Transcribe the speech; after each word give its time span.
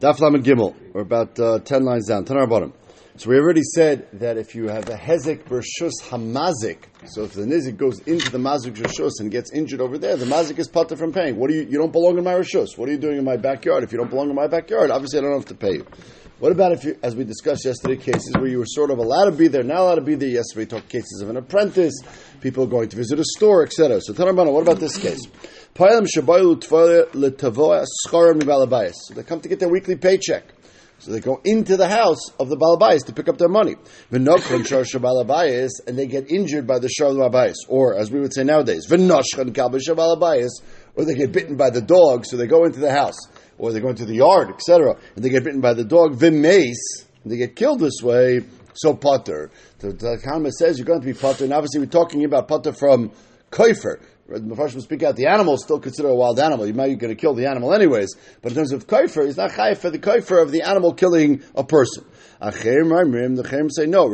Daf 0.00 0.20
Lamed 0.20 0.44
Gimel. 0.44 0.74
We're 0.92 1.02
about 1.02 1.38
uh, 1.40 1.58
ten 1.60 1.84
lines 1.84 2.08
down. 2.08 2.24
Ten 2.24 2.36
bottom. 2.48 2.72
So 3.16 3.30
we 3.30 3.36
already 3.36 3.62
said 3.62 4.08
that 4.14 4.36
if 4.36 4.54
you 4.54 4.68
have 4.68 4.88
a 4.88 4.96
hezek 4.96 5.44
bershus 5.44 5.92
hamazik, 6.02 6.78
so 7.06 7.24
if 7.24 7.32
the 7.32 7.42
nizik 7.42 7.76
goes 7.76 8.00
into 8.00 8.30
the 8.30 8.38
mazik 8.38 8.74
rishus 8.74 9.12
and 9.20 9.30
gets 9.30 9.52
injured 9.52 9.80
over 9.80 9.96
there, 9.98 10.16
the 10.16 10.24
mazik 10.24 10.58
is 10.58 10.68
putter 10.68 10.96
from 10.96 11.12
paying. 11.12 11.36
What 11.36 11.48
do 11.48 11.56
you? 11.56 11.62
You 11.62 11.78
don't 11.78 11.92
belong 11.92 12.18
in 12.18 12.24
my 12.24 12.34
rishus. 12.34 12.76
What 12.76 12.88
are 12.88 12.92
you 12.92 12.98
doing 12.98 13.18
in 13.18 13.24
my 13.24 13.36
backyard? 13.36 13.84
If 13.84 13.92
you 13.92 13.98
don't 13.98 14.10
belong 14.10 14.30
in 14.30 14.36
my 14.36 14.46
backyard, 14.46 14.90
obviously 14.90 15.20
I 15.20 15.22
don't 15.22 15.34
have 15.34 15.46
to 15.46 15.54
pay 15.54 15.74
you. 15.74 15.86
What 16.40 16.50
about 16.50 16.72
if 16.72 16.84
you, 16.84 16.98
as 17.02 17.14
we 17.14 17.24
discussed 17.24 17.64
yesterday, 17.64 17.96
cases 17.96 18.32
where 18.34 18.48
you 18.48 18.58
were 18.58 18.66
sort 18.66 18.90
of 18.90 18.98
allowed 18.98 19.26
to 19.26 19.32
be 19.32 19.46
there, 19.48 19.62
not 19.62 19.78
allowed 19.78 19.94
to 19.94 20.00
be 20.00 20.16
there? 20.16 20.28
Yesterday 20.28 20.62
we 20.62 20.66
talked 20.66 20.88
cases 20.88 21.20
of 21.22 21.30
an 21.30 21.36
apprentice, 21.36 21.94
people 22.40 22.66
going 22.66 22.88
to 22.88 22.96
visit 22.96 23.18
a 23.20 23.24
store, 23.24 23.62
etc. 23.62 24.00
So 24.00 24.12
Tanarbana, 24.12 24.52
what 24.52 24.62
about 24.62 24.80
this 24.80 24.96
case? 24.98 25.20
So 29.08 29.14
they 29.14 29.22
come 29.24 29.40
to 29.40 29.48
get 29.48 29.58
their 29.58 29.68
weekly 29.68 29.96
paycheck. 29.96 30.44
So 31.00 31.10
they 31.10 31.18
go 31.18 31.40
into 31.44 31.76
the 31.76 31.88
house 31.88 32.30
of 32.38 32.48
the 32.48 32.56
balabais 32.56 33.04
to 33.06 33.12
pick 33.12 33.28
up 33.28 33.38
their 33.38 33.48
money. 33.48 33.74
And 34.10 34.26
they 35.98 36.06
get 36.06 36.30
injured 36.30 36.66
by 36.66 36.78
the 36.78 36.88
shar 36.88 37.10
balabais, 37.10 37.54
or 37.68 37.94
as 37.94 38.10
we 38.12 38.20
would 38.20 38.32
say 38.32 38.44
nowadays, 38.44 38.86
or 38.90 38.96
they 41.04 41.14
get 41.14 41.32
bitten 41.32 41.56
by 41.56 41.70
the 41.70 41.82
dog, 41.84 42.24
so 42.24 42.36
they 42.36 42.46
go 42.46 42.64
into 42.64 42.78
the 42.78 42.92
house, 42.92 43.18
or 43.58 43.72
they 43.72 43.80
go 43.80 43.88
into 43.88 44.04
the 44.04 44.14
yard, 44.14 44.50
etc., 44.50 44.96
and 45.16 45.24
they 45.24 45.28
get 45.28 45.42
bitten 45.42 45.60
by 45.60 45.74
the 45.74 45.84
dog, 45.84 46.14
vimace, 46.14 47.04
they 47.26 47.36
get 47.36 47.56
killed 47.56 47.80
this 47.80 48.00
way, 48.00 48.42
so 48.74 48.94
potter. 48.94 49.50
The, 49.78 49.92
the 49.92 50.22
Kalma 50.24 50.50
says 50.52 50.78
you're 50.78 50.86
going 50.86 51.00
to 51.00 51.06
be 51.06 51.14
potter, 51.14 51.44
and 51.44 51.52
obviously 51.52 51.80
we're 51.80 51.86
talking 51.86 52.24
about 52.24 52.46
potter 52.46 52.72
from 52.72 53.10
Koifer. 53.50 54.00
The 54.26 54.40
Mepharshim 54.40 54.80
speak 54.80 55.02
out, 55.02 55.16
the 55.16 55.26
animal 55.26 55.58
still 55.58 55.78
considered 55.78 56.08
a 56.08 56.14
wild 56.14 56.40
animal. 56.40 56.66
You 56.66 56.72
might 56.72 56.88
be 56.88 56.94
going 56.94 57.14
to 57.14 57.20
kill 57.20 57.34
the 57.34 57.46
animal 57.46 57.74
anyways. 57.74 58.14
But 58.40 58.52
in 58.52 58.56
terms 58.56 58.72
of 58.72 58.86
kaifer, 58.86 59.26
he's 59.26 59.36
not 59.36 59.50
chayef 59.50 59.76
for 59.78 59.90
the 59.90 59.98
kaifer 59.98 60.42
of 60.42 60.50
the 60.50 60.62
animal 60.62 60.94
killing 60.94 61.42
a 61.54 61.62
person. 61.62 62.06
The 62.40 62.50
Chayim 62.50 63.70
say 63.70 63.84
no. 63.86 64.08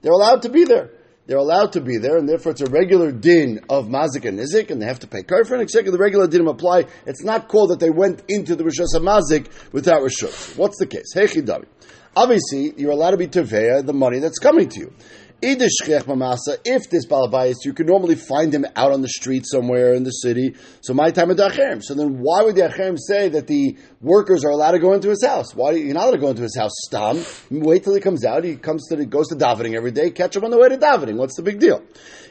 They're 0.00 0.12
allowed 0.12 0.42
to 0.42 0.48
be 0.50 0.64
there. 0.64 0.90
They're 1.26 1.38
allowed 1.38 1.72
to 1.72 1.80
be 1.80 1.98
there, 1.98 2.16
and 2.16 2.28
therefore 2.28 2.52
it's 2.52 2.60
a 2.62 2.70
regular 2.70 3.10
din 3.12 3.60
of 3.68 3.86
mazik 3.86 4.24
and 4.24 4.38
nizik, 4.38 4.70
and 4.70 4.80
they 4.80 4.86
have 4.86 5.00
to 5.00 5.06
pay 5.06 5.22
kaifer. 5.22 5.52
And 5.52 5.62
exactly 5.62 5.90
the 5.90 5.98
regular 5.98 6.26
din 6.26 6.46
apply. 6.46 6.86
It's 7.06 7.24
not 7.24 7.48
called 7.48 7.70
that 7.70 7.80
they 7.80 7.90
went 7.90 8.22
into 8.28 8.54
the 8.54 8.64
rishus 8.64 8.94
of 8.94 9.02
mazik 9.02 9.48
without 9.72 10.02
rishus. 10.02 10.56
What's 10.58 10.78
the 10.78 10.86
case? 10.86 11.14
Obviously, 12.16 12.74
you're 12.76 12.90
allowed 12.90 13.12
to 13.12 13.16
be 13.16 13.28
teveya 13.28 13.84
the 13.84 13.92
money 13.92 14.18
that's 14.18 14.38
coming 14.38 14.68
to 14.70 14.80
you. 14.80 14.92
If 15.40 16.90
this 16.90 17.06
balabayas, 17.06 17.54
you 17.64 17.72
can 17.72 17.86
normally 17.86 18.16
find 18.16 18.52
him 18.52 18.66
out 18.74 18.90
on 18.90 19.02
the 19.02 19.08
street 19.08 19.44
somewhere 19.46 19.94
in 19.94 20.02
the 20.02 20.10
city. 20.10 20.56
So 20.80 20.94
my 20.94 21.12
time 21.12 21.30
of 21.30 21.36
the 21.36 21.80
So 21.82 21.94
then, 21.94 22.18
why 22.18 22.42
would 22.42 22.56
the 22.56 22.62
achem 22.62 22.96
say 22.98 23.28
that 23.28 23.46
the 23.46 23.76
workers 24.00 24.44
are 24.44 24.50
allowed 24.50 24.72
to 24.72 24.80
go 24.80 24.94
into 24.94 25.10
his 25.10 25.24
house? 25.24 25.54
Why 25.54 25.72
you're 25.72 25.94
not 25.94 26.04
allowed 26.04 26.12
to 26.12 26.18
go 26.18 26.30
into 26.30 26.42
his 26.42 26.56
house? 26.56 26.72
Stam. 26.86 27.24
Wait 27.50 27.84
till 27.84 27.94
he 27.94 28.00
comes 28.00 28.24
out. 28.24 28.42
He 28.42 28.56
comes 28.56 28.88
to 28.88 28.96
the, 28.96 29.06
goes 29.06 29.28
to 29.28 29.36
davening 29.36 29.76
every 29.76 29.92
day. 29.92 30.10
Catch 30.10 30.34
him 30.34 30.44
on 30.44 30.50
the 30.50 30.58
way 30.58 30.70
to 30.70 30.76
davening. 30.76 31.16
What's 31.16 31.36
the 31.36 31.42
big 31.42 31.60
deal? 31.60 31.84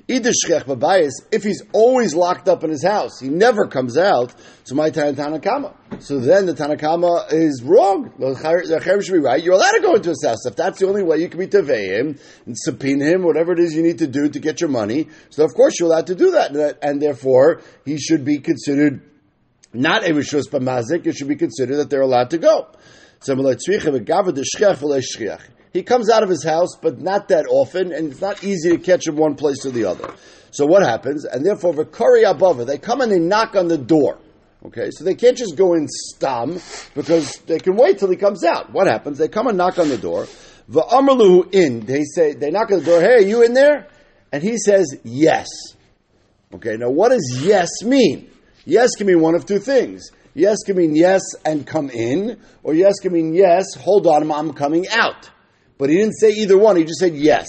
If 0.10 1.44
he's 1.44 1.62
always 1.74 2.16
locked 2.16 2.48
up 2.48 2.64
in 2.64 2.70
his 2.70 2.82
house, 2.84 3.20
he 3.20 3.28
never 3.28 3.68
comes 3.68 3.98
out. 3.98 4.34
So 4.64 4.74
my 4.74 4.90
Tanakama. 4.90 5.74
So 6.02 6.20
then 6.20 6.46
the 6.46 6.54
Tanakama 6.54 7.34
is 7.34 7.62
wrong. 7.62 8.14
The 8.18 8.34
Chayyim 8.36 9.04
should 9.04 9.12
be 9.12 9.20
right. 9.20 9.44
You're 9.44 9.56
allowed 9.56 9.72
to 9.72 9.82
go 9.82 9.96
into 9.96 10.10
his 10.10 10.24
house. 10.26 10.46
If 10.46 10.56
that's 10.56 10.80
the 10.80 10.88
only 10.88 11.04
way 11.04 11.18
you 11.18 11.28
can 11.28 11.40
be 11.40 11.48
him 11.48 12.18
and 12.46 12.58
subpoena 12.58 13.04
him, 13.04 13.24
whatever 13.24 13.52
it 13.52 13.60
is 13.60 13.74
you 13.76 13.84
need 13.84 13.98
to 14.00 14.08
do 14.08 14.30
to 14.30 14.40
get 14.40 14.62
your 14.62 14.70
money. 14.70 15.10
So 15.30 15.44
of 15.44 15.54
course 15.54 15.78
you're 15.78 15.90
allowed 15.90 16.08
to 16.08 16.16
do 16.16 16.32
that. 16.32 16.78
And 16.82 17.02
therefore 17.02 17.62
he 17.84 17.98
should 17.98 18.24
be 18.24 18.40
considered 18.40 19.02
not 19.74 20.06
a 20.06 20.12
Rishus 20.12 20.48
b'mazik. 20.50 21.06
It 21.06 21.18
should 21.18 21.28
be 21.28 21.36
considered 21.36 21.76
that 21.78 21.90
they're 21.90 22.00
allowed 22.00 22.30
to 22.30 22.38
go. 22.38 22.70
He 25.78 25.84
comes 25.84 26.10
out 26.10 26.24
of 26.24 26.30
his 26.30 26.44
house, 26.44 26.76
but 26.82 27.00
not 27.00 27.28
that 27.28 27.46
often, 27.48 27.92
and 27.92 28.12
it's 28.12 28.20
not 28.20 28.44
easy 28.44 28.72
to 28.72 28.80
catch 28.80 29.06
him 29.06 29.16
one 29.16 29.36
place 29.36 29.64
or 29.64 29.70
the 29.70 29.86
other. 29.86 30.12
So 30.50 30.66
what 30.66 30.82
happens? 30.82 31.24
And 31.24 31.46
therefore, 31.46 31.72
Vikari 31.72 32.28
above 32.28 32.66
they 32.66 32.80
come 32.80 33.02
and 33.02 33.12
they 33.12 33.20
knock 33.20 33.56
on 33.56 33.68
the 33.68 33.78
door. 33.78 34.18
Okay, 34.66 34.90
so 34.90 35.04
they 35.04 35.14
can't 35.14 35.38
just 35.38 35.56
go 35.56 35.76
in 35.76 35.88
stam 35.88 36.60
because 36.96 37.32
they 37.46 37.60
can 37.60 37.76
wait 37.76 38.00
till 38.00 38.10
he 38.10 38.16
comes 38.16 38.44
out. 38.44 38.74
What 38.74 38.88
happens? 38.88 39.20
They 39.20 39.28
come 39.28 39.46
and 39.46 39.56
knock 39.56 39.78
on 39.78 39.90
the 39.90 40.00
door. 40.00 40.26
The 40.68 40.82
Va'amarluhu 40.82 41.54
in. 41.54 41.86
They 41.86 42.06
say 42.06 42.34
they 42.34 42.50
knock 42.50 42.72
on 42.72 42.80
the 42.80 42.86
door. 42.86 43.00
Hey, 43.00 43.18
are 43.18 43.22
you 43.22 43.44
in 43.44 43.54
there? 43.54 43.88
And 44.32 44.42
he 44.42 44.58
says 44.58 44.96
yes. 45.04 45.46
Okay, 46.56 46.76
now 46.78 46.90
what 46.90 47.10
does 47.10 47.40
yes 47.40 47.70
mean? 47.84 48.32
Yes 48.66 48.96
can 48.96 49.06
mean 49.06 49.22
one 49.22 49.36
of 49.36 49.46
two 49.46 49.60
things. 49.60 50.10
Yes 50.34 50.58
can 50.66 50.76
mean 50.76 50.96
yes 50.96 51.22
and 51.46 51.68
come 51.68 51.92
in, 51.92 52.40
or 52.64 52.74
yes 52.74 52.96
can 53.00 53.14
mean 53.14 53.36
yes, 53.36 53.76
hold 53.76 54.08
on, 54.08 54.32
I'm 54.32 54.54
coming 54.54 54.88
out. 54.90 55.30
But 55.78 55.90
he 55.90 55.98
didn't 55.98 56.18
say 56.20 56.32
either 56.32 56.58
one, 56.58 56.76
he 56.76 56.84
just 56.84 57.00
said 57.00 57.16
yes. 57.16 57.48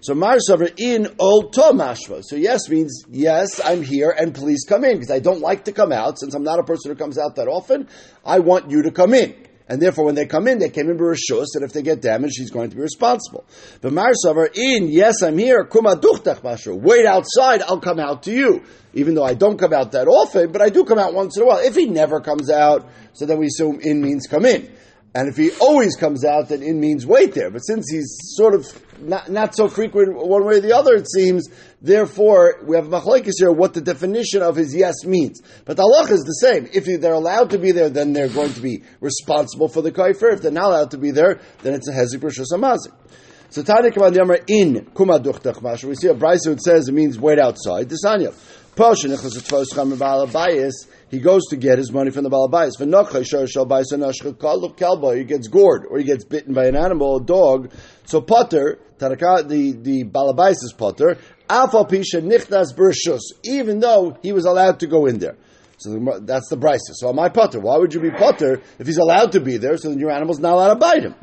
So 0.00 0.14
Marsavar 0.14 0.72
in 0.78 1.08
Ol 1.18 1.50
Mashva. 1.50 2.22
So 2.22 2.36
yes 2.36 2.68
means 2.68 3.04
yes, 3.10 3.60
I'm 3.64 3.82
here 3.82 4.10
and 4.10 4.34
please 4.34 4.64
come 4.68 4.84
in 4.84 4.96
because 4.96 5.10
I 5.10 5.18
don't 5.18 5.40
like 5.40 5.64
to 5.64 5.72
come 5.72 5.90
out 5.90 6.18
since 6.18 6.34
I'm 6.34 6.44
not 6.44 6.58
a 6.58 6.62
person 6.62 6.90
who 6.90 6.96
comes 6.96 7.18
out 7.18 7.36
that 7.36 7.48
often. 7.48 7.88
I 8.24 8.38
want 8.40 8.70
you 8.70 8.82
to 8.82 8.92
come 8.92 9.14
in. 9.14 9.34
And 9.68 9.82
therefore, 9.82 10.04
when 10.04 10.14
they 10.14 10.26
come 10.26 10.46
in, 10.46 10.60
they 10.60 10.70
came 10.70 10.88
in 10.88 10.96
Bereshus, 10.96 11.46
and 11.54 11.64
if 11.64 11.72
they 11.72 11.82
get 11.82 12.00
damaged, 12.00 12.34
he's 12.38 12.52
going 12.52 12.70
to 12.70 12.76
be 12.76 12.82
responsible. 12.82 13.44
But 13.80 13.92
Marsavar 13.92 14.48
in, 14.54 14.88
yes, 14.88 15.22
I'm 15.22 15.38
here, 15.38 15.64
kuma 15.64 15.96
duchtach 15.96 16.42
mashu. 16.42 16.78
Wait 16.80 17.04
outside, 17.04 17.62
I'll 17.62 17.80
come 17.80 17.98
out 17.98 18.22
to 18.24 18.32
you. 18.32 18.62
Even 18.94 19.16
though 19.16 19.24
I 19.24 19.34
don't 19.34 19.58
come 19.58 19.72
out 19.72 19.90
that 19.92 20.06
often, 20.06 20.52
but 20.52 20.62
I 20.62 20.68
do 20.68 20.84
come 20.84 21.00
out 21.00 21.14
once 21.14 21.36
in 21.36 21.42
a 21.42 21.46
while. 21.46 21.58
If 21.58 21.74
he 21.74 21.86
never 21.86 22.20
comes 22.20 22.48
out, 22.48 22.88
so 23.12 23.26
then 23.26 23.38
we 23.38 23.46
assume 23.46 23.80
in 23.80 24.00
means 24.00 24.28
come 24.28 24.44
in. 24.44 24.70
And 25.16 25.30
if 25.30 25.38
he 25.38 25.50
always 25.62 25.96
comes 25.96 26.26
out, 26.26 26.50
then 26.50 26.62
in 26.62 26.78
means 26.78 27.06
wait 27.06 27.32
there. 27.32 27.50
But 27.50 27.60
since 27.60 27.90
he's 27.90 28.18
sort 28.34 28.54
of 28.54 28.66
not, 29.00 29.30
not 29.30 29.56
so 29.56 29.66
frequent 29.66 30.14
one 30.14 30.44
way 30.44 30.56
or 30.56 30.60
the 30.60 30.76
other, 30.76 30.94
it 30.94 31.10
seems, 31.10 31.48
therefore, 31.80 32.60
we 32.66 32.76
have 32.76 32.88
machlekes 32.88 33.32
here 33.38 33.50
what 33.50 33.72
the 33.72 33.80
definition 33.80 34.42
of 34.42 34.56
his 34.56 34.74
yes 34.74 35.06
means. 35.06 35.40
But 35.64 35.78
the 35.78 35.84
halach 35.84 36.10
is 36.10 36.20
the 36.20 36.34
same. 36.34 36.68
If 36.70 37.00
they're 37.00 37.14
allowed 37.14 37.48
to 37.50 37.58
be 37.58 37.72
there, 37.72 37.88
then 37.88 38.12
they're 38.12 38.28
going 38.28 38.52
to 38.52 38.60
be 38.60 38.82
responsible 39.00 39.68
for 39.68 39.80
the 39.80 39.90
kaifer. 39.90 40.34
If 40.34 40.42
they're 40.42 40.50
not 40.50 40.66
allowed 40.66 40.90
to 40.90 40.98
be 40.98 41.12
there, 41.12 41.40
then 41.62 41.72
it's 41.72 41.88
a 41.88 41.92
hezik 41.92 42.20
amazik. 42.20 42.92
So 43.56 43.62
Tanya 43.62 43.90
Kavan 43.90 44.44
in 44.48 44.84
kumaduch 44.92 45.84
We 45.84 45.94
see 45.94 46.08
a 46.08 46.14
brisa 46.14 46.48
it 46.48 46.60
says 46.60 46.88
it 46.88 46.92
means 46.92 47.18
wait 47.18 47.38
outside. 47.38 47.88
Desanya. 47.88 48.34
He 51.10 51.18
goes 51.20 51.42
to 51.46 51.56
get 51.56 51.78
his 51.78 51.90
money 51.90 52.10
from 52.10 52.24
the 52.24 52.28
balabais. 52.28 52.76
He 55.16 55.24
gets 55.24 55.48
gored 55.48 55.86
or 55.88 55.96
he 55.96 56.04
gets 56.04 56.24
bitten 56.26 56.52
by 56.52 56.66
an 56.66 56.76
animal, 56.76 57.16
a 57.16 57.24
dog. 57.24 57.72
So 58.04 58.20
potter, 58.20 58.78
the 58.98 59.78
the 59.80 60.04
balabais 60.04 60.50
is 60.62 60.74
potter. 60.76 61.16
Alpha 61.48 61.84
pisha 61.84 62.20
nichnas 62.20 62.76
bershus, 62.76 63.22
even 63.42 63.80
though 63.80 64.18
he 64.20 64.34
was 64.34 64.44
allowed 64.44 64.80
to 64.80 64.86
go 64.86 65.06
in 65.06 65.18
there. 65.18 65.38
So 65.78 65.98
that's 66.20 66.50
the 66.50 66.58
brisa. 66.58 66.92
So 66.92 67.10
my 67.14 67.30
potter, 67.30 67.60
why 67.60 67.78
would 67.78 67.94
you 67.94 68.00
be 68.00 68.10
potter 68.10 68.60
if 68.78 68.86
he's 68.86 68.98
allowed 68.98 69.32
to 69.32 69.40
be 69.40 69.56
there? 69.56 69.78
So 69.78 69.88
then 69.88 69.98
your 69.98 70.10
animal's 70.10 70.40
not 70.40 70.52
allowed 70.52 70.74
to 70.74 70.78
bite 70.78 71.02
him. 71.02 71.14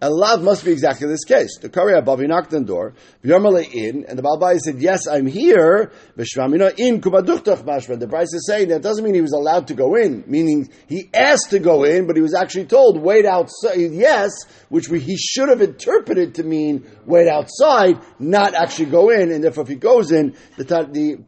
A 0.00 0.08
lot 0.08 0.42
must 0.42 0.64
be 0.64 0.70
exactly 0.70 1.08
this 1.08 1.24
case. 1.24 1.58
The 1.58 1.96
above, 1.96 2.20
he 2.20 2.28
knocked 2.28 2.54
on 2.54 2.62
the 2.62 2.68
door, 2.68 2.94
V'yomale 3.24 3.68
in, 3.72 4.04
and 4.04 4.16
the 4.16 4.22
Balbai 4.22 4.58
said, 4.60 4.78
yes, 4.78 5.08
I'm 5.08 5.26
here, 5.26 5.90
V'shvamina 6.16 6.78
in, 6.78 7.00
kubaduchtach 7.00 7.64
mashma. 7.64 7.98
The 7.98 8.06
price 8.06 8.32
is 8.32 8.46
saying 8.46 8.68
that 8.68 8.80
doesn't 8.80 9.04
mean 9.04 9.14
he 9.14 9.20
was 9.20 9.32
allowed 9.32 9.66
to 9.68 9.74
go 9.74 9.96
in, 9.96 10.22
meaning 10.28 10.70
he 10.86 11.10
asked 11.12 11.50
to 11.50 11.58
go 11.58 11.82
in, 11.82 12.06
but 12.06 12.14
he 12.14 12.22
was 12.22 12.32
actually 12.32 12.66
told, 12.66 13.02
wait 13.02 13.26
outside, 13.26 13.74
yes, 13.90 14.30
which 14.68 14.88
we, 14.88 15.00
he 15.00 15.16
should 15.16 15.48
have 15.48 15.62
interpreted 15.62 16.36
to 16.36 16.44
mean 16.44 16.88
wait 17.04 17.26
outside, 17.26 17.98
not 18.20 18.54
actually 18.54 18.90
go 18.90 19.10
in, 19.10 19.32
and 19.32 19.42
therefore 19.42 19.64
if 19.64 19.68
he 19.68 19.74
goes 19.74 20.12
in, 20.12 20.36
the, 20.56 20.64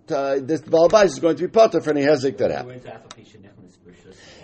the, 0.07 0.43
this 0.45 0.61
Balbai 0.61 1.07
is 1.07 1.19
going 1.19 1.35
to 1.35 1.43
be 1.43 1.49
potter 1.49 1.81
for 1.81 1.91
any 1.91 2.03
hezek 2.03 2.39
that 2.39 2.53
happens. 2.53 2.85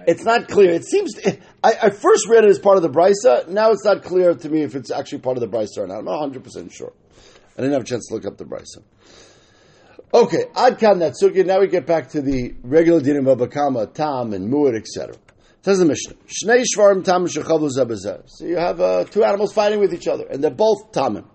It's 0.07 0.23
not 0.23 0.49
clear. 0.49 0.71
It 0.71 0.85
seems. 0.85 1.19
I, 1.65 1.73
I, 1.83 1.91
first 1.91 2.29
read 2.29 2.45
it 2.45 2.51
as 2.51 2.61
part 2.61 2.77
of 2.77 2.83
the 2.83 2.89
brisa. 2.89 3.49
Now 3.49 3.73
it's 3.73 3.85
not 3.85 4.05
clear 4.05 4.35
to 4.35 4.49
me 4.49 4.63
if 4.63 4.77
it's 4.77 4.93
actually 4.93 5.19
part 5.19 5.37
of 5.37 5.41
the 5.41 5.49
brisa 5.49 5.79
or 5.79 5.87
not. 5.89 5.99
I'm 5.99 6.05
not 6.05 6.21
100 6.21 6.45
percent 6.45 6.73
sure. 6.73 6.93
I 7.59 7.63
didn't 7.63 7.73
have 7.73 7.83
a 7.83 7.87
chance 7.87 8.07
to 8.09 8.15
look 8.15 8.25
up 8.25 8.37
the 8.37 8.45
brisa. 8.45 8.85
Okay, 10.15 10.45
ad 10.55 10.79
kan 10.79 11.01
natsuki. 11.01 11.45
Now 11.45 11.59
we 11.61 11.67
get 11.67 11.87
back 11.87 12.11
to 12.11 12.23
the 12.23 12.55
regular 12.63 13.01
dinim 13.01 13.29
of 13.31 13.39
bakama, 13.39 13.93
tam, 13.93 14.33
and 14.33 14.53
muad, 14.53 14.77
etc. 14.77 15.17
Says 15.63 15.79
the 15.79 15.85
Mishnah, 15.85 16.15
Shnei 16.29 16.63
shvarim 16.63 17.03
tam 17.03 17.27
So 17.27 18.45
you 18.47 18.57
have 18.57 18.81
uh, 18.81 19.03
two 19.05 19.25
animals 19.25 19.53
fighting 19.53 19.81
with 19.81 19.93
each 19.93 20.07
other, 20.07 20.25
and 20.25 20.43
they're 20.43 20.53
both 20.53 20.93
tamim. 20.93 21.27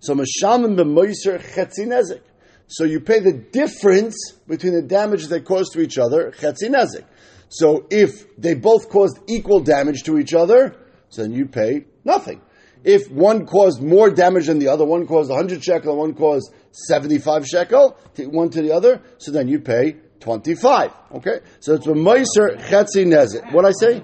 So 0.00 0.16
mashamim 0.16 0.76
b'moiser 0.76 1.40
chetzinezik. 1.40 2.22
So 2.66 2.82
you 2.82 2.98
pay 2.98 3.20
the 3.20 3.32
difference 3.32 4.16
between 4.48 4.74
the 4.74 4.82
damage 4.82 5.28
they 5.28 5.40
cause 5.40 5.68
to 5.74 5.80
each 5.80 5.96
other, 5.96 6.32
chetzinezik. 6.32 7.04
So 7.52 7.86
if 7.90 8.34
they 8.38 8.54
both 8.54 8.88
caused 8.88 9.18
equal 9.28 9.60
damage 9.60 10.04
to 10.04 10.18
each 10.18 10.32
other, 10.32 10.74
so 11.10 11.20
then 11.20 11.32
you 11.32 11.44
pay 11.44 11.84
nothing. 12.02 12.40
If 12.82 13.10
one 13.10 13.44
caused 13.44 13.82
more 13.82 14.10
damage 14.10 14.46
than 14.46 14.58
the 14.58 14.68
other, 14.68 14.86
one 14.86 15.06
caused 15.06 15.28
100 15.28 15.62
shekel, 15.62 15.98
one 15.98 16.14
caused 16.14 16.50
75 16.70 17.46
shekel, 17.46 17.98
one 18.16 18.48
to 18.48 18.62
the 18.62 18.72
other, 18.72 19.02
so 19.18 19.32
then 19.32 19.48
you 19.48 19.60
pay 19.60 19.96
25. 20.20 20.92
Okay? 21.16 21.40
So 21.60 21.74
it's 21.74 21.86
a 21.86 21.90
Meiser 21.90 22.58
Chetzi 22.58 23.04
nezit. 23.04 23.52
What 23.52 23.66
I 23.66 23.72
say? 23.72 24.00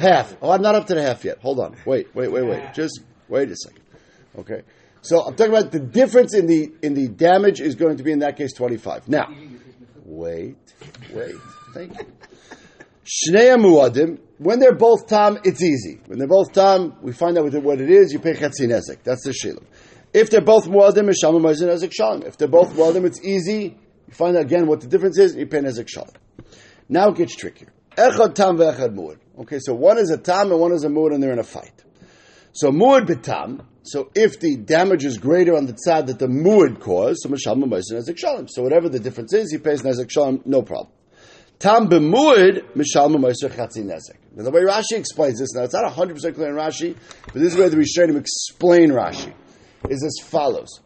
Half. 0.00 0.38
Oh, 0.40 0.50
I'm 0.50 0.62
not 0.62 0.74
up 0.74 0.86
to 0.86 0.94
the 0.94 1.02
half 1.02 1.22
yet. 1.22 1.38
Hold 1.40 1.60
on. 1.60 1.76
Wait, 1.84 2.14
wait, 2.14 2.32
wait, 2.32 2.46
wait. 2.46 2.72
Just 2.72 3.00
wait 3.28 3.50
a 3.50 3.56
second. 3.56 3.82
Okay? 4.38 4.62
So 5.02 5.20
I'm 5.20 5.34
talking 5.34 5.52
about 5.52 5.70
the 5.70 5.80
difference 5.80 6.34
in 6.34 6.46
the 6.46 6.72
in 6.82 6.94
the 6.94 7.08
damage 7.08 7.60
is 7.60 7.74
going 7.74 7.98
to 7.98 8.02
be 8.02 8.12
in 8.12 8.20
that 8.20 8.38
case 8.38 8.54
25. 8.54 9.08
Now, 9.08 9.28
wait, 10.06 10.56
wait. 11.12 11.36
Thank 11.74 11.98
you. 11.98 12.06
Shnei 13.10 13.56
Muadim, 13.58 14.20
when 14.38 14.60
they're 14.60 14.74
both 14.74 15.08
tam, 15.08 15.38
it's 15.42 15.60
easy. 15.60 16.00
When 16.06 16.20
they're 16.20 16.28
both 16.28 16.52
tam, 16.52 16.94
we 17.02 17.12
find 17.12 17.36
out 17.36 17.52
what 17.64 17.80
it 17.80 17.90
is, 17.90 18.12
you 18.12 18.20
pay 18.20 18.34
Chetzi 18.34 18.68
Nezek. 18.68 19.02
That's 19.02 19.24
the 19.24 19.32
Shilim. 19.32 19.64
If 20.14 20.30
they're 20.30 20.40
both 20.40 20.66
Muadim, 20.66 21.10
Misham 21.10 21.40
Nezek 21.40 21.92
Shalom. 21.92 22.22
If 22.22 22.36
they're 22.36 22.46
both 22.46 22.72
Muadim, 22.74 23.04
it's 23.04 23.20
easy, 23.24 23.76
you 24.06 24.14
find 24.14 24.36
out 24.36 24.42
again 24.42 24.68
what 24.68 24.80
the 24.80 24.86
difference 24.86 25.18
is, 25.18 25.34
you 25.34 25.46
pay 25.46 25.58
Nezek 25.58 25.88
Shalom. 25.88 26.10
Now 26.88 27.08
it 27.08 27.16
gets 27.16 27.34
trickier. 27.34 27.72
Echad 27.96 28.34
tam 28.34 28.56
ve'echad 28.56 28.94
muad. 28.94 29.18
Okay, 29.40 29.58
so 29.58 29.74
one 29.74 29.98
is 29.98 30.10
a 30.10 30.18
tam 30.18 30.52
and 30.52 30.60
one 30.60 30.72
is 30.72 30.84
a 30.84 30.88
muad 30.88 31.12
and 31.12 31.20
they're 31.20 31.32
in 31.32 31.40
a 31.40 31.44
fight. 31.44 31.82
So 32.52 32.70
muad 32.70 33.06
betam, 33.06 33.64
so 33.82 34.10
if 34.14 34.38
the 34.38 34.56
damage 34.56 35.04
is 35.04 35.18
greater 35.18 35.56
on 35.56 35.66
the 35.66 35.72
tzad 35.72 36.06
that 36.06 36.20
the 36.20 36.28
muad 36.28 36.80
caused, 36.80 37.22
so 37.22 37.28
mashal 37.28 37.56
ma'aser 37.56 37.94
nezek 37.94 38.18
shalom. 38.18 38.46
So 38.48 38.62
whatever 38.62 38.88
the 38.88 39.00
difference 39.00 39.32
is, 39.32 39.50
he 39.50 39.58
pays 39.58 39.82
nezek 39.82 40.10
shalom, 40.10 40.42
no 40.44 40.62
problem. 40.62 40.92
Tam 41.60 41.90
b'muad, 41.90 42.64
mishal 42.74 43.14
ma'aser 43.14 43.50
chatzi 43.50 43.84
nezek. 43.84 44.16
Now 44.34 44.44
the 44.44 44.50
way 44.50 44.62
Rashi 44.62 44.92
explains 44.92 45.38
this, 45.38 45.52
now 45.52 45.64
it's 45.64 45.74
not 45.74 45.92
100% 45.92 46.34
clear 46.34 46.48
in 46.48 46.54
Rashi, 46.54 46.96
but 47.26 47.34
this 47.34 47.52
is 47.52 47.58
where 47.58 47.68
the 47.68 47.76
Rishonim 47.76 48.18
explain 48.18 48.88
Rashi, 48.88 49.34
is 49.90 50.02
as 50.02 50.26
follows. 50.26 50.80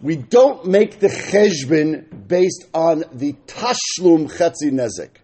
We 0.00 0.14
don't 0.14 0.66
make 0.66 1.00
the 1.00 1.08
cheshbin 1.08 2.28
based 2.28 2.64
on 2.72 3.02
the 3.12 3.32
tashlum 3.48 4.30
chatzi 4.30 4.70
nezek. 4.70 5.16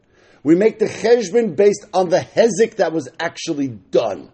We 0.43 0.57
make 0.57 0.81
the 0.81 0.87
cheshbin 0.87 1.55
based 1.55 1.87
on 1.95 2.09
the 2.09 2.19
hezek 2.19 2.79
that 2.79 2.93
was 2.93 3.09
actually 3.21 3.69
done. 3.69 4.33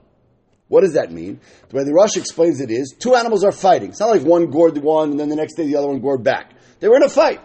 What 0.68 0.80
does 0.80 0.94
that 0.94 1.12
mean? 1.12 1.38
The 1.68 1.76
way 1.76 1.84
the 1.84 1.92
Rosh 1.92 2.16
explains 2.16 2.62
it 2.62 2.70
is 2.70 2.96
two 2.98 3.14
animals 3.14 3.44
are 3.44 3.52
fighting. 3.52 3.90
It's 3.90 4.00
not 4.00 4.08
like 4.08 4.22
one 4.22 4.50
gored 4.50 4.74
the 4.74 4.80
one 4.80 5.10
and 5.10 5.20
then 5.20 5.28
the 5.28 5.36
next 5.36 5.56
day 5.56 5.66
the 5.66 5.76
other 5.76 5.88
one 5.88 6.00
gored 6.00 6.24
back. 6.24 6.54
They 6.80 6.88
were 6.88 6.96
in 6.96 7.02
a 7.02 7.10
fight. 7.10 7.42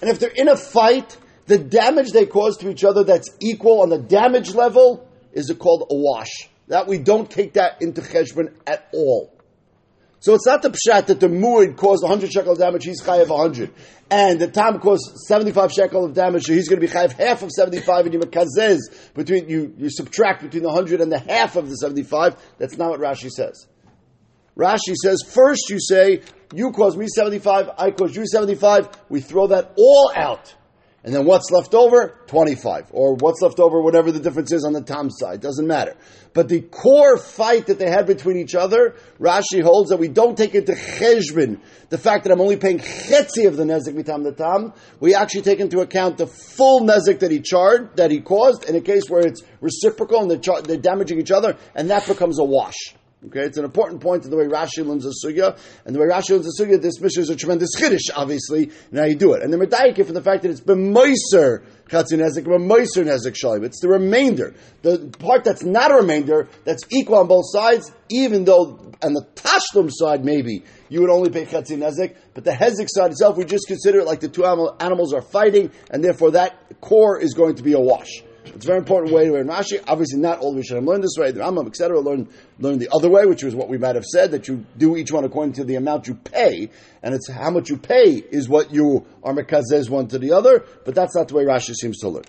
And 0.00 0.08
if 0.08 0.18
they're 0.18 0.30
in 0.30 0.48
a 0.48 0.56
fight, 0.56 1.18
the 1.50 1.58
damage 1.58 2.12
they 2.12 2.26
cause 2.26 2.56
to 2.58 2.70
each 2.70 2.84
other 2.84 3.02
that's 3.02 3.28
equal 3.40 3.82
on 3.82 3.88
the 3.88 3.98
damage 3.98 4.54
level 4.54 5.08
is 5.32 5.52
called 5.58 5.88
a 5.90 5.94
wash. 5.94 6.48
That 6.68 6.86
we 6.86 6.98
don't 6.98 7.28
take 7.28 7.54
that 7.54 7.82
into 7.82 8.02
cheshbon 8.02 8.54
at 8.68 8.88
all. 8.94 9.34
So 10.20 10.34
it's 10.34 10.46
not 10.46 10.62
the 10.62 10.70
pshat 10.70 11.06
that 11.06 11.18
the 11.18 11.28
muid 11.28 11.76
caused 11.76 12.04
100 12.04 12.30
shekel 12.30 12.52
of 12.52 12.58
damage, 12.58 12.84
he's 12.84 13.02
chayav 13.02 13.30
100. 13.30 13.72
And 14.12 14.38
the 14.38 14.46
tam 14.46 14.78
caused 14.78 15.10
75 15.26 15.72
shekel 15.72 16.04
of 16.04 16.14
damage, 16.14 16.44
so 16.44 16.52
he's 16.52 16.68
going 16.68 16.80
to 16.80 16.86
be 16.86 16.92
chayav 16.92 17.12
half 17.12 17.42
of 17.42 17.50
75, 17.50 18.04
and 18.04 18.14
you 18.14 18.20
makazez 18.20 18.78
between, 19.14 19.48
you, 19.48 19.74
you 19.76 19.90
subtract 19.90 20.42
between 20.42 20.62
the 20.62 20.68
100 20.68 21.00
and 21.00 21.10
the 21.10 21.18
half 21.18 21.56
of 21.56 21.68
the 21.68 21.74
75. 21.74 22.36
That's 22.58 22.76
not 22.76 22.90
what 22.90 23.00
Rashi 23.00 23.30
says. 23.30 23.66
Rashi 24.56 24.94
says, 24.94 25.24
first 25.26 25.68
you 25.68 25.80
say, 25.80 26.20
you 26.54 26.70
caused 26.70 26.96
me 26.96 27.08
75, 27.08 27.70
I 27.76 27.90
caused 27.90 28.14
you 28.14 28.24
75, 28.26 28.88
we 29.08 29.20
throw 29.20 29.48
that 29.48 29.72
all 29.76 30.12
out. 30.14 30.54
And 31.02 31.14
then 31.14 31.24
what's 31.24 31.50
left 31.50 31.74
over? 31.74 32.20
25. 32.26 32.88
Or 32.90 33.14
what's 33.14 33.40
left 33.40 33.58
over, 33.58 33.80
whatever 33.80 34.12
the 34.12 34.20
difference 34.20 34.52
is 34.52 34.64
on 34.64 34.74
the 34.74 34.82
Tom 34.82 35.08
side. 35.10 35.40
Doesn't 35.40 35.66
matter. 35.66 35.96
But 36.34 36.48
the 36.48 36.60
core 36.60 37.16
fight 37.16 37.66
that 37.66 37.78
they 37.78 37.88
had 37.88 38.06
between 38.06 38.36
each 38.36 38.54
other, 38.54 38.96
Rashi 39.18 39.62
holds 39.62 39.90
that 39.90 39.96
we 39.96 40.08
don't 40.08 40.36
take 40.36 40.54
into 40.54 40.72
cheshbin 40.72 41.60
the 41.88 41.96
fact 41.98 42.24
that 42.24 42.32
I'm 42.32 42.40
only 42.40 42.56
paying 42.56 42.78
chetzi 42.78 43.48
of 43.48 43.56
the 43.56 43.64
nezik 43.64 43.94
mitam 43.94 44.24
the 44.24 44.32
tam. 44.32 44.74
We 45.00 45.14
actually 45.14 45.42
take 45.42 45.58
into 45.58 45.80
account 45.80 46.18
the 46.18 46.26
full 46.26 46.82
nezik 46.82 47.20
that 47.20 47.30
he 47.30 47.40
charged, 47.40 47.96
that 47.96 48.10
he 48.10 48.20
caused, 48.20 48.68
in 48.68 48.76
a 48.76 48.80
case 48.80 49.04
where 49.08 49.26
it's 49.26 49.42
reciprocal 49.60 50.20
and 50.20 50.30
they're, 50.30 50.38
char- 50.38 50.62
they're 50.62 50.76
damaging 50.76 51.18
each 51.18 51.30
other, 51.30 51.56
and 51.74 51.88
that 51.90 52.06
becomes 52.06 52.38
a 52.38 52.44
wash. 52.44 52.94
Okay, 53.26 53.40
it's 53.40 53.58
an 53.58 53.66
important 53.66 54.00
point 54.00 54.24
in 54.24 54.30
the 54.30 54.36
way 54.38 54.46
Rashi 54.46 54.82
learns 54.84 55.04
the 55.04 55.14
sugya, 55.22 55.58
and 55.84 55.94
the 55.94 56.00
way 56.00 56.06
Rashi 56.06 56.30
learns 56.30 56.46
the 56.46 56.64
sugya, 56.64 56.80
this 56.80 56.98
mission 57.02 57.22
is 57.22 57.28
a 57.28 57.36
tremendous 57.36 57.76
chiddush, 57.76 58.08
obviously, 58.16 58.70
and 58.90 58.98
how 58.98 59.04
you 59.04 59.14
do 59.14 59.34
it. 59.34 59.42
And 59.42 59.52
the 59.52 59.58
medayik 59.58 60.02
from 60.06 60.14
the 60.14 60.22
fact 60.22 60.42
that 60.42 60.50
it's 60.50 60.62
b'moiser 60.62 61.62
chatzin 61.90 62.20
nezik, 62.20 62.44
b'moiser 62.44 63.04
nezik 63.04 63.36
shalim. 63.36 63.64
It's 63.64 63.78
the 63.82 63.88
remainder, 63.88 64.54
the 64.80 65.14
part 65.18 65.44
that's 65.44 65.62
not 65.62 65.90
a 65.90 65.96
remainder, 65.96 66.48
that's 66.64 66.82
equal 66.90 67.16
on 67.16 67.26
both 67.28 67.44
sides, 67.52 67.92
even 68.08 68.44
though 68.44 68.90
on 69.02 69.12
the 69.12 69.26
tashlum 69.34 69.90
side 69.92 70.24
maybe 70.24 70.64
you 70.88 71.02
would 71.02 71.10
only 71.10 71.28
pay 71.28 71.44
chatzin 71.44 71.80
nezik, 71.80 72.16
but 72.32 72.44
the 72.44 72.52
hezek 72.52 72.88
side 72.88 73.10
itself 73.10 73.36
we 73.36 73.44
just 73.44 73.66
consider 73.66 74.00
it 74.00 74.06
like 74.06 74.20
the 74.20 74.28
two 74.28 74.46
animals 74.46 75.12
are 75.12 75.20
fighting, 75.20 75.70
and 75.90 76.02
therefore 76.02 76.30
that 76.30 76.56
core 76.80 77.20
is 77.20 77.34
going 77.34 77.56
to 77.56 77.62
be 77.62 77.74
a 77.74 77.80
wash. 77.80 78.22
It's 78.54 78.64
a 78.64 78.68
very 78.68 78.78
important 78.78 79.12
way 79.12 79.26
to 79.26 79.32
learn 79.32 79.46
Rashi. 79.46 79.82
Obviously, 79.86 80.20
not 80.20 80.40
all 80.40 80.54
Rishonim 80.54 80.86
learn 80.86 81.00
this 81.00 81.16
way. 81.16 81.30
The 81.30 81.40
Rambam, 81.40 81.66
etc., 81.66 82.00
learn 82.00 82.28
learn 82.58 82.78
the 82.78 82.88
other 82.92 83.08
way, 83.08 83.26
which 83.26 83.42
was 83.42 83.54
what 83.54 83.68
we 83.68 83.78
might 83.78 83.94
have 83.94 84.04
said 84.04 84.32
that 84.32 84.48
you 84.48 84.64
do 84.76 84.96
each 84.96 85.12
one 85.12 85.24
according 85.24 85.54
to 85.54 85.64
the 85.64 85.76
amount 85.76 86.08
you 86.08 86.14
pay, 86.14 86.70
and 87.02 87.14
it's 87.14 87.30
how 87.30 87.50
much 87.50 87.70
you 87.70 87.76
pay 87.76 88.14
is 88.14 88.48
what 88.48 88.72
you 88.72 89.06
are 89.22 89.32
mekazez 89.32 89.88
one 89.88 90.08
to 90.08 90.18
the 90.18 90.32
other. 90.32 90.64
But 90.84 90.94
that's 90.94 91.14
not 91.14 91.28
the 91.28 91.34
way 91.34 91.44
Rashi 91.44 91.74
seems 91.74 91.98
to 91.98 92.08
learn. 92.08 92.24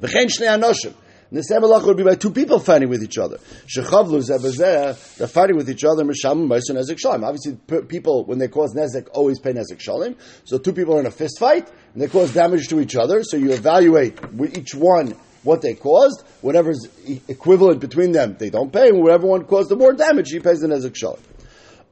V'chein 0.00 0.26
shnei 0.26 0.58
anoshim. 0.58 0.94
The 1.32 1.42
same 1.42 1.62
halacha 1.62 1.86
would 1.86 1.96
be 1.96 2.02
by 2.02 2.14
two 2.14 2.30
people 2.30 2.58
fighting 2.58 2.90
with 2.90 3.02
each 3.02 3.16
other. 3.16 3.38
Shechavlu 3.66 4.20
zebazeh, 4.20 5.16
they're 5.16 5.26
fighting 5.26 5.56
with 5.56 5.70
each 5.70 5.82
other, 5.82 6.04
mishamim 6.04 6.46
ma'aser 6.46 6.76
nezek 6.76 6.98
shalim. 7.02 7.24
Obviously, 7.24 7.56
people, 7.84 8.26
when 8.26 8.36
they 8.36 8.48
cause 8.48 8.74
nezek, 8.74 9.08
always 9.14 9.38
pay 9.38 9.54
nezek 9.54 9.78
shalim. 9.78 10.14
So 10.44 10.58
two 10.58 10.74
people 10.74 10.94
are 10.96 11.00
in 11.00 11.06
a 11.06 11.10
fist 11.10 11.38
fight, 11.38 11.70
and 11.94 12.02
they 12.02 12.08
cause 12.08 12.34
damage 12.34 12.68
to 12.68 12.80
each 12.80 12.96
other, 12.96 13.22
so 13.24 13.38
you 13.38 13.52
evaluate 13.52 14.34
with 14.34 14.58
each 14.58 14.74
one 14.74 15.16
what 15.42 15.62
they 15.62 15.72
caused, 15.72 16.22
whatever's 16.42 16.86
equivalent 17.28 17.80
between 17.80 18.12
them, 18.12 18.36
they 18.38 18.50
don't 18.50 18.70
pay, 18.70 18.90
and 18.90 19.00
whatever 19.00 19.26
one 19.26 19.44
caused 19.44 19.70
the 19.70 19.76
more 19.76 19.94
damage, 19.94 20.28
he 20.30 20.38
pays 20.38 20.60
the 20.60 20.68
nezek 20.68 20.92
shalim. 20.92 21.20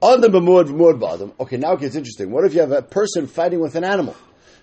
On 0.03 0.21
the 0.21 0.29
b'muad 0.29 0.67
v'muad 0.67 1.01
b'adam. 1.01 1.33
Okay, 1.41 1.57
now 1.57 1.73
it 1.73 1.81
gets 1.81 1.95
interesting. 1.95 2.31
What 2.31 2.45
if 2.45 2.53
you 2.53 2.61
have 2.61 2.73
a 2.73 2.83
person 2.83 3.27
fighting 3.27 3.61
with 3.61 3.75
an 3.75 3.85
animal? 3.85 4.15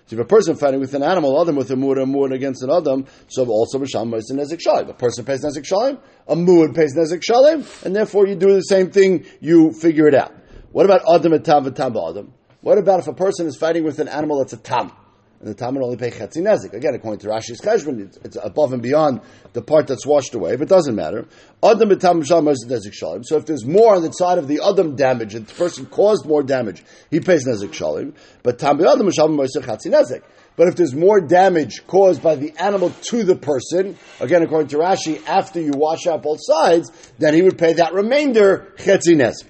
So 0.08 0.16
if 0.16 0.22
a 0.22 0.24
person 0.24 0.56
fighting 0.56 0.80
with 0.80 0.94
an 0.94 1.02
animal, 1.02 1.38
adam 1.38 1.54
with 1.54 1.70
a 1.70 1.74
muad, 1.74 2.02
a 2.02 2.06
muad 2.06 2.34
against 2.34 2.62
an 2.62 2.70
adam, 2.70 3.04
so 3.26 3.46
also 3.46 3.78
b'sham 3.78 4.10
pays 4.10 4.30
nezek 4.32 4.58
shalim. 4.66 4.88
A 4.88 4.94
person 4.94 5.22
pays 5.26 5.44
nezek 5.44 5.66
shalim, 5.70 6.00
a 6.26 6.34
muad 6.34 6.74
pays 6.74 6.96
nezek 6.96 7.20
shalim, 7.20 7.84
and 7.84 7.94
therefore 7.94 8.26
you 8.26 8.34
do 8.34 8.54
the 8.54 8.62
same 8.62 8.90
thing, 8.90 9.26
you 9.40 9.70
figure 9.72 10.08
it 10.08 10.14
out. 10.14 10.32
What 10.72 10.86
about 10.86 11.02
adam 11.14 11.34
and 11.34 11.44
tam 11.44 11.66
v'tam 11.66 11.92
b'adam? 11.92 12.30
What 12.62 12.78
about 12.78 13.00
if 13.00 13.06
a 13.06 13.12
person 13.12 13.46
is 13.46 13.56
fighting 13.58 13.84
with 13.84 13.98
an 13.98 14.08
animal 14.08 14.38
that's 14.38 14.54
a 14.54 14.56
tam? 14.56 14.92
And 15.40 15.48
the 15.48 15.54
tam 15.54 15.76
would 15.76 15.84
only 15.84 15.96
pay 15.96 16.10
chetzi 16.10 16.38
nezik. 16.38 16.72
Again, 16.72 16.94
according 16.94 17.20
to 17.20 17.28
Rashi's 17.28 17.60
cheshbon, 17.60 18.06
it's, 18.06 18.16
it's, 18.24 18.36
above 18.42 18.72
and 18.72 18.82
beyond 18.82 19.20
the 19.52 19.62
part 19.62 19.86
that's 19.86 20.04
washed 20.04 20.34
away, 20.34 20.56
but 20.56 20.62
it 20.62 20.68
doesn't 20.68 20.96
matter. 20.96 21.26
Adam 21.62 21.90
b'tam 21.90 22.24
nezik 22.24 22.92
shalim. 22.92 23.24
So 23.24 23.36
if 23.36 23.46
there's 23.46 23.64
more 23.64 23.94
on 23.94 24.02
the 24.02 24.10
side 24.10 24.38
of 24.38 24.48
the 24.48 24.60
adam 24.68 24.96
damage, 24.96 25.36
and 25.36 25.46
the 25.46 25.54
person 25.54 25.86
caused 25.86 26.26
more 26.26 26.42
damage, 26.42 26.82
he 27.10 27.20
pays 27.20 27.46
nezik 27.46 27.70
shalim. 27.70 28.14
But 28.42 28.58
tam 28.58 28.78
b'adam 28.78 29.08
b'shalom 29.08 29.38
chetzi 29.38 29.92
nezik. 29.92 30.22
But 30.56 30.66
if 30.66 30.74
there's 30.74 30.94
more 30.94 31.20
damage 31.20 31.86
caused 31.86 32.20
by 32.20 32.34
the 32.34 32.52
animal 32.58 32.90
to 32.90 33.22
the 33.22 33.36
person, 33.36 33.96
again, 34.18 34.42
according 34.42 34.68
to 34.68 34.78
Rashi, 34.78 35.24
after 35.24 35.60
you 35.60 35.70
wash 35.72 36.08
out 36.08 36.24
both 36.24 36.40
sides, 36.42 36.90
then 37.18 37.32
he 37.32 37.42
would 37.42 37.56
pay 37.56 37.74
that 37.74 37.94
remainder 37.94 38.74
chetzi 38.78 39.14
nezik. 39.14 39.46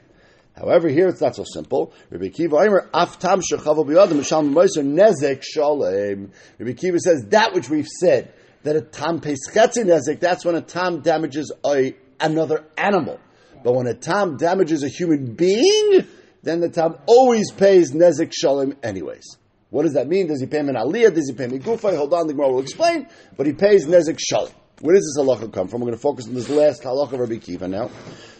However, 0.59 0.89
here 0.89 1.09
it's 1.09 1.21
not 1.21 1.37
so 1.37 1.45
simple. 1.45 1.93
Rabbi 2.11 2.29
Kiva 2.29 2.57
Aftam 2.93 3.43
Shechavu 3.43 3.85
Nezek 3.87 5.43
Shalem. 5.43 6.33
Rabbi 6.59 6.73
Kiva 6.73 6.99
says 6.99 7.25
that 7.29 7.55
which 7.55 7.69
we've 7.69 7.87
said 7.87 8.33
that 8.65 8.77
a 8.77 8.81
tam 8.81 9.21
pays 9.21 9.39
chetzi 9.49 9.85
nezek. 9.85 10.21
That's 10.21 10.45
when 10.45 10.55
a 10.55 10.61
tam 10.61 11.01
damages 11.01 11.53
a 11.65 11.95
another 12.21 12.65
animal. 12.77 13.21
But 13.63 13.75
when 13.75 13.87
a 13.87 13.95
tam 13.95 14.37
damages 14.37 14.83
a 14.83 14.89
human 14.89 15.35
being, 15.35 16.07
then 16.43 16.61
the 16.61 16.69
tam 16.69 16.97
always 17.07 17.53
pays 17.53 17.93
nezek 17.93 18.33
shalom 18.33 18.77
anyways. 18.83 19.37
What 19.71 19.83
does 19.83 19.95
that 19.95 20.09
mean? 20.09 20.29
Does 20.29 20.41
he 20.41 20.47
pay 20.47 20.59
him 20.59 20.69
an 20.71 20.77
aliyah? 20.77 21.15
Does 21.15 21.29
he 21.29 21.35
pay 21.35 21.45
him 21.45 21.53
a 21.53 21.59
gufay? 21.59 21.97
Hold 21.97 22.15
on, 22.15 22.27
the 22.27 22.33
Gemara 22.33 22.53
will 22.53 22.63
explain. 22.63 23.07
But 23.37 23.47
he 23.47 23.53
pays 23.53 23.87
nezek 23.87 24.19
shalom. 24.19 24.51
Where 24.81 24.95
does 24.95 25.05
this 25.15 25.25
halacha 25.25 25.53
come 25.53 25.69
from? 25.69 25.81
We're 25.81 25.87
going 25.87 25.99
to 25.99 26.03
focus 26.03 26.27
on 26.27 26.35
this 26.35 26.49
last 26.49 26.83
halacha 26.83 27.13
of 27.13 27.21
Rabbi 27.21 27.37
Kiva 27.37 27.69
now. 27.69 27.91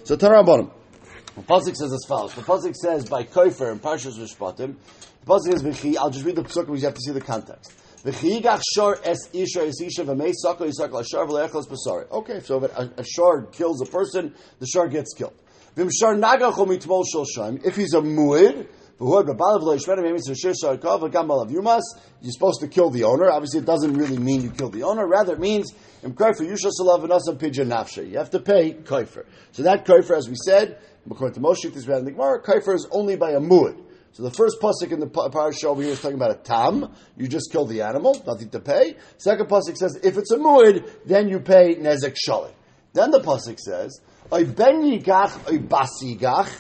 So 0.05 0.17
Tanarabbanim. 0.17 0.73
The 1.39 1.45
pasuk 1.45 1.77
says 1.77 1.93
as 1.93 2.05
follows. 2.09 2.35
The 2.35 2.43
pasuk 2.43 2.75
says 2.75 3.09
by 3.09 3.23
Kofer 3.23 3.71
and 3.71 3.81
Parshas 3.81 4.19
Mishpatim. 4.19 4.75
The 5.25 5.27
pasuk 5.27 5.53
says 5.53 5.63
v'chi. 5.63 5.97
I'll 5.97 6.11
just 6.11 6.25
read 6.25 6.35
the 6.35 6.43
pasuk 6.43 6.67
because 6.67 6.81
you 6.81 6.87
have 6.87 6.95
to 6.95 7.01
see 7.01 7.13
the 7.13 7.21
context. 7.21 7.73
Okay, 8.05 8.17
so 12.41 12.65
if 12.65 12.77
a, 12.77 12.91
a 12.97 13.05
kills 13.53 13.81
a 13.81 13.87
person, 13.87 14.35
the 14.59 14.67
shor 14.67 14.89
gets 14.89 15.15
killed. 15.15 15.41
If 15.77 15.85
he's 17.77 17.95
a 17.95 18.01
muid, 18.01 18.67
you're 19.01 19.25
supposed 22.33 22.61
to 22.61 22.69
kill 22.69 22.91
the 22.91 23.05
owner. 23.05 23.31
Obviously, 23.31 23.61
it 23.61 23.65
doesn't 23.65 23.95
really 23.95 24.19
mean 24.19 24.43
you 24.43 24.51
kill 24.51 24.71
the 24.71 24.83
owner. 24.83 25.07
Rather, 25.07 25.35
it 25.35 25.39
means 25.39 25.73
you 26.03 26.09
have 26.09 26.17
to 28.31 28.41
pay 28.41 28.73
kaifer. 28.73 29.25
So 29.53 29.63
that 29.63 29.85
kaifer, 29.85 30.17
as 30.17 30.29
we 30.29 30.35
said, 30.35 30.79
according 31.11 31.35
to 31.35 31.41
Moshe, 31.41 31.73
this 31.73 31.87
in 31.87 32.05
the 32.05 32.13
Gemara, 32.13 32.43
kaifer 32.43 32.75
is 32.75 32.87
only 32.91 33.17
by 33.17 33.33
a 33.33 33.41
muad. 33.41 33.83
So 34.13 34.23
the 34.23 34.31
first 34.31 34.61
pasuk 34.61 34.91
in 34.91 35.01
the 35.01 35.07
parasha 35.07 35.69
over 35.69 35.83
here 35.83 35.93
is 35.93 36.01
talking 36.01 36.17
about 36.17 36.33
a 36.33 36.41
tam. 36.43 36.93
You 37.17 37.29
just 37.29 37.53
kill 37.53 37.67
the 37.67 37.83
animal, 37.83 38.21
nothing 38.27 38.49
to 38.51 38.61
pay. 38.61 38.97
Second 39.19 39.49
pasuk 39.49 39.77
says 39.77 39.99
if 40.03 40.17
it's 40.17 40.33
a 40.33 40.39
muid, 40.39 40.91
then 41.05 41.29
you 41.29 41.41
pay 41.41 41.77
nezek 41.77 42.17
shalit. 42.17 42.53
Then 42.95 43.11
the 43.11 43.21
pasuk 43.21 43.59
says, 43.61 44.01
"Oy 44.33 44.45
ben 44.45 44.83
yigach, 44.83 45.53
oy 45.53 45.59
bas 45.59 46.03
yigach," 46.03 46.51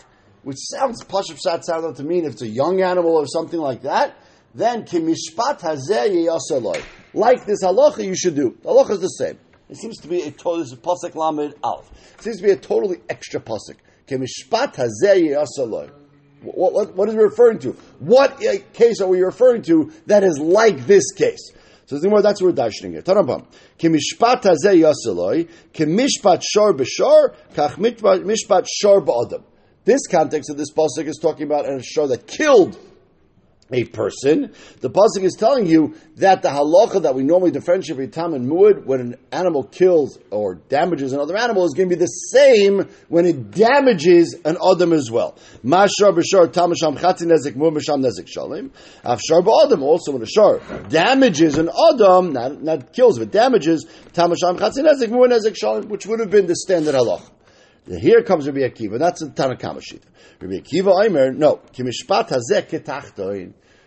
which 0.42 0.59
sounds 0.59 1.02
pasuk 1.04 1.40
shot 1.42 1.64
sound 1.64 1.97
to 1.97 2.04
mean 2.04 2.26
if 2.26 2.35
it's 2.35 2.42
a 2.42 2.49
young 2.49 2.80
animal 2.83 3.16
or 3.16 3.26
something 3.26 3.59
like 3.59 3.83
that. 3.83 4.16
Then 4.54 4.85
kimishpat 4.85 5.61
hazeh 5.61 6.28
yasaloi. 6.28 6.85
Like 7.12 7.45
this 7.47 7.64
halacha, 7.64 8.04
you 8.04 8.14
should 8.14 8.37
do. 8.37 8.57
The 8.62 8.68
halacha 8.68 8.90
is 8.90 9.00
the 9.00 9.09
same. 9.09 9.38
It 9.68 9.76
seems 9.76 9.99
to 9.99 10.09
be 10.09 10.23
a 10.23 10.30
total 10.30 10.59
this 10.59 10.73
is 10.73 10.78
pasuk 10.78 11.14
lamed 11.14 11.54
alf. 11.64 11.90
It 12.18 12.23
seems 12.23 12.37
to 12.37 12.42
be 12.45 12.50
a 12.50 12.57
totally 12.57 12.99
extra 13.09 13.40
pasuk. 13.40 13.76
What, 16.40 16.72
what, 16.72 16.94
what 16.94 17.08
is 17.08 17.14
it 17.14 17.18
referring 17.18 17.58
to? 17.60 17.72
What 17.98 18.40
case 18.72 19.00
are 19.00 19.08
we 19.08 19.20
referring 19.20 19.62
to 19.62 19.92
that 20.06 20.22
is 20.24 20.38
like 20.38 20.86
this 20.86 21.12
case? 21.12 21.52
So 21.86 21.98
that's 21.98 22.40
what 22.40 22.42
we're 22.42 22.52
dashing 22.52 22.92
here. 22.92 23.02
Hazeh 23.02 23.48
yasaloi, 23.78 25.48
shor 26.42 26.74
b'shor, 26.74 27.34
kach 27.54 27.76
mishpat 27.76 28.66
shor. 28.70 29.42
This 29.84 30.06
context 30.06 30.50
of 30.50 30.58
this 30.58 30.70
pasuk 30.70 31.06
is 31.06 31.16
talking 31.16 31.44
about 31.44 31.66
a 31.66 31.82
shor 31.82 32.08
that 32.08 32.26
killed 32.26 32.78
a 33.70 33.84
person, 33.84 34.52
the 34.80 34.90
pasuk 34.90 35.22
is 35.22 35.34
telling 35.34 35.66
you 35.66 35.94
that 36.16 36.42
the 36.42 36.48
halacha 36.48 37.02
that 37.02 37.14
we 37.14 37.22
normally 37.22 37.50
differentiate 37.50 37.98
between 37.98 38.10
tam 38.10 38.34
and 38.34 38.50
muad 38.50 38.84
when 38.84 39.00
an 39.00 39.16
animal 39.30 39.64
kills 39.64 40.18
or 40.30 40.54
damages 40.54 41.12
another 41.12 41.37
animal 41.37 41.64
is 41.64 41.75
going 41.75 41.88
to 41.88 41.94
be 41.94 42.00
the 42.00 42.06
same 42.06 42.88
when 43.08 43.26
it 43.26 43.50
damages 43.50 44.34
an 44.44 44.56
adam 44.56 44.92
as 44.92 45.10
well. 45.10 45.37
Mashar 45.64 46.16
b'shar 46.16 46.50
tam 46.50 46.72
sham 46.75 46.96
chatzin 46.96 47.26
nezik 47.26 47.54
muad 47.56 47.76
b'sham 47.76 48.02
nezik 48.02 48.28
shalim. 48.34 48.70
Afshar 49.04 49.44
b'adam 49.44 49.82
also 49.82 50.12
when 50.12 50.22
a 50.22 50.26
shar 50.26 50.60
damages 50.88 51.58
an 51.58 51.68
adam, 51.92 52.32
not, 52.32 52.62
not 52.62 52.92
kills 52.92 53.18
but 53.18 53.30
damages 53.30 53.87
tam 54.14 54.34
sham 54.34 54.56
chatzin 54.56 54.88
nezik 54.88 55.08
muad 55.08 55.30
nezik 55.30 55.56
shalim, 55.62 55.87
which 55.88 56.06
would 56.06 56.20
have 56.20 56.30
been 56.30 56.46
the 56.46 56.56
standard 56.56 56.94
halacha. 56.94 57.30
Here 57.97 58.23
comes 58.23 58.47
Rabbi 58.47 58.61
Akiva. 58.61 58.99
That's 58.99 59.21
the 59.21 59.30
Tanakama 59.30 59.83
sheet. 59.83 60.02
Rabbi 60.40 60.57
Akiva 60.57 61.04
Aimer, 61.04 61.33
no. 61.33 61.62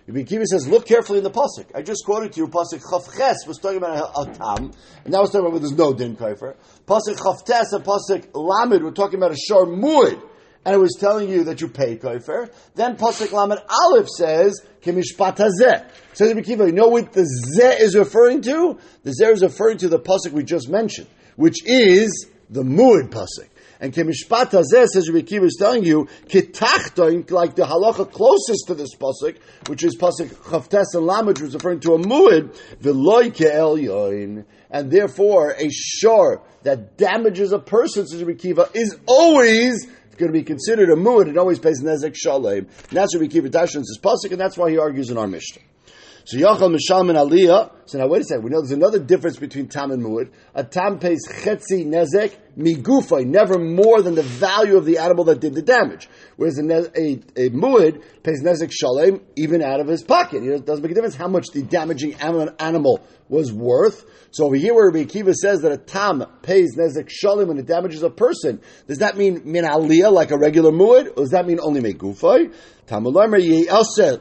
Rabbi 0.08 0.24
Akiva 0.24 0.46
says, 0.46 0.67
look 0.67 0.88
carefully 0.88 1.20
in 1.20 1.24
the 1.24 1.29
pasuk. 1.29 1.67
I 1.75 1.84
just 1.84 2.03
quoted 2.03 2.34
to 2.34 2.39
you 2.39 2.48
pasuk 2.48 2.81
Chavches 2.81 3.48
was 3.48 3.60
talking 3.60 3.77
about 3.77 4.12
a, 4.17 4.34
tam, 4.34 4.72
and 5.05 5.13
that 5.13 5.22
was 5.22 5.29
talking 5.29 5.46
about 5.46 5.60
there's 5.60 5.74
no 5.74 5.93
din 5.93 6.15
kaifer. 6.15 6.55
Pasuk 6.88 7.15
Chavtes 7.17 7.74
and 7.74 7.86
pasuk 7.86 8.27
Lamed 8.34 8.81
were 8.81 8.91
talking 8.91 9.20
about 9.20 9.31
a 9.31 9.38
shor 9.38 9.67
muid, 9.67 10.20
and 10.65 10.75
it 10.75 10.79
was 10.79 10.98
telling 11.00 11.29
you 11.29 11.43
that 11.43 11.62
you 11.62 11.67
pay 11.67 11.98
kaifer. 11.98 12.51
Then 12.74 12.98
pasuk 12.98 13.31
Lamed 13.31 13.62
Aleph 13.70 14.10
says 14.10 14.60
Kimishpat 14.81 15.38
hazeh. 15.38 15.88
Says 16.13 16.34
Rabbi 16.34 16.41
Akiva, 16.41 16.65
you 16.65 16.74
know 16.74 16.88
what 16.88 17.13
the 17.13 17.22
zeh 17.22 17.79
is 17.79 17.96
referring 17.96 18.41
to? 18.41 18.79
The 19.03 19.12
zeh 19.12 19.31
is 19.31 19.43
referring 19.43 19.77
to 19.77 19.89
the 19.89 20.00
pasuk 20.00 20.31
we 20.31 20.43
just 20.43 20.70
mentioned, 20.70 21.08
which 21.36 21.63
is 21.65 22.27
the 22.50 22.63
muid 22.63 23.12
pasuk. 23.12 23.48
And 23.81 23.91
Kemishpat 23.91 24.51
Hazeh, 24.51 24.85
says 24.85 25.09
Rabbi 25.09 25.25
Kiva 25.25 25.45
is 25.45 25.57
telling 25.57 25.83
you, 25.83 26.07
Kitachtoin, 26.27 27.29
like 27.31 27.55
the 27.55 27.63
halacha 27.63 28.11
closest 28.11 28.67
to 28.67 28.75
this 28.75 28.95
pasuk, 28.95 29.38
which 29.67 29.83
is 29.83 29.97
pasuk 29.97 30.27
Chavtes 30.27 30.93
and 30.93 31.07
Lamed, 31.07 31.29
which 31.29 31.41
was 31.41 31.55
referring 31.55 31.79
to 31.79 31.95
a 31.95 31.97
muid, 31.97 32.55
Veloy 32.79 33.31
Ke'el 33.31 33.81
Yoin. 33.83 34.45
And 34.69 34.91
therefore, 34.91 35.55
a 35.57 35.67
shor 35.71 36.43
that 36.61 36.95
damages 36.97 37.53
a 37.53 37.59
person, 37.59 38.05
says 38.05 38.23
Rabbi 38.23 38.69
is 38.75 38.97
always 39.07 39.88
going 40.17 40.31
to 40.31 40.38
be 40.38 40.43
considered 40.43 40.89
a 40.89 40.95
muid. 40.95 41.27
It 41.27 41.38
always 41.38 41.57
pays 41.57 41.81
nezek 41.81 42.15
shalem. 42.15 42.67
And 42.67 42.67
that's 42.91 43.15
Rabbi 43.15 43.27
Kiva 43.27 43.50
Dashan 43.50 43.83
says 43.83 43.97
pasuk, 44.00 44.31
and 44.31 44.39
that's 44.39 44.59
why 44.59 44.69
he 44.69 44.77
argues 44.77 45.09
in 45.09 45.17
our 45.17 45.27
Mishnah. 45.27 45.63
So 46.25 46.37
Yachal 46.37 46.75
Mishal 46.75 47.09
and 47.09 47.17
Aliyah. 47.17 47.71
So 47.85 47.97
now 47.97 48.07
wait 48.07 48.21
a 48.21 48.23
second. 48.23 48.43
We 48.43 48.51
know 48.51 48.61
there's 48.61 48.71
another 48.71 48.99
difference 48.99 49.37
between 49.37 49.67
Tam 49.67 49.91
and 49.91 50.03
Muad. 50.03 50.31
A 50.55 50.63
Tam 50.63 50.99
pays 50.99 51.27
Chetzi 51.27 51.85
Nezek 51.85 52.35
Migufay, 52.57 53.25
never 53.25 53.57
more 53.57 54.01
than 54.01 54.15
the 54.15 54.23
value 54.23 54.77
of 54.77 54.85
the 54.85 54.99
animal 54.99 55.25
that 55.25 55.39
did 55.39 55.53
the 55.55 55.61
damage. 55.61 56.07
Whereas 56.37 56.57
a, 56.57 56.63
a, 56.63 57.19
a 57.35 57.49
Muad 57.49 58.03
pays 58.23 58.43
Nezek 58.43 58.71
Shalem 58.71 59.21
even 59.35 59.61
out 59.61 59.79
of 59.79 59.87
his 59.87 60.03
pocket. 60.03 60.43
it 60.43 60.65
doesn't 60.65 60.83
make 60.83 60.91
a 60.91 60.95
difference 60.95 61.15
how 61.15 61.27
much 61.27 61.47
the 61.53 61.63
damaging 61.63 62.13
animal 62.15 63.05
was 63.27 63.51
worth. 63.51 64.05
So 64.31 64.45
over 64.45 64.55
here 64.55 64.73
where 64.73 64.91
Rabbi 64.91 65.03
Akiva 65.03 65.33
says 65.33 65.61
that 65.61 65.71
a 65.71 65.77
Tam 65.77 66.23
pays 66.41 66.77
Nezek 66.77 67.09
Shalem 67.09 67.47
when 67.47 67.57
it 67.57 67.65
damages 67.65 68.03
a 68.03 68.09
person, 68.09 68.61
does 68.87 68.99
that 68.99 69.17
mean 69.17 69.41
Min 69.45 69.65
Aliyah 69.65 70.11
like 70.11 70.31
a 70.31 70.37
regular 70.37 70.71
Muad? 70.71 71.09
Or 71.17 71.23
does 71.23 71.31
that 71.31 71.47
mean 71.47 71.59
only 71.61 71.81
Megufay? 71.81 72.53
Tam 72.87 73.03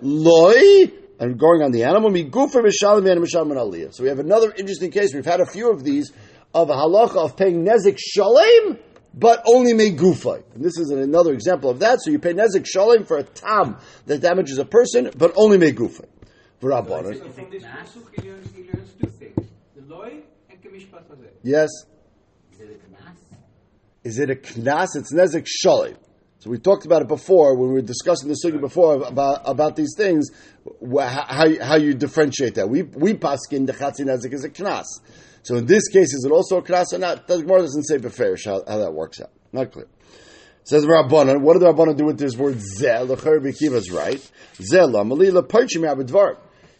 Loy 0.02 0.90
and 1.20 1.38
going 1.38 1.62
on 1.62 1.70
the 1.70 1.84
animal, 1.84 2.10
migufa 2.10 2.64
mishalim 2.64 3.08
and 3.08 3.22
mishalim 3.22 3.52
aliyah. 3.52 3.94
So 3.94 4.02
we 4.02 4.08
have 4.08 4.18
another 4.18 4.52
interesting 4.56 4.90
case. 4.90 5.14
We've 5.14 5.24
had 5.24 5.40
a 5.40 5.46
few 5.46 5.70
of 5.70 5.84
these 5.84 6.10
of 6.54 6.70
a 6.70 6.72
halacha 6.72 7.16
of 7.16 7.36
paying 7.36 7.64
nezik 7.64 7.98
shalim, 7.98 8.78
but 9.12 9.42
only 9.46 9.74
megufa. 9.74 10.42
And 10.54 10.64
this 10.64 10.78
is 10.78 10.90
another 10.90 11.34
example 11.34 11.68
of 11.68 11.80
that. 11.80 12.00
So 12.00 12.10
you 12.10 12.18
pay 12.18 12.32
nezik 12.32 12.66
shalim 12.74 13.06
for 13.06 13.18
a 13.18 13.22
tam 13.22 13.76
that 14.06 14.22
damages 14.22 14.58
a 14.58 14.64
person, 14.64 15.10
but 15.16 15.32
only 15.36 15.58
megufa. 15.58 16.06
Yes. 21.42 21.68
Is 24.02 24.18
it 24.18 24.30
a 24.30 24.34
knas? 24.34 24.96
It's 24.96 25.12
nezik 25.12 25.46
shalim. 25.46 25.98
So 26.40 26.48
we 26.48 26.58
talked 26.58 26.86
about 26.86 27.02
it 27.02 27.08
before 27.08 27.54
when 27.54 27.68
we 27.68 27.74
were 27.74 27.82
discussing 27.82 28.28
the 28.28 28.36
sugi 28.42 28.58
before 28.58 29.02
about 29.02 29.42
about 29.44 29.76
these 29.76 29.94
things, 29.94 30.30
how, 30.98 31.54
how 31.62 31.76
you 31.76 31.92
differentiate 31.92 32.54
that. 32.54 32.68
We 32.68 32.82
we 32.82 33.12
paskin 33.12 33.66
the 33.66 33.74
chatzin 33.74 34.06
nezik 34.06 34.32
is 34.32 34.42
a 34.44 34.48
knas. 34.48 34.86
So 35.42 35.56
in 35.56 35.66
this 35.66 35.88
case, 35.88 36.14
is 36.14 36.24
it 36.24 36.32
also 36.32 36.56
a 36.56 36.62
knas 36.62 36.94
or 36.94 36.98
not? 36.98 37.28
The 37.28 37.42
Gemara 37.42 37.60
doesn't 37.60 37.84
say 37.84 37.98
beferish 37.98 38.46
how, 38.46 38.64
how 38.66 38.78
that 38.78 38.92
works 38.94 39.20
out. 39.20 39.30
Not 39.52 39.72
clear. 39.72 39.86
Says 40.64 40.86
Rabbanan, 40.86 41.42
what 41.42 41.54
did 41.54 41.62
the 41.62 41.72
Rabbanan 41.72 41.98
do 41.98 42.06
with 42.06 42.18
this 42.18 42.36
word 42.36 42.56
zeh? 42.56 43.06
L'cher 43.06 43.74
is 43.76 43.90
right. 43.90 44.30
Zeh 44.56 44.90
la 44.90 45.02
malila 45.04 45.42
parchim 45.42 46.36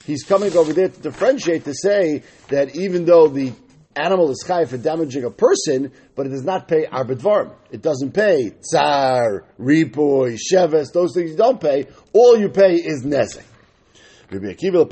He's 0.07 0.23
coming 0.23 0.57
over 0.57 0.73
there 0.73 0.89
to 0.89 1.01
differentiate 1.01 1.65
to 1.65 1.75
say 1.75 2.23
that 2.49 2.75
even 2.77 3.05
though 3.05 3.29
the 3.29 3.53
animal 3.97 4.31
is 4.31 4.45
high 4.47 4.65
for 4.65 4.77
damaging 4.77 5.25
a 5.25 5.31
person, 5.31 5.93
but 6.15 6.27
it 6.27 6.31
does 6.31 6.45
not 6.45 6.69
pay 6.69 6.87
arbitvarm. 6.87 7.55
It 7.71 7.83
doesn't 7.83 8.13
pay 8.13 8.51
tsar, 8.61 9.45
ripoy, 9.59 10.39
sheves, 10.39 10.93
those 10.93 11.15
things 11.15 11.31
you 11.33 11.37
don't 11.37 11.61
pay. 11.61 11.87
All 12.13 12.37
you 12.37 12.49
pay 12.49 12.75
is 12.75 13.05
nezek. 13.05 13.45
Rabbi 14.33 14.47
Akiva, 14.53 14.89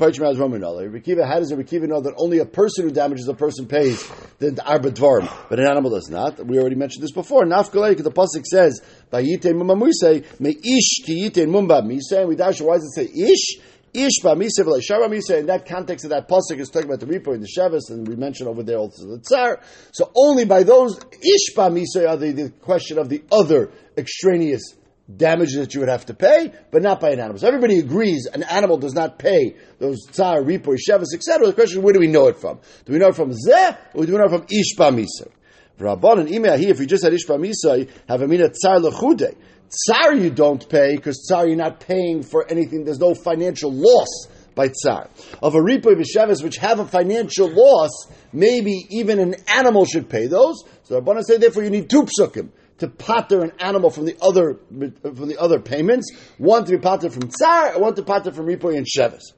how 1.25 1.39
does 1.39 1.53
Rabbi 1.53 1.63
Akiva 1.63 1.87
know 1.87 2.01
that 2.01 2.13
only 2.17 2.39
a 2.39 2.45
person 2.45 2.83
who 2.83 2.91
damages 2.91 3.25
a 3.29 3.33
person 3.33 3.67
pays 3.67 4.05
the 4.39 4.51
arbitvarm, 4.51 5.31
but 5.49 5.59
an 5.59 5.65
animal 5.65 5.91
does 5.91 6.09
not? 6.09 6.45
We 6.45 6.59
already 6.59 6.75
mentioned 6.75 7.03
this 7.03 7.13
before. 7.13 7.45
Nafkalei, 7.45 7.95
the 8.03 8.11
pasuk 8.11 8.45
says, 8.45 8.81
"Vayite 9.13 9.53
mumamuise 9.53 10.25
me 10.41 10.49
ish 10.49 11.05
ki 11.05 11.29
yite 11.29 11.47
mumba 11.47 11.85
mise." 11.85 12.27
We 12.27 12.35
dash. 12.35 12.59
Why 12.59 12.75
does 12.75 12.93
it 12.93 12.95
say 12.95 13.09
ish? 13.17 13.59
Ish 13.93 14.21
b'misa 14.23 14.61
v'leishar 14.61 15.07
b'misa. 15.07 15.39
In 15.39 15.47
that 15.47 15.65
context 15.65 16.05
of 16.05 16.11
that 16.11 16.29
pasuk 16.29 16.59
is 16.59 16.69
talking 16.69 16.87
about 16.87 16.99
the 16.99 17.07
ripoy 17.07 17.33
and 17.33 17.43
the 17.43 17.47
shavis, 17.47 17.89
and 17.89 18.07
we 18.07 18.15
mentioned 18.15 18.47
over 18.47 18.61
there 18.61 18.77
also 18.77 19.07
the 19.07 19.19
tsar. 19.19 19.61
So 19.91 20.11
only 20.15 20.45
by 20.45 20.63
those 20.63 20.97
ish 20.97 21.55
b'misa 21.55 22.07
are 22.07 22.17
the, 22.17 22.31
the 22.31 22.49
question 22.49 22.99
of 22.99 23.09
the 23.09 23.23
other 23.31 23.71
extraneous 23.97 24.75
damages 25.15 25.55
that 25.55 25.73
you 25.73 25.79
would 25.79 25.89
have 25.89 26.05
to 26.05 26.13
pay, 26.13 26.53
but 26.71 26.83
not 26.83 26.99
by 26.99 27.09
an 27.09 27.19
animal. 27.19 27.39
So 27.39 27.47
everybody 27.47 27.79
agrees 27.79 28.27
an 28.27 28.43
animal 28.43 28.77
does 28.77 28.93
not 28.93 29.17
pay 29.17 29.55
those 29.79 30.05
tsar, 30.11 30.41
ripoy, 30.41 30.77
shavis, 30.87 31.13
etc. 31.13 31.47
The 31.47 31.53
question 31.53 31.79
is, 31.79 31.83
where 31.83 31.93
do 31.93 31.99
we 31.99 32.07
know 32.07 32.27
it 32.27 32.37
from? 32.37 32.59
Do 32.85 32.93
we 32.93 32.99
know 32.99 33.07
it 33.07 33.15
from 33.15 33.31
zeh, 33.31 33.77
or 33.95 34.05
do 34.05 34.11
we 34.11 34.17
know 34.19 34.25
it 34.25 34.29
from 34.29 34.45
ish 34.51 34.75
b'misa? 34.77 35.31
Rabban 35.79 36.19
and 36.19 36.29
Imeh 36.29 36.61
if 36.63 36.79
we 36.79 36.85
just 36.85 37.03
had 37.03 37.13
ish 37.13 37.25
b'misa, 37.25 37.89
have 38.07 38.21
a 38.21 38.27
mina 38.27 38.49
tsar 38.49 38.79
lechude. 38.79 39.35
Tsar 39.69 40.15
you 40.15 40.31
don't 40.31 40.67
pay 40.67 40.95
because 40.95 41.25
tsar 41.27 41.47
you're 41.47 41.55
not 41.55 41.79
paying 41.79 42.23
for 42.23 42.49
anything. 42.49 42.85
There's 42.85 42.99
no 42.99 43.13
financial 43.13 43.71
loss 43.71 44.27
by 44.55 44.69
tsar. 44.69 45.09
Of 45.41 45.55
a 45.55 45.59
ripoy 45.59 45.95
v'sheves 45.95 46.43
which 46.43 46.57
have 46.57 46.79
a 46.79 46.85
financial 46.85 47.49
loss, 47.49 47.91
maybe 48.33 48.85
even 48.89 49.19
an 49.19 49.35
animal 49.47 49.85
should 49.85 50.09
pay 50.09 50.27
those. 50.27 50.63
So 50.83 50.99
Rabbanan 50.99 51.23
say 51.23 51.37
therefore 51.37 51.63
you 51.63 51.69
need 51.69 51.89
two 51.89 52.05
psukim 52.05 52.49
to 52.79 52.87
pater 52.87 53.43
an 53.43 53.51
animal 53.59 53.89
from 53.89 54.05
the 54.05 54.17
other 54.21 54.59
from 54.69 55.27
the 55.27 55.37
other 55.39 55.59
payments. 55.59 56.11
One 56.37 56.65
to 56.65 56.71
be 56.71 56.77
pater 56.77 57.09
from 57.09 57.29
tsar, 57.29 57.79
one 57.79 57.93
to 57.95 58.03
pater 58.03 58.31
from 58.31 58.47
ripoy 58.47 58.75
and 58.75 58.87
sheves. 58.87 59.33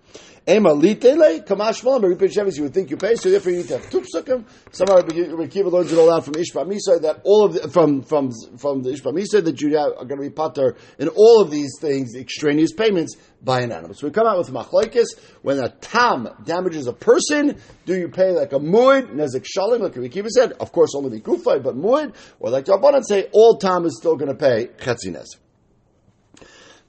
Ema. 0.51 0.74
You 0.74 2.63
would 2.63 2.74
think 2.74 2.89
you 2.89 2.98
pay, 2.98 3.15
so 3.15 3.29
therefore 3.29 3.51
you 3.51 3.58
need 3.60 3.67
to 3.70 3.77
have 3.77 3.89
two 3.89 4.01
psukim. 4.01 4.46
Somehow 4.72 4.96
Rabbi 4.96 5.48
Kiva 5.48 5.70
learns 5.70 5.91
it 5.91 5.98
all 5.98 6.12
out 6.12 6.25
from 6.25 6.34
Ishba 6.34 6.65
Misa 6.67 7.01
that 7.01 7.22
all 7.24 7.46
of 7.46 7.53
the, 7.53 7.70
from 7.70 8.01
from 8.03 8.31
from 8.58 8.84
the 8.84 8.91
Ishba 8.91 9.13
Misa 9.13 9.43
that 9.43 9.62
you 9.62 9.77
are 9.77 9.93
going 10.05 10.22
to 10.22 10.29
be 10.29 10.29
pater 10.29 10.75
in 11.00 11.08
all 11.10 11.41
of 11.41 11.51
these 11.51 11.72
things, 11.79 12.15
extraneous 12.15 12.74
payments 12.74 13.15
by 13.41 13.62
an 13.62 13.72
animal. 13.72 13.93
So 13.96 14.08
we 14.08 14.12
come 14.12 14.27
out 14.27 14.38
with 14.38 14.50
machlekes 14.51 15.08
when 15.41 15.60
a 15.60 15.70
tam 15.70 16.27
damages 16.43 16.88
a 16.88 16.93
person. 16.93 17.58
Do 17.86 17.96
you 17.96 18.10
pay 18.10 18.31
like 18.31 18.53
a 18.53 18.60
muid 18.60 19.13
nezik 19.13 19.46
shalim 19.46 19.79
like 19.79 19.96
Rabbi 19.96 20.10
Kiva 20.10 20.29
said? 20.29 20.53
Of 20.53 20.72
course, 20.72 20.93
only 20.96 21.10
the 21.17 21.22
kufay, 21.22 21.63
but 21.63 21.75
muid, 21.75 22.13
or 22.39 22.50
like 22.50 22.65
Rabbanan 22.65 23.03
say, 23.03 23.29
all 23.31 23.58
tam 23.58 23.86
is 23.86 23.98
still 23.98 24.15
going 24.15 24.29
to 24.29 24.38
pay 24.38 24.67
chetzinez. 24.77 25.27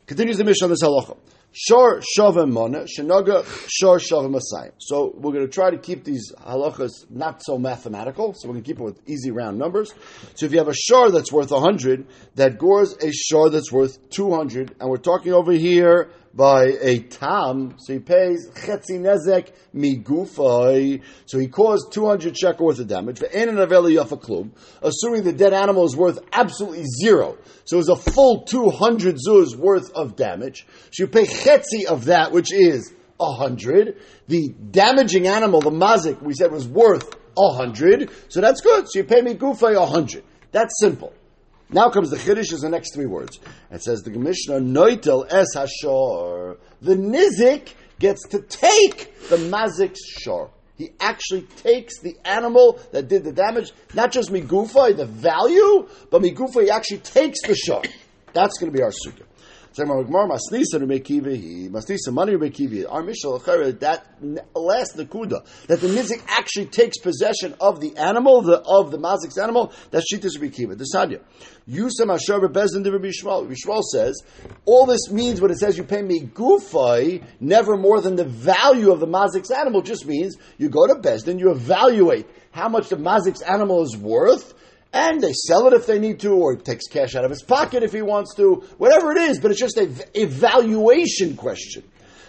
Continues 0.07 0.37
the 0.37 0.45
mission 0.45 0.65
on 0.65 0.71
this 0.71 0.83
halacha. 0.83 1.17
Shor 1.55 2.01
Shavim 2.17 2.51
Mona, 2.51 2.85
Shenoga 2.85 3.45
Shor 3.69 3.99
Shavim. 3.99 4.41
So 4.79 5.13
we're 5.15 5.33
going 5.33 5.47
to 5.47 5.53
try 5.53 5.71
to 5.71 5.77
keep 5.77 6.03
these 6.05 6.33
halachas 6.41 7.11
not 7.11 7.43
so 7.45 7.59
mathematical, 7.59 8.33
so 8.35 8.49
we're 8.49 8.55
going 8.55 8.65
to 8.65 8.69
keep 8.69 8.81
it 8.81 8.85
with 8.85 9.01
easy 9.07 9.31
round 9.31 9.59
numbers. 9.59 9.93
So 10.35 10.47
if 10.47 10.53
you 10.53 10.59
have 10.59 10.69
a 10.69 10.75
shor 10.75 11.11
that's 11.11 11.31
worth 11.31 11.51
100, 11.51 12.07
that 12.37 12.59
gores 12.59 12.97
a 13.03 13.13
shor 13.13 13.51
that's 13.51 13.71
worth 13.71 13.99
200, 14.11 14.77
and 14.81 14.89
we're 14.89 14.97
talking 14.97 15.35
over 15.35 15.53
here 15.53 16.11
by 16.35 16.65
a 16.81 17.01
tam, 17.01 17.77
so 17.79 17.93
he 17.93 17.99
pays 17.99 18.49
chetzi 18.51 18.99
nezek 18.99 19.53
migufay, 19.75 21.03
so 21.27 21.39
he 21.39 21.49
caused 21.49 21.93
200 21.93 22.37
shekel 22.37 22.67
worth 22.67 22.79
of 22.79 22.89
damage, 22.89 23.19
for 23.19 23.27
Ananaveli 23.27 23.97
Yafa 24.03 24.21
Klum, 24.21 24.51
assuming 24.81 25.25
the 25.25 25.33
dead 25.33 25.53
animal 25.53 25.85
is 25.85 25.95
worth 25.95 26.19
absolutely 26.33 26.85
zero. 27.03 27.37
So 27.65 27.79
it's 27.79 27.89
a 27.89 27.97
full 27.97 28.45
200 28.45 29.17
zuz 29.17 29.57
worth 29.57 29.91
of 29.93 30.17
damage. 30.17 30.67
So 30.91 31.05
you 31.05 31.07
pay 31.09 31.25
chetzi 31.25 31.85
of 31.87 32.07
that, 32.07 32.33
which 32.33 32.53
is 32.53 32.93
a 33.21 33.33
hundred. 33.35 34.01
The 34.29 34.55
damaging 34.71 35.27
animal, 35.27 35.61
the 35.61 35.71
mazik, 35.71 36.23
we 36.23 36.35
said 36.35 36.51
was 36.51 36.67
worth 36.67 37.15
a 37.37 37.53
hundred. 37.53 38.11
So 38.29 38.41
that's 38.41 38.61
good. 38.61 38.87
So 38.89 39.01
you 39.01 39.05
pay 39.05 39.21
a 39.21 39.87
hundred. 39.87 40.25
That's 40.51 40.75
simple. 40.81 41.13
Now 41.73 41.89
comes 41.89 42.11
the 42.11 42.17
Chiddush 42.17 42.53
is 42.53 42.61
the 42.61 42.69
next 42.69 42.95
three 42.95 43.07
words. 43.07 43.41
It 43.71 43.83
says 43.83 44.03
the 44.03 44.11
Mishnah 44.11 44.61
Noitel 44.61 45.27
es 45.33 45.57
hashor. 45.57 46.59
The 46.83 46.95
Nizik 46.95 47.73
gets 47.99 48.29
to 48.29 48.41
take 48.41 49.17
the 49.31 49.37
Mazik's 49.37 50.05
shor. 50.21 50.51
He 50.77 50.91
actually 51.01 51.43
takes 51.43 52.01
the 52.01 52.17
animal 52.25 52.79
that 52.93 53.09
did 53.09 53.25
the 53.25 53.33
damage, 53.33 53.73
not 53.95 54.13
just 54.13 54.31
Migufa, 54.31 54.97
the 54.97 55.07
value, 55.07 55.89
but 56.11 56.21
Migufa, 56.21 56.65
he 56.65 56.71
actually 56.71 56.99
takes 56.99 57.41
the 57.47 57.55
shor. 57.55 57.83
That's 58.33 58.59
going 58.59 58.73
to 58.73 58.77
be 58.77 58.83
our 58.83 58.91
sukkah. 58.91 59.25
Our 59.79 60.05
Mishnah, 63.03 63.39
that 63.73 64.07
last 64.55 64.97
nakuda, 64.97 65.45
that 65.67 65.81
the 65.81 65.89
nizik 65.89 66.23
actually 66.29 66.67
takes 66.67 66.99
possession 66.99 67.55
of 67.59 67.81
the 67.81 67.97
animal, 67.97 68.43
the, 68.43 68.63
of 68.67 68.91
the 68.91 68.99
mazik's 68.99 69.39
animal, 69.39 69.73
that's 69.91 70.13
shitas 70.13 70.35
Rabbi 70.39 70.55
Kiva. 70.55 70.75
The 70.75 70.87
sadya. 70.95 71.23
Yusam 71.69 72.13
Asher 72.13 72.41
Bezin 72.49 72.85
Rabbi 72.85 73.09
Yishmael. 73.09 73.83
Says, 73.83 74.23
all 74.67 74.85
this 74.85 75.11
means 75.11 75.41
when 75.41 75.51
it 75.51 75.59
says 75.59 75.79
you 75.79 75.85
pay 75.85 76.03
me 76.03 76.21
gufay, 76.21 77.25
never 77.41 77.77
more 77.77 78.01
than 78.01 78.17
the 78.17 78.25
value 78.25 78.91
of 78.93 79.01
the 79.01 79.07
mazik's 79.07 79.51
animal, 79.51 79.81
just 79.81 80.07
means 80.07 80.37
you 80.59 80.69
go 80.69 80.87
to 80.87 80.97
Bezdin, 80.97 81.39
you 81.39 81.51
evaluate 81.51 82.27
how 82.51 82.69
much 82.69 82.89
the 82.91 82.97
mazik's 82.97 83.41
animal 83.41 83.83
is 83.83 83.97
worth, 83.97 84.53
and 84.93 85.21
they 85.21 85.33
sell 85.33 85.67
it 85.67 85.73
if 85.73 85.87
they 85.87 85.99
need 85.99 86.21
to, 86.21 86.31
or 86.31 86.55
he 86.55 86.61
takes 86.61 86.87
cash 86.87 87.15
out 87.15 87.25
of 87.25 87.31
his 87.31 87.43
pocket 87.43 87.83
if 87.83 87.93
he 87.93 88.03
wants 88.03 88.35
to, 88.37 88.65
whatever 88.79 89.13
it 89.13 89.19
is, 89.19 89.41
but 89.41 89.51
it's 89.51 89.61
just 89.61 89.79
a 89.79 89.91
evaluation 90.15 91.37
question. 91.37 91.83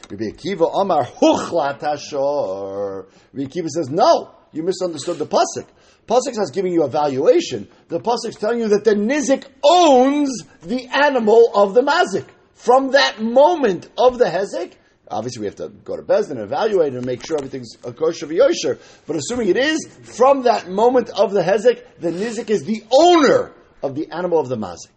Rabbi 0.10 0.26
Akiva 0.26 0.70
Omar 0.74 1.06
Huchlat 1.06 1.80
Hashor. 1.80 3.08
Rabbi 3.34 3.50
Akiva 3.50 3.68
says, 3.68 3.90
no, 3.90 4.32
you 4.52 4.64
misunderstood 4.64 5.18
the 5.18 5.26
pasuk. 5.26 5.66
Pasuk 6.08 6.40
is 6.42 6.52
giving 6.52 6.74
you 6.74 6.84
a 6.84 6.90
valuation. 6.90 7.68
The 7.88 8.00
pasuk 8.00 8.30
is 8.30 8.36
telling 8.36 8.60
you 8.60 8.68
that 8.70 8.84
the 8.84 8.96
nizik 8.96 9.46
owns 9.64 10.44
the 10.62 10.88
animal 10.88 11.52
of 11.56 11.74
the 11.74 11.82
mazik. 11.82 12.26
From 12.54 12.92
that 12.92 13.22
moment 13.22 13.90
of 13.98 14.18
the 14.18 14.26
hezek, 14.26 14.74
Obviously, 15.10 15.42
we 15.42 15.46
have 15.48 15.56
to 15.56 15.70
go 15.70 15.98
to 15.98 16.02
Bezdin 16.02 16.32
and 16.32 16.40
evaluate 16.40 16.94
and 16.94 17.06
make 17.06 17.26
sure 17.26 17.38
everything's 17.38 17.76
a 17.84 17.92
kosher 17.92 18.26
v'yosher. 18.26 18.80
But 19.06 19.18
assuming 19.18 19.50
it 19.50 19.58
is, 19.58 19.86
from 20.04 20.44
that 20.44 20.70
moment 20.70 21.10
of 21.10 21.34
the 21.34 21.42
hezek, 21.42 21.84
the 22.00 22.12
nizik 22.12 22.50
is 22.50 22.64
the 22.64 22.84
owner 22.92 23.54
of 23.82 23.96
the 23.96 24.10
animal 24.12 24.40
of 24.40 24.48
the 24.48 24.58
mazik. 24.58 24.88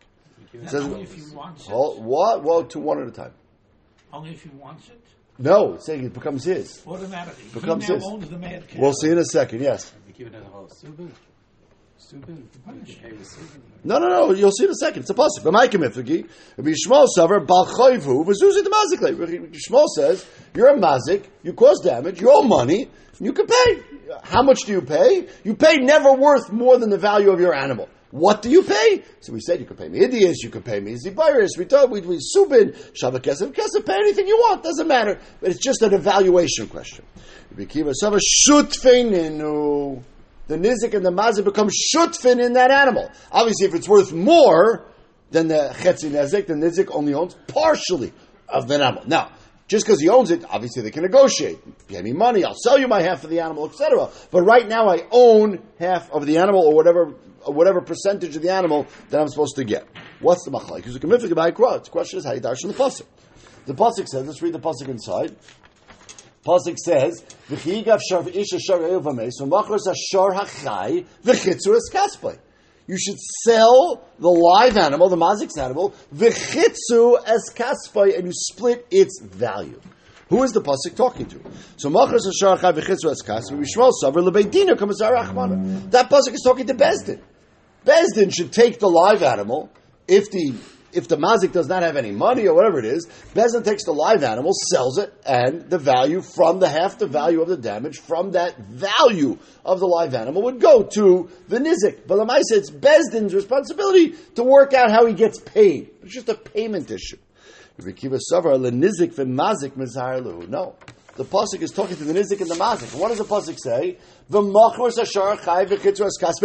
Says, 0.67 0.85
only 0.85 1.03
if 1.03 1.13
he 1.13 1.23
wants 1.35 1.67
it. 1.67 1.73
Oh, 1.73 2.01
what? 2.01 2.43
Well, 2.43 2.65
to 2.65 2.79
one 2.79 3.03
at 3.03 3.09
a 3.09 3.11
time. 3.11 3.33
Only 4.13 4.31
if 4.31 4.43
he 4.43 4.49
wants 4.51 4.89
it. 4.89 5.01
No, 5.39 5.75
it's 5.75 5.85
saying 5.85 6.05
it 6.05 6.15
becomes 6.15 6.45
his. 6.45 6.83
Automatically. 6.87 7.45
Becomes 7.53 7.87
he 7.87 7.93
now 7.93 7.99
his. 7.99 8.05
owns 8.07 8.29
the 8.31 8.39
mad 8.39 8.67
cow. 8.69 8.81
We'll 8.81 8.95
see 8.95 9.11
in 9.11 9.19
a 9.19 9.25
second. 9.25 9.61
Yes. 9.61 9.93
No, 13.85 13.99
no, 13.99 14.09
no. 14.09 14.33
You'll 14.33 14.53
see 14.53 14.65
in 14.65 14.71
a 14.71 14.75
second. 14.75 15.03
It's 15.03 15.11
a 15.11 15.15
pasuk. 15.15 15.43
B'maikamifagi. 15.43 16.29
Rabbi 16.57 16.71
Yishmael 16.71 17.07
saver 17.09 17.41
bal 17.41 17.67
chayvu 17.67 18.25
v'zuzi 18.25 18.63
the 18.63 18.71
mazik. 18.71 19.01
Shmuel 19.69 19.89
says 19.97 20.25
you're 20.55 20.69
a 20.69 20.79
mazik. 20.79 21.25
You 21.43 21.53
cause 21.55 21.81
damage. 21.83 22.21
You 22.21 22.31
owe 22.33 22.43
money. 22.43 22.89
You 23.19 23.33
can 23.33 23.47
pay. 23.47 23.83
How 24.23 24.43
much 24.43 24.61
do 24.67 24.73
you 24.73 24.83
pay? 24.83 25.27
You 25.43 25.55
pay 25.55 25.79
never 25.79 26.13
worth 26.13 26.53
more 26.53 26.77
than 26.79 26.91
the 26.91 26.99
value 26.99 27.31
of 27.31 27.41
your 27.41 27.55
animal. 27.55 27.89
What 28.11 28.43
do 28.43 28.51
you 28.51 28.63
pay? 28.63 29.03
So 29.21 29.33
we 29.33 29.41
said 29.41 29.59
you 29.61 29.67
could 29.67 29.79
pay 29.79 29.89
me 29.89 30.01
Idias, 30.01 30.37
you 30.43 30.51
could 30.51 30.65
pay 30.65 30.81
me 30.81 30.95
Zibiris, 30.95 31.59
we 31.59 31.65
told 31.65 31.91
we 31.91 32.03
we 32.03 32.19
subin, 32.19 32.73
Shabbat 32.93 33.23
Kesef, 33.23 33.53
Kesef, 33.53 33.85
pay 33.85 33.95
anything 33.95 34.29
you 34.29 34.37
want, 34.39 34.63
doesn't 34.63 34.87
matter. 34.87 35.19
But 35.41 35.51
it's 35.51 35.59
just 35.63 35.83
an 35.83 35.93
evaluation 35.93 36.69
question. 36.69 37.05
Shutfeininu 38.49 40.03
the 40.49 40.57
nizik 40.57 40.95
and 40.95 41.05
the 41.05 41.11
mazik 41.11 41.45
become 41.45 41.69
shutfin 41.69 42.45
in 42.45 42.55
that 42.55 42.71
animal. 42.71 43.11
Obviously, 43.33 43.67
if 43.67 43.75
it's 43.75 43.89
worth 43.89 44.13
more 44.13 44.87
than 45.31 45.49
the 45.49 45.75
chetzi 45.79 46.11
nizik, 46.11 46.47
the 46.47 46.55
nizik 46.55 46.89
only 46.95 47.15
owns 47.15 47.35
partially 47.49 48.13
of 48.49 48.69
the 48.69 48.75
animal. 48.75 49.03
Now, 49.07 49.33
just 49.69 49.85
because 49.85 50.01
he 50.01 50.09
owns 50.09 50.31
it, 50.31 50.45
obviously 50.49 50.83
they 50.83 50.93
can 50.93 51.03
negotiate. 51.03 51.59
Pay 51.89 52.01
me 52.03 52.13
money, 52.13 52.45
I'll 52.45 52.55
sell 52.55 52.79
you 52.79 52.87
my 52.87 53.03
half 53.03 53.25
of 53.25 53.31
the 53.31 53.41
animal, 53.41 53.69
etc. 53.69 54.11
But 54.31 54.43
right 54.43 54.69
now, 54.69 54.89
I 54.89 55.07
own 55.11 55.63
half 55.81 56.11
of 56.13 56.25
the 56.27 56.39
animal 56.39 56.61
or 56.61 56.75
whatever 56.75 57.15
or 57.45 57.53
whatever 57.53 57.81
percentage 57.81 58.37
of 58.37 58.43
the 58.43 58.51
animal 58.51 58.87
that 59.11 59.21
I'm 59.21 59.29
supposed 59.29 59.57
to 59.57 59.65
get. 59.65 59.87
What's 60.21 60.45
the 60.45 60.51
machlek? 60.51 60.77
Because 60.77 60.95
the 60.95 61.91
question 61.91 62.19
is 62.19 62.25
how 62.25 62.33
you 62.33 62.41
darshan 62.41 62.69
the 62.69 62.75
pasuk. 62.75 63.07
The 63.67 63.75
pasuk 63.75 64.07
says, 64.09 64.27
let's 64.27 64.43
read 64.43 64.53
the 64.53 64.61
pasuk 64.61 64.89
inside. 64.89 65.37
Pasuk 66.47 66.79
says, 66.79 67.23
"V'chigav 67.51 68.01
shar 68.09 68.23
v'isha 68.23 68.61
shar 68.61 68.79
evames 68.79 69.33
v'machros 69.41 69.87
ashar 69.91 70.33
hachai 70.33 71.05
v'chitzu 71.25 71.75
es 71.77 71.91
kasplay." 71.93 72.39
You 72.87 72.97
should 72.97 73.19
sell 73.19 74.01
the 74.21 74.29
live 74.29 74.77
animal, 74.77 75.09
the 75.09 75.17
mazik's 75.17 75.59
animal, 75.59 75.93
v'chitzu 76.15 77.21
es 77.27 77.53
kasplay, 77.53 78.17
and 78.17 78.27
you 78.27 78.33
split 78.33 78.87
its 78.93 79.21
value. 79.21 79.81
Who 80.29 80.45
is 80.45 80.53
the 80.53 80.61
pasuk 80.61 80.95
talking 80.95 81.27
to? 81.27 81.41
So 81.77 81.91
machros 81.91 82.29
ashar 82.29 82.57
hachai 82.57 82.79
v'chitzu 82.79 83.11
es 83.11 83.23
kasplay. 83.23 83.65
V'shmuel 83.65 83.93
saver 84.01 84.23
lebeidina 84.23 84.77
kamazar 84.77 85.17
achmana. 85.17 85.91
That 85.91 86.09
pasuk 86.09 86.35
is 86.35 86.43
talking 86.45 86.67
to 86.67 86.75
Bezdin. 86.75 87.21
Bezdin 87.85 88.33
should 88.33 88.53
take 88.53 88.79
the 88.79 88.89
live 88.89 89.23
animal 89.23 89.71
if 90.07 90.31
the 90.31 90.55
if 90.97 91.09
the 91.09 91.17
mazik 91.17 91.53
does 91.53 91.69
not 91.69 91.83
have 91.83 91.97
any 91.97 92.11
money 92.11 92.47
or 92.49 92.55
whatever 92.55 92.79
it 92.79 92.87
is, 92.87 93.07
Bezin 93.35 93.63
takes 93.65 93.85
the 93.85 93.93
live 93.93 94.25
animal, 94.25 94.53
sells 94.71 94.99
it, 94.99 95.13
and 95.27 95.69
the 95.69 95.79
value 95.79 96.23
from 96.23 96.59
the 96.59 96.69
half 96.69 96.99
the 96.99 97.07
value 97.07 97.43
of 97.43 97.49
the 97.49 97.57
damage 97.57 97.99
from 97.99 98.33
that 98.33 98.59
value 98.59 99.39
of 99.65 99.79
the 99.81 99.87
live 99.87 100.15
animal 100.15 100.43
would 100.43 100.61
go 100.61 100.83
to 100.83 101.29
the 101.49 101.59
nizik. 101.59 102.07
But 102.07 102.19
Lamaisa, 102.19 102.53
it's 102.53 102.71
Bezdin's 102.71 103.35
responsibility 103.35 104.15
to 104.37 104.43
work 104.43 104.73
out 104.73 104.91
how 104.91 105.05
he 105.07 105.13
gets 105.13 105.39
paid. 105.39 105.91
It's 106.03 106.15
just 106.15 106.29
a 106.29 106.35
payment 106.35 106.91
issue. 106.91 107.19
No. 107.79 107.87
The 111.17 111.25
pasuk 111.25 111.63
is 111.63 111.71
talking 111.71 111.97
to 111.97 112.05
the 112.05 112.13
nizik 112.15 112.41
and 112.41 112.51
the 112.51 112.55
mazik. 112.55 112.99
What 112.99 113.09
does 113.09 113.19
the 113.19 113.25
pasuk 113.25 113.59
say? 113.63 113.99
The 114.31 114.41
machros 114.41 114.99
ashar 114.99 115.37
chai 115.37 115.67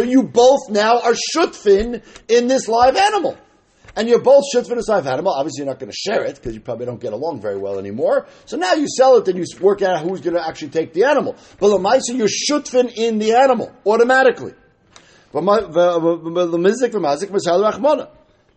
You 0.04 0.22
both 0.22 0.70
now 0.70 1.00
are 1.00 1.14
shutfin 1.34 2.02
in 2.28 2.46
this 2.48 2.68
live 2.68 2.96
animal 2.96 3.36
and 3.96 4.08
you're 4.08 4.20
both 4.20 4.44
shutfin 4.54 4.72
a 4.72 4.82
saif 4.82 5.06
animal. 5.06 5.32
Obviously, 5.32 5.64
you're 5.64 5.72
not 5.72 5.78
going 5.78 5.90
to 5.90 5.96
share 5.96 6.24
it 6.24 6.36
because 6.36 6.54
you 6.54 6.60
probably 6.60 6.86
don't 6.86 7.00
get 7.00 7.12
along 7.12 7.40
very 7.40 7.58
well 7.58 7.78
anymore. 7.78 8.26
So 8.46 8.56
now 8.56 8.74
you 8.74 8.86
sell 8.88 9.16
it 9.18 9.28
and 9.28 9.38
you 9.38 9.44
work 9.60 9.82
out 9.82 10.00
who's 10.00 10.20
going 10.20 10.34
to 10.34 10.46
actually 10.46 10.70
take 10.70 10.92
the 10.92 11.04
animal. 11.04 11.36
But 11.58 11.68
the 11.68 11.78
lemaisa, 11.78 12.16
you're 12.16 12.28
shutfin 12.28 12.92
in 12.94 13.18
the 13.18 13.34
animal 13.34 13.72
automatically. 13.86 14.54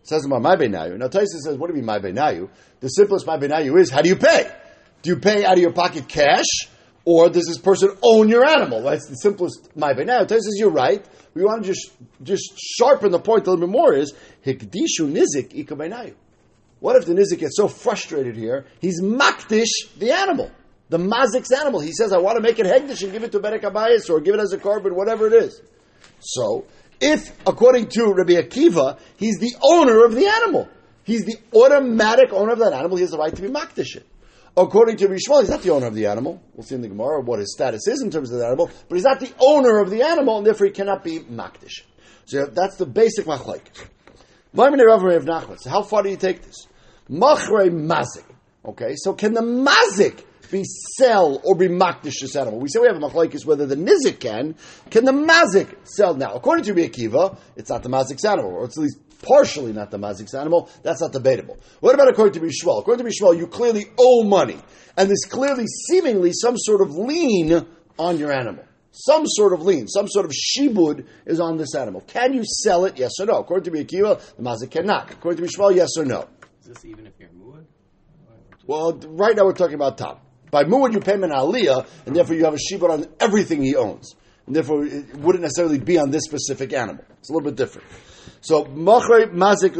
Says 0.03 0.27
my 0.27 0.55
benayu. 0.55 0.97
Now 0.97 1.07
Tyson 1.07 1.39
says, 1.41 1.57
what 1.57 1.67
do 1.67 1.73
you 1.73 1.77
mean 1.77 1.85
my 1.85 1.99
benayu? 1.99 2.49
The 2.79 2.89
simplest 2.89 3.25
my 3.25 3.37
benayu 3.37 3.79
is, 3.79 3.89
how 3.89 4.01
do 4.01 4.09
you 4.09 4.17
pay? 4.17 4.51
Do 5.01 5.09
you 5.09 5.17
pay 5.17 5.45
out 5.45 5.53
of 5.53 5.59
your 5.59 5.73
pocket 5.73 6.07
cash? 6.07 6.67
Or 7.05 7.29
does 7.29 7.45
this 7.45 7.59
person 7.59 7.91
own 8.01 8.29
your 8.29 8.43
animal? 8.43 8.81
That's 8.81 9.07
the 9.07 9.15
simplest 9.15 9.69
my 9.75 9.93
Now 9.93 10.23
Tyson 10.23 10.41
says, 10.41 10.55
you're 10.57 10.71
right 10.71 11.05
we 11.35 11.43
want 11.43 11.63
to 11.63 11.67
just 11.67 11.91
just 12.23 12.57
sharpen 12.57 13.11
the 13.11 13.19
point 13.19 13.45
a 13.45 13.51
little 13.51 13.67
bit 13.67 13.71
more 13.71 13.93
is 13.93 14.13
hikdishu 14.45 15.11
nizik 15.11 15.53
ikabaynayu. 15.53 16.15
What 16.79 16.95
if 16.95 17.05
the 17.05 17.13
nizik 17.13 17.39
gets 17.39 17.57
so 17.57 17.67
frustrated 17.67 18.35
here, 18.35 18.65
he's 18.79 19.01
makdish 19.01 19.93
the 19.99 20.11
animal, 20.11 20.49
the 20.89 20.97
mazik's 20.97 21.51
animal. 21.51 21.81
He 21.81 21.91
says, 21.91 22.13
I 22.13 22.17
want 22.17 22.37
to 22.37 22.41
make 22.41 22.57
it 22.57 22.65
hegdish 22.65 23.03
and 23.03 23.11
give 23.11 23.23
it 23.23 23.31
to 23.33 23.39
Bedek 23.39 23.61
HaBayis 23.61 24.09
or 24.09 24.21
give 24.21 24.35
it 24.35 24.39
as 24.39 24.53
a 24.53 24.57
korban, 24.57 24.93
whatever 24.93 25.27
it 25.27 25.33
is. 25.33 25.61
So, 26.19 26.65
if, 27.01 27.31
according 27.45 27.87
to 27.89 28.13
Rabbi 28.13 28.33
Akiva, 28.33 28.97
he's 29.17 29.37
the 29.39 29.53
owner 29.61 30.05
of 30.05 30.15
the 30.15 30.27
animal, 30.27 30.69
he's 31.03 31.25
the 31.25 31.37
automatic 31.53 32.31
owner 32.31 32.53
of 32.53 32.59
that 32.59 32.73
animal, 32.73 32.97
he 32.97 33.01
has 33.01 33.11
the 33.11 33.17
right 33.17 33.35
to 33.35 33.41
be 33.41 33.49
makdish 33.49 33.95
it. 33.95 34.05
According 34.57 34.97
to 34.97 35.07
Rishmal, 35.07 35.41
he's 35.41 35.49
not 35.49 35.63
the 35.63 35.71
owner 35.71 35.87
of 35.87 35.95
the 35.95 36.05
animal. 36.05 36.41
We'll 36.53 36.63
see 36.65 36.75
in 36.75 36.81
the 36.81 36.87
Gemara 36.87 37.19
what 37.21 37.39
his 37.39 37.53
status 37.53 37.87
is 37.87 38.01
in 38.01 38.09
terms 38.09 38.31
of 38.31 38.39
the 38.39 38.45
animal, 38.45 38.69
but 38.87 38.95
he's 38.95 39.03
not 39.03 39.19
the 39.19 39.33
owner 39.39 39.79
of 39.79 39.89
the 39.89 40.01
animal, 40.01 40.37
and 40.37 40.47
therefore 40.47 40.67
he 40.67 40.71
cannot 40.71 41.03
be 41.03 41.19
makdish. 41.19 41.81
So 42.25 42.45
that's 42.45 42.77
the 42.77 42.85
basic 42.85 43.25
machlaik. 43.25 43.67
So 44.55 45.69
how 45.69 45.83
far 45.83 46.03
do 46.03 46.09
you 46.09 46.15
take 46.15 46.41
this? 46.41 46.67
Machre 47.09 47.69
mazik. 47.69 48.23
Okay, 48.63 48.95
so 48.95 49.13
can 49.13 49.33
the 49.33 49.41
mazik 49.41 50.23
be 50.49 50.63
sell 50.97 51.41
or 51.43 51.55
be 51.55 51.67
makdish 51.67 52.21
this 52.21 52.37
animal? 52.37 52.59
We 52.61 52.69
say 52.69 52.79
we 52.79 52.87
have 52.87 52.95
a 52.95 52.99
machlekes 52.99 53.45
whether 53.45 53.65
the 53.65 53.75
nizik 53.75 54.21
can. 54.21 54.55
Can 54.89 55.03
the 55.03 55.11
mazik 55.11 55.75
sell 55.83 56.15
now? 56.15 56.33
According 56.33 56.63
to 56.65 56.73
Rabbi 56.73 56.87
Akiva, 56.87 57.37
it's 57.57 57.69
not 57.69 57.83
the 57.83 57.89
mazik's 57.89 58.23
animal, 58.23 58.53
or 58.53 58.63
it's 58.63 58.77
at 58.77 58.83
least 58.83 58.99
partially 59.21 59.73
not 59.73 59.91
the 59.91 59.97
mazik's 59.97 60.33
animal. 60.33 60.69
That's 60.83 61.01
not 61.01 61.11
debatable. 61.11 61.57
What 61.79 61.95
about 61.95 62.09
according 62.09 62.39
to 62.41 62.47
Bishwal? 62.47 62.79
According 62.79 63.05
to 63.05 63.11
Bishwal, 63.11 63.37
you 63.37 63.47
clearly 63.47 63.85
owe 63.97 64.23
money, 64.23 64.57
and 64.97 65.09
there's 65.09 65.25
clearly, 65.29 65.65
seemingly, 65.87 66.31
some 66.33 66.57
sort 66.57 66.81
of 66.81 66.95
lien 66.95 67.65
on 67.97 68.17
your 68.17 68.31
animal. 68.31 68.63
Some 68.97 69.23
sort 69.25 69.51
of 69.51 69.61
lien, 69.61 69.87
some 69.89 70.07
sort 70.07 70.25
of 70.25 70.31
shibud 70.31 71.05
is 71.25 71.41
on 71.41 71.57
this 71.57 71.75
animal. 71.75 71.99
Can 72.01 72.33
you 72.33 72.43
sell 72.45 72.85
it? 72.85 72.97
Yes 72.97 73.11
or 73.19 73.25
no? 73.25 73.39
According 73.39 73.73
to 73.73 73.83
Akiva, 73.83 74.21
the 74.37 74.41
mazik 74.41 74.71
cannot. 74.71 75.11
According 75.11 75.45
to 75.45 75.51
Bishwal, 75.51 75.75
yes 75.75 75.97
or 75.97 76.05
no? 76.05 76.29
Is 76.61 76.67
this 76.67 76.85
even 76.85 77.05
if 77.05 77.13
you're 77.19 77.27
muad? 77.29 77.65
Well, 78.65 78.93
right 78.93 79.35
now 79.35 79.43
we're 79.43 79.53
talking 79.53 79.75
about 79.75 79.97
top. 79.97 80.25
By 80.49 80.63
muad, 80.63 80.93
you 80.93 81.01
pay 81.01 81.15
him 81.15 81.25
an 81.25 81.31
aliyah, 81.31 81.85
and 82.05 82.15
therefore 82.15 82.35
you 82.35 82.45
have 82.45 82.53
a 82.53 82.57
shibud 82.57 82.89
on 82.89 83.07
everything 83.19 83.61
he 83.61 83.75
owns. 83.75 84.15
And 84.47 84.55
therefore, 84.55 84.85
it 84.85 85.15
wouldn't 85.15 85.41
necessarily 85.41 85.79
be 85.79 85.97
on 85.97 86.11
this 86.11 86.23
specific 86.23 86.73
animal. 86.73 87.03
It's 87.19 87.29
a 87.29 87.33
little 87.33 87.49
bit 87.49 87.55
different. 87.55 87.87
So, 88.41 88.65
mazik 88.65 89.73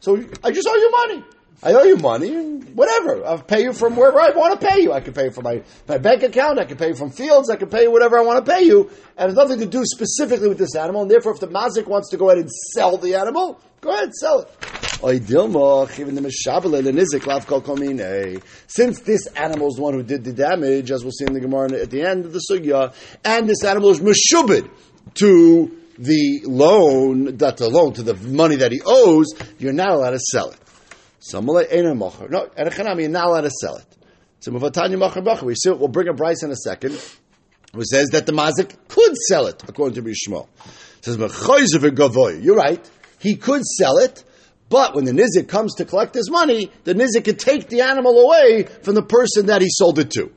So, 0.00 0.24
I 0.44 0.50
just 0.52 0.68
owe 0.68 0.74
you 0.74 0.90
money. 0.90 1.24
I 1.62 1.74
owe 1.74 1.82
you 1.82 1.96
money, 1.96 2.30
whatever. 2.72 3.26
I'll 3.26 3.42
pay 3.42 3.62
you 3.62 3.74
from 3.74 3.94
wherever 3.94 4.18
I 4.18 4.30
want 4.30 4.58
to 4.58 4.66
pay 4.66 4.80
you. 4.80 4.92
I 4.92 5.00
can 5.00 5.12
pay 5.12 5.24
you 5.24 5.30
from 5.30 5.44
my, 5.44 5.62
my 5.86 5.98
bank 5.98 6.22
account, 6.22 6.58
I 6.58 6.64
can 6.64 6.78
pay 6.78 6.88
you 6.88 6.94
from 6.94 7.10
fields, 7.10 7.50
I 7.50 7.56
can 7.56 7.68
pay 7.68 7.82
you 7.82 7.90
whatever 7.90 8.18
I 8.18 8.22
want 8.22 8.44
to 8.44 8.50
pay 8.50 8.62
you. 8.62 8.90
And 9.18 9.28
it's 9.28 9.38
nothing 9.38 9.58
to 9.58 9.66
do 9.66 9.82
specifically 9.84 10.48
with 10.48 10.56
this 10.56 10.74
animal, 10.74 11.02
and 11.02 11.10
therefore 11.10 11.32
if 11.32 11.40
the 11.40 11.48
mazik 11.48 11.86
wants 11.86 12.08
to 12.10 12.16
go 12.16 12.30
ahead 12.30 12.38
and 12.38 12.50
sell 12.72 12.96
the 12.96 13.14
animal, 13.14 13.60
go 13.82 13.90
ahead, 13.90 14.04
and 14.04 14.14
sell 14.14 14.40
it. 14.40 14.79
Since 18.66 19.00
this 19.00 19.26
animal 19.28 19.68
is 19.68 19.76
the 19.76 19.82
one 19.82 19.94
who 19.94 20.02
did 20.02 20.24
the 20.24 20.32
damage, 20.32 20.90
as 20.90 21.02
we'll 21.02 21.12
see 21.12 21.24
in 21.26 21.32
the 21.32 21.40
Gemara 21.40 21.72
at 21.80 21.90
the 21.90 22.02
end 22.02 22.26
of 22.26 22.32
the 22.32 22.40
sugya, 22.50 22.92
and 23.24 23.48
this 23.48 23.64
animal 23.64 23.90
is 23.90 24.00
meshubid 24.00 24.70
to 25.14 25.76
the 25.98 26.42
loan, 26.44 27.36
that 27.38 27.56
the 27.56 27.68
loan, 27.68 27.92
to 27.94 28.02
the 28.02 28.14
money 28.14 28.56
that 28.56 28.72
he 28.72 28.82
owes, 28.84 29.32
you're 29.58 29.72
not 29.72 29.90
allowed 29.90 30.10
to 30.10 30.18
sell 30.18 30.50
it. 30.50 30.58
No, 31.32 31.46
you're 31.68 31.94
not 33.08 33.26
allowed 33.26 33.40
to 33.42 33.50
sell 33.50 33.76
it. 33.76 33.86
So. 34.40 34.50
We 34.52 35.54
see, 35.54 35.70
we'll 35.70 35.88
bring 35.88 36.08
a 36.08 36.14
Bryce 36.14 36.42
in 36.42 36.50
a 36.50 36.56
second, 36.56 36.92
who 37.74 37.84
says 37.84 38.08
that 38.10 38.26
the 38.26 38.32
Mazik 38.32 38.74
could 38.88 39.14
sell 39.28 39.46
it, 39.46 39.62
according 39.68 40.02
to 40.02 40.02
Bishmo. 40.02 40.48
says, 41.02 41.18
Gavoy. 41.18 42.42
You're 42.42 42.56
right. 42.56 42.90
He 43.18 43.36
could 43.36 43.62
sell 43.64 43.98
it, 43.98 44.24
but 44.70 44.94
when 44.94 45.04
the 45.04 45.12
Nizik 45.12 45.48
comes 45.48 45.74
to 45.74 45.84
collect 45.84 46.14
his 46.14 46.30
money, 46.30 46.70
the 46.84 46.94
Nizik 46.94 47.24
could 47.24 47.40
take 47.40 47.68
the 47.68 47.82
animal 47.82 48.20
away 48.20 48.62
from 48.82 48.94
the 48.94 49.02
person 49.02 49.46
that 49.46 49.60
he 49.60 49.68
sold 49.68 49.98
it 49.98 50.10
to. 50.12 50.32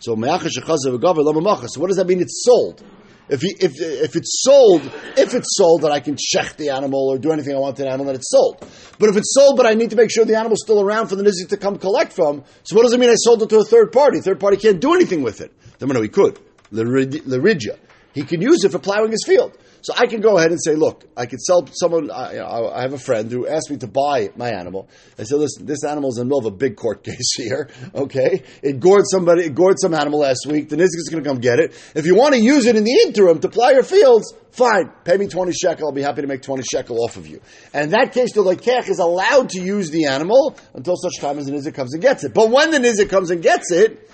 So, 0.00 0.14
so 0.14 0.20
what 0.20 1.86
does 1.88 1.96
that 1.96 2.06
mean? 2.06 2.20
It's 2.20 2.44
sold. 2.44 2.84
If, 3.26 3.40
he, 3.40 3.56
if, 3.58 3.80
if 3.80 4.16
it's 4.16 4.42
sold, 4.42 4.82
if 5.16 5.32
it's 5.32 5.56
sold 5.56 5.80
that 5.80 5.90
I 5.90 6.00
can 6.00 6.14
check 6.18 6.58
the 6.58 6.68
animal 6.68 7.08
or 7.08 7.16
do 7.16 7.32
anything 7.32 7.56
I 7.56 7.58
want 7.58 7.76
to 7.76 7.82
the 7.82 7.88
animal, 7.88 8.04
then 8.04 8.16
it's 8.16 8.30
sold. 8.30 8.58
But 8.98 9.08
if 9.08 9.16
it's 9.16 9.32
sold, 9.34 9.56
but 9.56 9.64
I 9.64 9.72
need 9.72 9.90
to 9.90 9.96
make 9.96 10.10
sure 10.10 10.26
the 10.26 10.36
animal's 10.36 10.60
still 10.62 10.82
around 10.82 11.06
for 11.06 11.16
the 11.16 11.22
nizik 11.22 11.48
to 11.48 11.56
come 11.56 11.78
collect 11.78 12.12
from, 12.12 12.44
so 12.64 12.76
what 12.76 12.82
does 12.82 12.92
it 12.92 13.00
mean 13.00 13.08
I 13.08 13.14
sold 13.14 13.42
it 13.42 13.48
to 13.48 13.60
a 13.60 13.64
third 13.64 13.92
party? 13.92 14.20
Third 14.20 14.40
party 14.40 14.58
can't 14.58 14.78
do 14.78 14.92
anything 14.92 15.22
with 15.22 15.40
it. 15.40 15.52
Then 15.78 15.88
no, 15.88 16.02
he 16.02 16.08
could. 16.08 16.38
Leridia. 16.70 17.78
He 18.12 18.24
can 18.24 18.42
use 18.42 18.62
it 18.62 18.72
for 18.72 18.78
plowing 18.78 19.10
his 19.10 19.24
field. 19.26 19.56
So 19.84 19.92
I 19.94 20.06
can 20.06 20.22
go 20.22 20.38
ahead 20.38 20.50
and 20.50 20.58
say, 20.58 20.76
look, 20.76 21.04
I 21.14 21.26
could 21.26 21.42
sell 21.42 21.66
someone. 21.66 22.10
I, 22.10 22.40
I, 22.40 22.80
have 22.80 22.94
a 22.94 22.98
friend 22.98 23.30
who 23.30 23.46
asked 23.46 23.70
me 23.70 23.76
to 23.76 23.86
buy 23.86 24.30
my 24.34 24.48
animal. 24.48 24.88
I 25.18 25.24
said, 25.24 25.38
listen, 25.38 25.66
this 25.66 25.84
animal's 25.84 26.16
in 26.16 26.22
the 26.22 26.24
middle 26.24 26.38
of 26.38 26.46
a 26.46 26.56
big 26.56 26.76
court 26.76 27.04
case 27.04 27.34
here. 27.36 27.68
Okay, 27.94 28.44
it 28.62 28.80
gored 28.80 29.04
somebody, 29.06 29.44
it 29.44 29.54
gored 29.54 29.78
some 29.78 29.92
animal 29.92 30.20
last 30.20 30.46
week. 30.48 30.70
The 30.70 30.76
nizik 30.76 30.96
is 30.96 31.10
going 31.12 31.22
to 31.22 31.28
come 31.28 31.38
get 31.38 31.58
it. 31.58 31.74
If 31.94 32.06
you 32.06 32.14
want 32.14 32.34
to 32.34 32.40
use 32.40 32.64
it 32.64 32.76
in 32.76 32.84
the 32.84 32.98
interim 33.04 33.40
to 33.40 33.50
plow 33.50 33.68
your 33.72 33.82
fields, 33.82 34.32
fine. 34.52 34.90
Pay 35.04 35.18
me 35.18 35.26
twenty 35.26 35.52
shekel. 35.52 35.88
I'll 35.88 35.92
be 35.92 36.00
happy 36.00 36.22
to 36.22 36.28
make 36.28 36.40
twenty 36.40 36.62
shekel 36.62 37.04
off 37.04 37.18
of 37.18 37.26
you. 37.26 37.42
And 37.74 37.84
in 37.84 37.90
that 37.90 38.14
case, 38.14 38.32
the 38.32 38.42
lekech 38.42 38.88
is 38.88 39.00
allowed 39.00 39.50
to 39.50 39.60
use 39.60 39.90
the 39.90 40.06
animal 40.06 40.56
until 40.72 40.96
such 40.96 41.20
time 41.20 41.38
as 41.38 41.44
the 41.44 41.52
nizik 41.52 41.74
comes 41.74 41.92
and 41.92 42.00
gets 42.00 42.24
it. 42.24 42.32
But 42.32 42.48
when 42.48 42.70
the 42.70 42.78
nizik 42.78 43.10
comes 43.10 43.30
and 43.30 43.42
gets 43.42 43.70
it, 43.70 44.10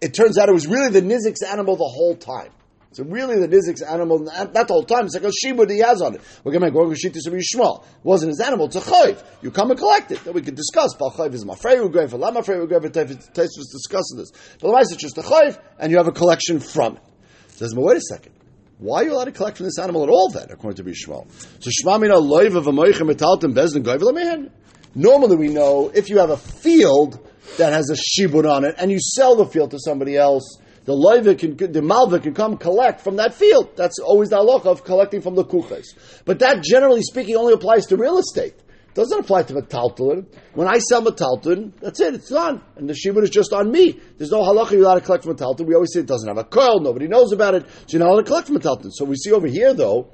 it 0.00 0.14
turns 0.14 0.38
out 0.38 0.48
it 0.48 0.52
was 0.52 0.68
really 0.68 0.90
the 0.90 1.02
nizik's 1.02 1.42
animal 1.42 1.74
the 1.74 1.90
whole 1.92 2.14
time. 2.14 2.52
So 2.92 3.04
really, 3.04 3.38
the 3.38 3.48
nizik's 3.48 3.82
animal, 3.82 4.20
the 4.20 4.64
whole 4.66 4.82
time. 4.82 5.04
It's 5.04 5.14
like 5.14 5.24
oh, 5.24 5.28
a 5.28 5.46
shibud 5.46 5.70
he 5.70 5.78
has 5.80 6.00
on 6.00 6.14
it. 6.14 6.22
We're 6.42 6.52
going 6.52 6.62
to 6.62 6.66
make 6.68 6.74
one 6.74 6.88
shita 6.94 7.22
to. 7.22 7.36
It 7.36 7.86
wasn't 8.02 8.30
his 8.30 8.40
animal. 8.40 8.66
It's 8.66 8.76
a 8.76 8.80
chayv. 8.80 9.22
You 9.42 9.50
come 9.50 9.70
and 9.70 9.78
collect 9.78 10.10
it. 10.10 10.24
Then 10.24 10.32
we 10.32 10.40
can 10.40 10.54
discuss. 10.54 10.94
Bal 10.94 11.10
chayv 11.10 11.34
is 11.34 11.44
going 11.44 12.08
for 12.08 12.16
lam 12.16 12.34
going 12.34 12.44
for 12.44 12.88
taste 12.88 13.58
was 13.58 13.68
discussing 13.70 14.16
this. 14.16 14.30
But 14.60 14.68
otherwise, 14.68 14.90
it's 14.90 15.02
just 15.02 15.18
a 15.18 15.22
chayv, 15.22 15.60
and 15.78 15.92
you 15.92 15.98
have 15.98 16.08
a 16.08 16.12
collection 16.12 16.60
from 16.60 16.96
it. 16.96 17.02
Says, 17.48 17.74
but 17.74 17.82
wait 17.82 17.98
a 17.98 18.00
second. 18.00 18.32
Why 18.78 19.02
are 19.02 19.04
you 19.04 19.12
allowed 19.14 19.24
to 19.24 19.32
collect 19.32 19.56
from 19.56 19.66
this 19.66 19.78
animal 19.78 20.04
at 20.04 20.08
all 20.08 20.30
then, 20.30 20.46
according 20.50 20.76
to 20.76 20.84
Bishmuel? 20.84 21.28
So 21.60 21.70
Shmamina 21.70 22.14
loiv 22.14 22.56
of 22.56 22.68
a 22.68 22.70
moichem 22.70 23.10
metaltim 23.10 23.52
bezdin 23.52 23.82
goyvel 23.82 24.50
Normally 24.94 25.36
we 25.36 25.48
know 25.48 25.90
if 25.92 26.08
you 26.08 26.18
have 26.18 26.30
a 26.30 26.36
field 26.36 27.18
that 27.58 27.72
has 27.72 27.90
a 27.90 27.96
shibud 27.96 28.48
on 28.48 28.64
it 28.64 28.76
and 28.78 28.90
you 28.90 29.00
sell 29.00 29.34
the 29.34 29.46
field 29.46 29.72
to 29.72 29.78
somebody 29.80 30.16
else, 30.16 30.58
the 30.88 30.94
loiva 30.94 31.38
can, 31.38 31.54
the 31.70 31.82
malva 31.82 32.18
can 32.18 32.32
come 32.32 32.56
collect 32.56 33.02
from 33.02 33.16
that 33.16 33.34
field. 33.34 33.76
That's 33.76 33.98
always 33.98 34.30
the 34.30 34.36
halacha 34.36 34.64
of 34.64 34.84
collecting 34.84 35.20
from 35.20 35.34
the 35.34 35.44
kuches. 35.44 35.84
But 36.24 36.38
that, 36.38 36.62
generally 36.62 37.02
speaking, 37.02 37.36
only 37.36 37.52
applies 37.52 37.84
to 37.88 37.98
real 37.98 38.16
estate. 38.16 38.54
It 38.54 38.94
doesn't 38.94 39.18
apply 39.18 39.42
to 39.42 39.52
metaltalin. 39.52 40.24
When 40.54 40.66
I 40.66 40.78
sell 40.78 41.02
metaltalin, 41.02 41.78
that's 41.78 42.00
it. 42.00 42.14
It's 42.14 42.30
done, 42.30 42.62
and 42.76 42.88
the 42.88 42.94
shibud 42.94 43.22
is 43.22 43.28
just 43.28 43.52
on 43.52 43.70
me. 43.70 44.00
There's 44.16 44.30
no 44.30 44.40
halacha 44.40 44.70
you're 44.70 44.84
allowed 44.84 44.94
to 44.94 45.00
collect 45.02 45.24
from 45.24 45.36
metaltalin. 45.36 45.66
We 45.66 45.74
always 45.74 45.92
say 45.92 46.00
it 46.00 46.06
doesn't 46.06 46.26
have 46.26 46.38
a 46.38 46.44
coil. 46.44 46.80
Nobody 46.80 47.06
knows 47.06 47.32
about 47.32 47.54
it, 47.54 47.66
so 47.68 47.84
you're 47.88 47.98
not 47.98 48.08
allowed 48.08 48.22
to 48.22 48.26
collect 48.26 48.46
from 48.46 48.56
metaltalin. 48.56 48.90
So 48.92 49.04
we 49.04 49.16
see 49.16 49.32
over 49.32 49.46
here, 49.46 49.74
though, 49.74 50.08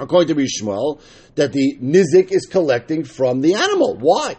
according 0.00 0.34
to 0.34 0.42
Bishmuel, 0.42 1.00
that 1.36 1.52
the 1.52 1.78
nizik 1.80 2.32
is 2.32 2.46
collecting 2.46 3.04
from 3.04 3.40
the 3.40 3.54
animal. 3.54 3.96
Why? 4.00 4.36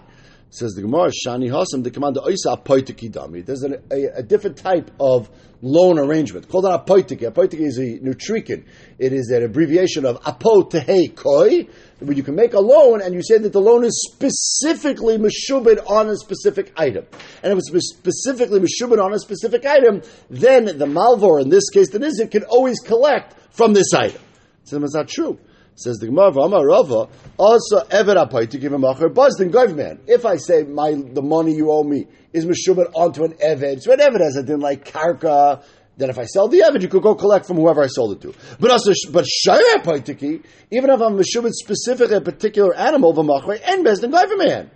Says 0.53 0.73
the 0.73 0.83
Gemara, 0.83 1.09
Shani 1.09 1.49
Hasam, 1.49 1.83
the 1.83 1.89
commander 1.89 2.19
Oisa 2.19 2.63
Poitikidami. 2.63 3.43
There's 3.43 3.63
a, 3.63 3.81
a, 3.91 4.19
a, 4.19 4.21
different 4.21 4.55
type 4.55 4.91
of 4.99 5.27
loan 5.63 5.97
arrangement 5.97 6.47
called 6.47 6.65
an 6.65 6.77
apoitike. 6.77 7.21
Apoitike 7.21 7.59
is 7.59 7.79
a 7.79 7.97
nutrican. 7.97 8.63
It 8.99 9.13
is 9.13 9.31
an 9.31 9.41
abbreviation 9.41 10.05
of 10.05 10.21
apotehe 10.21 11.15
koi, 11.15 11.67
where 11.97 12.15
you 12.15 12.21
can 12.21 12.35
make 12.35 12.53
a 12.53 12.59
loan 12.59 13.01
and 13.01 13.15
you 13.15 13.23
say 13.23 13.39
that 13.39 13.51
the 13.51 13.59
loan 13.59 13.83
is 13.83 14.07
specifically 14.13 15.17
meshubed 15.17 15.89
on 15.89 16.09
a 16.09 16.17
specific 16.17 16.71
item. 16.77 17.07
And 17.41 17.51
if 17.51 17.57
it's 17.73 17.89
specifically 17.89 18.59
meshubed 18.59 19.03
on 19.03 19.11
a 19.11 19.17
specific 19.17 19.65
item, 19.65 20.03
then 20.29 20.65
the 20.65 20.85
malvor, 20.85 21.41
in 21.41 21.49
this 21.49 21.67
case 21.71 21.89
the 21.89 21.97
nizik, 21.97 22.29
can 22.29 22.43
always 22.43 22.79
collect 22.79 23.33
from 23.55 23.73
this 23.73 23.91
item. 23.91 24.21
So 24.65 24.77
that's 24.77 24.93
not 24.93 25.07
true. 25.07 25.39
Says 25.75 25.97
the 25.97 26.05
Gemara, 26.05 26.31
Amar 26.31 26.67
Rava, 26.67 27.07
also 27.37 27.77
Ever 27.89 28.13
to 28.13 28.57
give 28.59 28.71
him 28.71 28.81
Acher 28.81 29.11
Buzdin 29.11 29.75
man. 29.75 29.99
If 30.05 30.25
I 30.25 30.35
say 30.37 30.63
my 30.63 30.91
the 30.91 31.21
money 31.21 31.55
you 31.55 31.71
owe 31.71 31.83
me 31.83 32.07
is 32.31 32.45
Meshubet 32.45 32.91
onto 32.93 33.23
an 33.23 33.33
Eved, 33.33 33.81
so 33.81 33.91
an 33.91 33.99
Eved 33.99 34.21
has 34.21 34.35
a 34.35 34.43
din 34.43 34.59
like 34.59 34.85
Karka, 34.85 35.63
then 35.97 36.11
if 36.11 36.19
I 36.19 36.25
sell 36.25 36.47
the 36.47 36.59
Eved, 36.59 36.83
you 36.83 36.89
could 36.89 37.01
go 37.01 37.15
collect 37.15 37.47
from 37.47 37.57
whoever 37.57 37.81
I 37.81 37.87
sold 37.87 38.13
it 38.13 38.21
to. 38.21 38.35
But 38.59 38.69
also, 38.69 38.91
but 39.11 39.25
Shaya 39.25 39.83
Paitiki, 39.83 40.43
even 40.69 40.91
if 40.91 41.01
I'm 41.01 41.17
Meshubet 41.17 41.53
specifically 41.53 42.17
a 42.17 42.21
particular 42.21 42.75
animal, 42.75 43.13
V'machre, 43.13 43.59
and 43.65 43.83
Bezdin 43.83 44.11
man. 44.37 44.69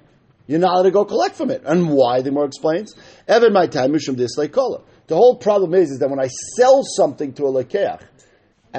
You're 0.48 0.60
not 0.60 0.74
allowed 0.74 0.84
to 0.84 0.92
go 0.92 1.06
collect 1.06 1.36
from 1.36 1.52
it. 1.52 1.62
And 1.66 1.90
why, 1.90 2.22
the 2.22 2.32
more 2.32 2.46
explains? 2.46 2.96
Evan 3.28 3.54
my 3.54 3.68
time, 3.68 3.92
Mishum 3.92 4.16
this 4.16 4.38
like 4.38 4.54
The 4.54 5.16
whole 5.16 5.36
problem 5.36 5.74
is, 5.74 5.92
is 5.92 6.00
that 6.00 6.10
when 6.10 6.22
I 6.22 6.30
sell 6.56 6.84
something 6.84 7.34
to 7.34 7.44
a 7.44 7.52
Lekeach, 7.52 8.02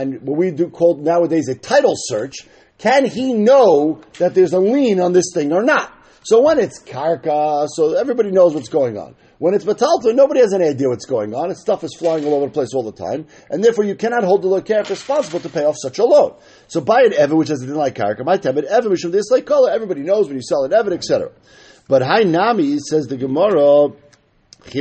and 0.01 0.23
what 0.23 0.39
we 0.39 0.51
do 0.51 0.69
called 0.71 1.03
nowadays 1.03 1.49
a 1.49 1.55
title 1.55 1.95
search, 1.97 2.37
can 2.79 3.05
he 3.05 3.35
know 3.35 4.01
that 4.19 4.35
there's 4.35 4.53
a 4.53 4.61
lien 4.61 5.01
on 5.01 5.13
this 5.13 5.33
thing 5.35 5.53
or 5.53 5.63
not? 5.63 5.93
So 6.23 6.43
when 6.43 6.59
it's 6.59 6.83
karka, 6.83 7.67
so 7.69 7.95
everybody 7.95 8.31
knows 8.31 8.55
what's 8.55 8.69
going 8.69 8.99
on. 8.99 9.17
When 9.39 9.55
it's 9.55 9.65
metalta, 9.65 10.15
nobody 10.15 10.41
has 10.41 10.53
any 10.53 10.67
idea 10.67 10.89
what's 10.89 11.07
going 11.07 11.33
on. 11.33 11.51
Its 11.51 11.61
stuff 11.61 11.85
is 11.85 11.95
flying 11.95 12.25
all 12.25 12.35
over 12.35 12.47
the 12.47 12.53
place 12.53 12.75
all 12.75 12.83
the 12.83 12.93
time, 12.93 13.27
and 13.51 13.63
therefore 13.63 13.85
you 13.85 13.95
cannot 13.95 14.25
hold 14.25 14.43
the 14.43 14.49
lokair 14.49 14.89
responsible 14.89 15.41
to 15.41 15.49
pay 15.49 15.65
off 15.65 15.77
such 15.81 15.99
a 15.99 16.05
loan. 16.05 16.35
So 16.67 16.81
buy 16.81 17.03
an 17.03 17.15
evan, 17.15 17.37
which 17.37 17.49
has 17.49 17.63
a 17.63 17.67
din 17.67 17.77
like 17.77 17.95
karka, 17.95 18.25
my 18.25 18.37
tabit 18.37 18.65
evan, 18.65 18.91
which 18.91 19.05
this 19.05 19.31
like 19.31 19.47
color. 19.47 19.71
Everybody 19.71 20.03
knows 20.03 20.27
when 20.27 20.37
you 20.37 20.43
sell 20.43 20.65
an 20.65 20.73
evan, 20.73 20.93
etc. 20.93 21.31
But 21.89 22.03
hi 22.03 22.23
nami 22.23 22.79
says 22.79 23.07
the 23.07 23.17
Gemara. 23.17 23.93
So 24.67 24.81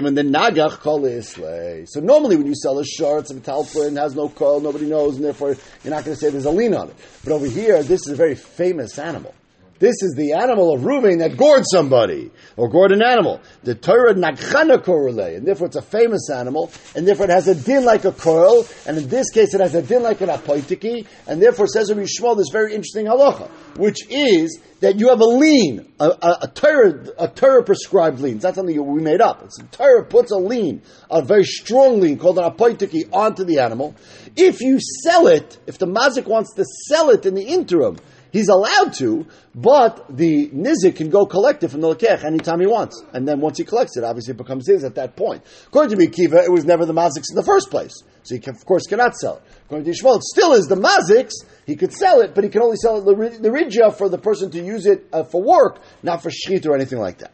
normally 2.00 2.36
when 2.36 2.48
you 2.48 2.56
sell 2.56 2.80
a 2.80 2.86
shirt, 2.86 3.22
it's 3.22 3.32
a 3.32 3.36
talpin, 3.36 3.98
has 3.98 4.16
no 4.16 4.28
coil, 4.28 4.60
nobody 4.60 4.86
knows, 4.86 5.16
and 5.16 5.26
therefore 5.26 5.56
you're 5.84 5.94
not 5.94 6.04
going 6.04 6.16
to 6.16 6.16
say 6.16 6.30
there's 6.30 6.46
a 6.46 6.52
lien 6.52 6.74
on 6.74 6.90
it. 6.90 6.96
But 7.24 7.34
over 7.34 7.46
here, 7.46 7.82
this 7.84 8.02
is 8.02 8.10
a 8.10 8.16
very 8.16 8.36
famous 8.36 9.00
animal. 9.00 9.34
This 9.80 10.02
is 10.02 10.16
the 10.18 10.34
animal 10.34 10.74
of 10.74 10.82
Reuven 10.82 11.20
that 11.20 11.38
gored 11.38 11.64
somebody, 11.72 12.32
or 12.56 12.70
gored 12.70 12.92
an 12.92 13.04
animal. 13.04 13.42
The 13.64 13.76
Torah 13.76 14.16
Nagchana 14.16 14.80
Korule, 14.80 15.38
and 15.38 15.46
therefore 15.46 15.68
it's 15.68 15.76
a 15.76 15.82
famous 15.82 16.30
animal, 16.32 16.72
and 16.96 17.08
therefore 17.08 17.26
it 17.26 17.32
has 17.32 17.48
a 17.48 17.56
din 17.56 17.86
like 17.86 18.06
a 18.06 18.12
coil, 18.12 18.66
and 18.88 18.98
in 18.98 19.08
this 19.08 19.30
case 19.30 19.54
it 19.54 19.62
has 19.62 19.76
a 19.76 19.82
din 19.82 20.02
like 20.02 20.22
an 20.22 20.30
apoitiki, 20.30 21.06
and 21.28 21.42
therefore 21.42 21.68
says 21.68 21.90
Rabbi 21.90 22.02
Yishmael 22.08 22.38
this 22.38 22.50
very 22.52 22.74
interesting 22.74 23.06
halacha, 23.06 23.50
which 23.78 24.00
is 24.10 24.60
that 24.80 25.00
you 25.00 25.10
have 25.10 25.20
a 25.20 25.26
lien, 25.26 25.92
a, 26.00 26.06
a, 26.06 26.38
a 26.44 26.48
Torah, 26.48 27.06
a 27.18 27.28
Torah 27.28 27.64
prescribed 27.64 28.20
lien. 28.20 28.36
It's 28.36 28.44
not 28.44 28.56
something 28.56 28.94
we 28.94 29.02
made 29.02 29.22
up. 29.22 29.44
It's 29.44 29.60
a 29.60 29.64
Torah 29.66 30.06
puts 30.06 30.32
a 30.32 30.38
lien, 30.38 30.82
a 31.10 31.22
very 31.22 31.44
strong 31.44 32.00
lien 32.00 32.18
called 32.18 32.38
an 32.38 32.44
apoitiki 32.44 33.12
onto 33.12 33.44
the 33.44 33.60
animal. 33.60 33.96
If 34.36 34.62
you 34.62 34.80
sell 35.04 35.28
it, 35.28 35.58
if 35.66 35.78
the 35.80 35.88
mazik 35.88 36.28
wants 36.28 36.54
to 36.56 36.66
sell 36.88 37.10
it 37.10 37.26
in 37.26 37.34
the 37.34 37.44
interim, 37.44 37.98
He's 38.38 38.50
allowed 38.50 38.94
to, 39.00 39.26
but 39.56 40.16
the 40.16 40.50
nizik 40.50 40.98
can 40.98 41.10
go 41.10 41.26
collect 41.26 41.64
it 41.64 41.70
from 41.70 41.82
the 41.82 41.96
lekech 41.96 42.24
anytime 42.24 42.60
he 42.60 42.68
wants. 42.68 43.04
And 43.12 43.28
then 43.28 43.40
once 43.40 43.58
he 43.58 43.64
collects 43.64 43.98
it, 43.98 44.04
obviously 44.04 44.36
it 44.36 44.38
becomes 44.38 44.68
his 44.68 44.84
at 44.84 44.94
that 44.94 45.16
point. 45.16 45.44
According 45.66 45.98
to 45.98 46.06
Kiva, 46.06 46.44
it 46.44 46.52
was 46.52 46.64
never 46.64 46.86
the 46.86 46.94
mazik's 46.94 47.32
in 47.32 47.36
the 47.36 47.42
first 47.42 47.72
place. 47.72 47.96
So 48.22 48.36
he, 48.36 48.40
can, 48.40 48.54
of 48.54 48.64
course, 48.64 48.86
cannot 48.86 49.16
sell 49.16 49.38
it. 49.38 49.44
According 49.66 49.86
to 49.86 49.92
Yishmael, 49.92 50.18
it 50.18 50.24
still 50.24 50.54
is 50.54 50.68
the 50.68 50.76
mazik's. 50.76 51.34
He 51.66 51.76
could 51.76 51.92
sell 51.92 52.22
it, 52.22 52.36
but 52.36 52.44
he 52.44 52.52
can 52.52 52.62
only 52.62 52.78
sell 52.78 53.00
it 53.00 53.06
the, 53.06 53.50
the 53.50 53.96
for 53.98 54.08
the 54.08 54.20
person 54.20 54.52
to 54.52 54.64
use 54.64 54.86
it 54.86 55.08
uh, 55.12 55.24
for 55.24 55.42
work, 55.42 55.80
not 56.04 56.22
for 56.22 56.30
shchit 56.30 56.68
or 56.68 56.76
anything 56.76 57.00
like 57.00 57.18
that. 57.18 57.32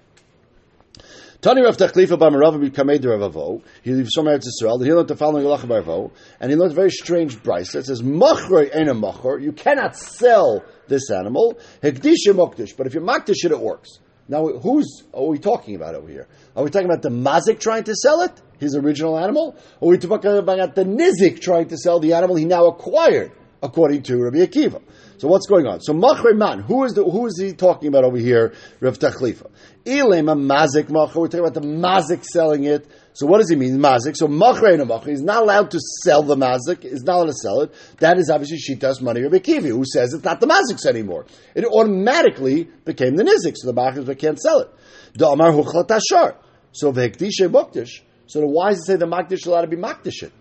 Tani 1.43 1.61
Rav 1.61 1.75
Tachlifa 1.75 2.17
by 2.17 2.29
Merav 2.29 2.57
Kamei 2.69 3.01
de 3.01 3.09
Ravavo. 3.09 3.61
He 3.81 3.91
leaves 3.91 4.11
some 4.15 4.27
Eretz 4.27 4.45
Yisrael. 4.45 4.81
He 4.81 4.93
learned 4.93 5.09
the 5.09 5.17
following 5.17 5.45
halacha 5.45 5.67
by 5.67 6.09
and 6.39 6.49
he 6.49 6.55
learned 6.55 6.71
a 6.71 6.75
very 6.75 6.89
strange 6.89 7.35
brisa. 7.35 7.75
It 7.75 7.87
says 7.87 8.01
Machrei 8.01 8.73
ain't 8.73 8.87
a 8.87 8.93
machor. 8.93 9.43
You 9.43 9.51
cannot 9.51 9.97
sell 9.97 10.63
this 10.87 11.11
animal. 11.11 11.59
Hekdisha 11.81 12.27
mokdish. 12.27 12.77
But 12.77 12.87
if 12.87 12.93
you're 12.93 13.03
makdish 13.03 13.43
it, 13.43 13.51
it 13.51 13.59
works. 13.59 13.99
Now, 14.29 14.47
who's 14.47 15.03
are 15.13 15.25
we 15.25 15.37
talking 15.37 15.75
about 15.75 15.95
over 15.95 16.07
here? 16.07 16.29
Are 16.55 16.63
we 16.63 16.69
talking 16.69 16.87
about 16.87 17.01
the 17.01 17.09
mazik 17.09 17.59
trying 17.59 17.83
to 17.83 17.93
sell 17.93 18.21
it, 18.21 18.31
his 18.59 18.77
original 18.77 19.19
animal, 19.19 19.57
or 19.81 19.89
are 19.89 19.91
we 19.91 19.97
talking 19.97 20.37
about 20.37 20.75
the 20.75 20.85
nizik 20.85 21.41
trying 21.41 21.67
to 21.67 21.77
sell 21.77 21.99
the 21.99 22.13
animal 22.13 22.37
he 22.37 22.45
now 22.45 22.67
acquired, 22.67 23.33
according 23.61 24.03
to 24.03 24.15
Rabbi 24.15 24.37
Akiva? 24.37 24.81
So 25.23 25.29
what's 25.29 25.47
going 25.47 25.65
on? 25.67 25.79
So 25.79 25.93
Machre 25.93 26.35
Man, 26.35 26.59
who 26.59 26.83
is 26.83 26.95
the, 26.95 27.03
who 27.05 27.27
is 27.27 27.39
he 27.39 27.53
talking 27.53 27.87
about 27.87 28.03
over 28.03 28.17
here? 28.17 28.53
Rav 28.81 28.99
Tachlifa. 28.99 29.49
Ilema 29.85 30.35
Mazik 30.37 30.87
Machre. 30.87 31.15
We're 31.15 31.27
talking 31.27 31.39
about 31.39 31.53
the 31.53 31.61
Mazik 31.61 32.25
selling 32.25 32.65
it. 32.65 32.85
So 33.13 33.25
what 33.25 33.37
does 33.37 33.49
he 33.49 33.55
mean, 33.55 33.77
Mazik? 33.77 34.17
So 34.17 34.27
Machre 34.27 34.73
and 34.73 34.83
Machre. 34.89 35.07
He's 35.07 35.21
not 35.21 35.43
allowed 35.43 35.71
to 35.71 35.79
sell 36.03 36.23
the 36.23 36.35
Mazik. 36.35 36.83
He's 36.83 37.03
not 37.03 37.15
allowed 37.15 37.27
to 37.27 37.33
sell 37.41 37.61
it. 37.61 37.73
That 37.99 38.17
is 38.17 38.29
obviously 38.29 38.57
Shitas 38.57 39.01
Money 39.01 39.21
Rabbi 39.21 39.37
Kivi, 39.37 39.69
who 39.69 39.85
says 39.85 40.13
it's 40.13 40.25
not 40.25 40.41
the 40.41 40.45
Mazik's 40.45 40.85
anymore. 40.85 41.25
It 41.55 41.63
automatically 41.63 42.65
became 42.83 43.15
the 43.15 43.23
Nizik, 43.23 43.55
so 43.55 43.71
the 43.71 43.73
Machre 43.73 44.19
can't 44.19 44.37
sell 44.37 44.59
it. 44.59 44.69
Da'amar 45.17 45.57
Huchlat 45.57 45.89
Ashar. 45.89 46.35
So 46.73 46.91
Vehekdishe 46.91 47.47
Mokdish. 47.47 48.01
So 48.27 48.41
then 48.41 48.49
why 48.49 48.71
does 48.71 48.79
it 48.79 48.87
say 48.87 48.95
the 48.97 49.05
Makdish 49.05 49.31
is 49.35 49.45
allowed 49.45 49.61
to 49.61 49.67
be 49.67 49.77
Makdish 49.77 50.21
it? 50.21 50.33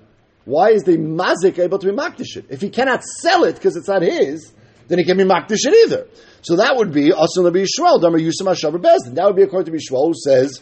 Why 0.45 0.71
is 0.71 0.83
the 0.83 0.97
Mazik 0.97 1.61
able 1.61 1.79
to 1.79 1.87
be 1.87 1.97
Makdish 1.97 2.37
it? 2.37 2.47
If 2.51 2.61
he 2.61 2.69
cannot 2.69 3.05
sell 3.05 3.45
it 3.45 3.55
because 3.55 3.77
it's 3.77 3.87
not 3.87 4.03
his, 4.03 4.53
then 4.89 4.99
he 4.99 5.05
can 5.05 5.17
be 5.17 5.25
makdish 5.25 5.67
it 5.67 5.75
either. 5.87 6.07
So 6.43 6.57
that 6.57 6.77
would 6.77 6.93
be 6.93 7.13
Asan 7.13 7.45
Labi 7.45 7.67
Yishmael, 7.67 8.01
Damar 8.01 8.19
Yusam 8.19 8.47
Hashavar 8.47 8.81
Bezdin. 8.81 9.15
That 9.15 9.27
would 9.27 9.37
be 9.37 9.43
according 9.43 9.73
to 9.73 9.79
Yishmael, 9.79 10.09
who 10.09 10.15
says 10.15 10.61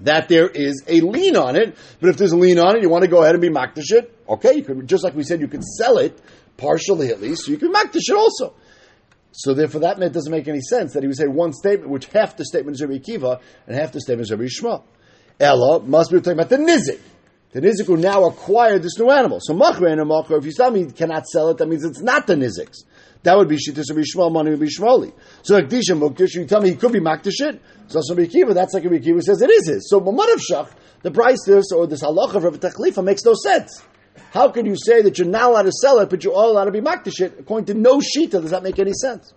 that 0.00 0.28
there 0.28 0.48
is 0.48 0.82
a 0.86 1.00
lien 1.00 1.36
on 1.36 1.56
it, 1.56 1.76
but 2.00 2.10
if 2.10 2.16
there's 2.16 2.32
a 2.32 2.36
lien 2.36 2.58
on 2.58 2.76
it, 2.76 2.82
you 2.82 2.88
want 2.88 3.02
to 3.02 3.10
go 3.10 3.22
ahead 3.22 3.34
and 3.34 3.42
be 3.42 3.50
makdish 3.50 3.92
it, 3.92 4.14
okay, 4.28 4.56
you 4.56 4.62
could, 4.62 4.86
just 4.86 5.04
like 5.04 5.14
we 5.14 5.22
said, 5.22 5.40
you 5.40 5.48
could 5.48 5.64
sell 5.64 5.98
it, 5.98 6.18
partially 6.56 7.08
at 7.08 7.20
least, 7.20 7.44
so 7.44 7.52
you 7.52 7.58
can 7.58 7.72
makdish 7.72 8.08
it 8.08 8.16
also. 8.16 8.54
So 9.32 9.54
therefore, 9.54 9.82
that 9.82 10.02
it 10.02 10.12
doesn't 10.12 10.30
make 10.30 10.48
any 10.48 10.60
sense 10.60 10.94
that 10.94 11.02
he 11.02 11.06
would 11.06 11.16
say 11.16 11.26
one 11.26 11.52
statement, 11.52 11.90
which 11.90 12.06
half 12.06 12.36
the 12.36 12.44
statement 12.44 12.76
is 12.76 12.82
Rabbi 12.82 12.98
Kiva 12.98 13.40
and 13.66 13.76
half 13.76 13.92
the 13.92 14.00
statement 14.00 14.26
is 14.26 14.30
Rabbi 14.32 14.44
Yishmael. 14.44 14.82
Ella 15.38 15.80
must 15.80 16.10
be 16.10 16.18
talking 16.18 16.32
about 16.32 16.48
the 16.48 16.56
nizik. 16.56 17.00
The 17.52 17.60
nizik 17.60 17.86
who 17.86 17.96
now 17.96 18.24
acquired 18.24 18.82
this 18.82 18.98
new 18.98 19.10
animal. 19.10 19.38
So 19.40 19.54
machre 19.54 19.86
and 19.86 20.00
machre, 20.00 20.38
if 20.38 20.44
you 20.44 20.52
tell 20.52 20.70
me 20.70 20.84
he 20.84 20.90
cannot 20.90 21.26
sell 21.26 21.48
it, 21.50 21.58
that 21.58 21.68
means 21.68 21.84
it's 21.84 22.00
not 22.00 22.26
the 22.26 22.34
nizik's. 22.34 22.84
That 23.22 23.36
would 23.36 23.48
be 23.48 23.56
Shittas 23.56 23.90
Rabbi 23.90 24.00
Yishmael, 24.00 24.32
money 24.32 24.50
would 24.50 24.60
be 24.60 24.68
Shmueli. 24.68 25.12
So 25.42 25.60
Akdisha 25.60 25.92
Mukdish, 25.92 26.34
you 26.34 26.46
tell 26.46 26.62
me 26.62 26.70
he 26.70 26.76
could 26.76 26.92
be 26.92 27.00
Makdish 27.00 27.40
it. 27.40 27.60
So 27.88 28.00
Rabbi 28.08 28.26
Kiva, 28.26 28.54
that's 28.54 28.72
like 28.72 28.84
Rabbi 28.84 28.98
Kiva 28.98 29.20
says 29.20 29.42
it 29.42 29.50
is 29.50 29.68
his. 29.68 29.90
So 29.90 30.00
Mamad 30.00 30.32
of 30.32 30.40
Shach, 30.40 30.70
the 31.02 31.10
price 31.10 31.38
this 31.46 31.70
or 31.70 31.86
this 31.86 32.02
halacha 32.02 32.36
of 32.36 32.44
Rabbi 32.44 32.56
Techlifa 32.56 33.04
makes 33.04 33.22
no 33.24 33.34
sense. 33.34 33.82
How 34.32 34.48
can 34.48 34.64
you 34.64 34.76
say 34.76 35.02
that 35.02 35.18
you're 35.18 35.28
not 35.28 35.50
allowed 35.50 35.62
to 35.62 35.72
sell 35.72 35.98
it, 35.98 36.08
but 36.08 36.24
you're 36.24 36.32
all 36.32 36.52
allowed 36.52 36.64
to 36.64 36.72
be 36.72 36.80
Makdish 36.80 37.20
it? 37.20 37.34
According 37.38 37.66
to 37.66 37.74
no 37.74 37.98
Shita, 37.98 38.40
does 38.40 38.50
that 38.52 38.62
make 38.62 38.78
any 38.78 38.92
sense? 38.94 39.34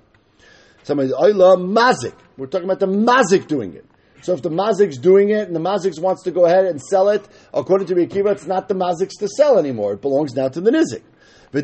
Somebody, 0.84 1.10
Oila 1.10 1.58
Mazik. 1.58 2.16
We're 2.38 2.48
talking 2.48 2.70
about 2.70 2.80
the 2.80 2.88
Mazik 2.88 3.48
doing 3.48 3.74
it. 3.74 3.86
So 4.22 4.34
if 4.34 4.42
the 4.42 4.50
Mazik's 4.50 4.98
doing 4.98 5.30
it 5.30 5.48
and 5.48 5.56
the 5.56 5.60
Mazik 5.60 6.00
wants 6.02 6.24
to 6.24 6.32
go 6.32 6.46
ahead 6.46 6.66
and 6.66 6.82
sell 6.82 7.10
it, 7.10 7.28
according 7.54 7.88
to 7.88 7.96
Rabbi 7.96 8.14
Kiva, 8.14 8.30
it's 8.30 8.46
not 8.46 8.70
the 8.70 8.76
Mazik's 8.76 9.18
to 9.18 9.28
sell 9.28 9.60
anymore. 9.60 9.94
It 9.94 10.02
belongs 10.02 10.34
now 10.34 10.48
to 10.48 10.62
the 10.62 10.72
Nizik. 10.72 11.04
The 11.54 11.62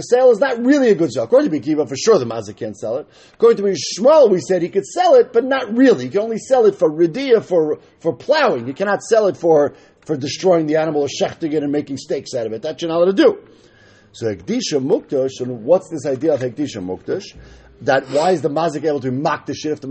sale 0.00 0.30
is 0.30 0.38
not 0.40 0.58
really 0.64 0.90
a 0.90 0.94
good 0.96 1.12
sale. 1.12 1.22
According 1.22 1.50
to 1.52 1.60
Bikiva, 1.60 1.88
for 1.88 1.94
sure 1.94 2.18
the 2.18 2.24
mazik 2.24 2.56
can't 2.56 2.76
sell 2.76 2.96
it. 2.96 3.06
According 3.34 3.58
to 3.58 3.70
Bishmal, 3.70 4.28
we 4.28 4.40
said 4.40 4.60
he 4.60 4.68
could 4.68 4.84
sell 4.84 5.14
it, 5.14 5.32
but 5.32 5.44
not 5.44 5.76
really. 5.76 6.06
He 6.06 6.10
can 6.10 6.22
only 6.22 6.38
sell 6.38 6.66
it 6.66 6.74
for 6.74 6.90
ridia, 6.90 7.44
for 7.44 7.78
for 8.00 8.12
plowing. 8.16 8.66
You 8.66 8.74
cannot 8.74 9.02
sell 9.02 9.28
it 9.28 9.36
for 9.36 9.74
for 10.04 10.16
destroying 10.16 10.66
the 10.66 10.74
animal 10.76 11.02
or 11.02 11.08
shechting 11.08 11.52
it 11.52 11.62
and 11.62 11.70
making 11.70 11.98
steaks 11.98 12.34
out 12.34 12.46
of 12.46 12.52
it. 12.52 12.62
That 12.62 12.82
you're 12.82 12.88
not 12.88 13.02
allowed 13.02 13.16
to 13.16 13.22
do. 13.22 13.38
So 14.10 14.34
Hekdisha 14.34 14.80
Mukdash, 14.84 15.40
and 15.40 15.62
what's 15.64 15.90
this 15.90 16.06
idea 16.06 16.34
of 16.34 16.40
Hekdisha 16.40 16.82
Mukdash? 16.84 17.36
That 17.82 18.08
why 18.10 18.32
is 18.32 18.42
the 18.42 18.50
mazik 18.50 18.84
able 18.84 18.98
to 18.98 19.12
mock 19.12 19.46
the 19.46 19.54
shit? 19.54 19.70
If 19.70 19.80
the 19.80 19.88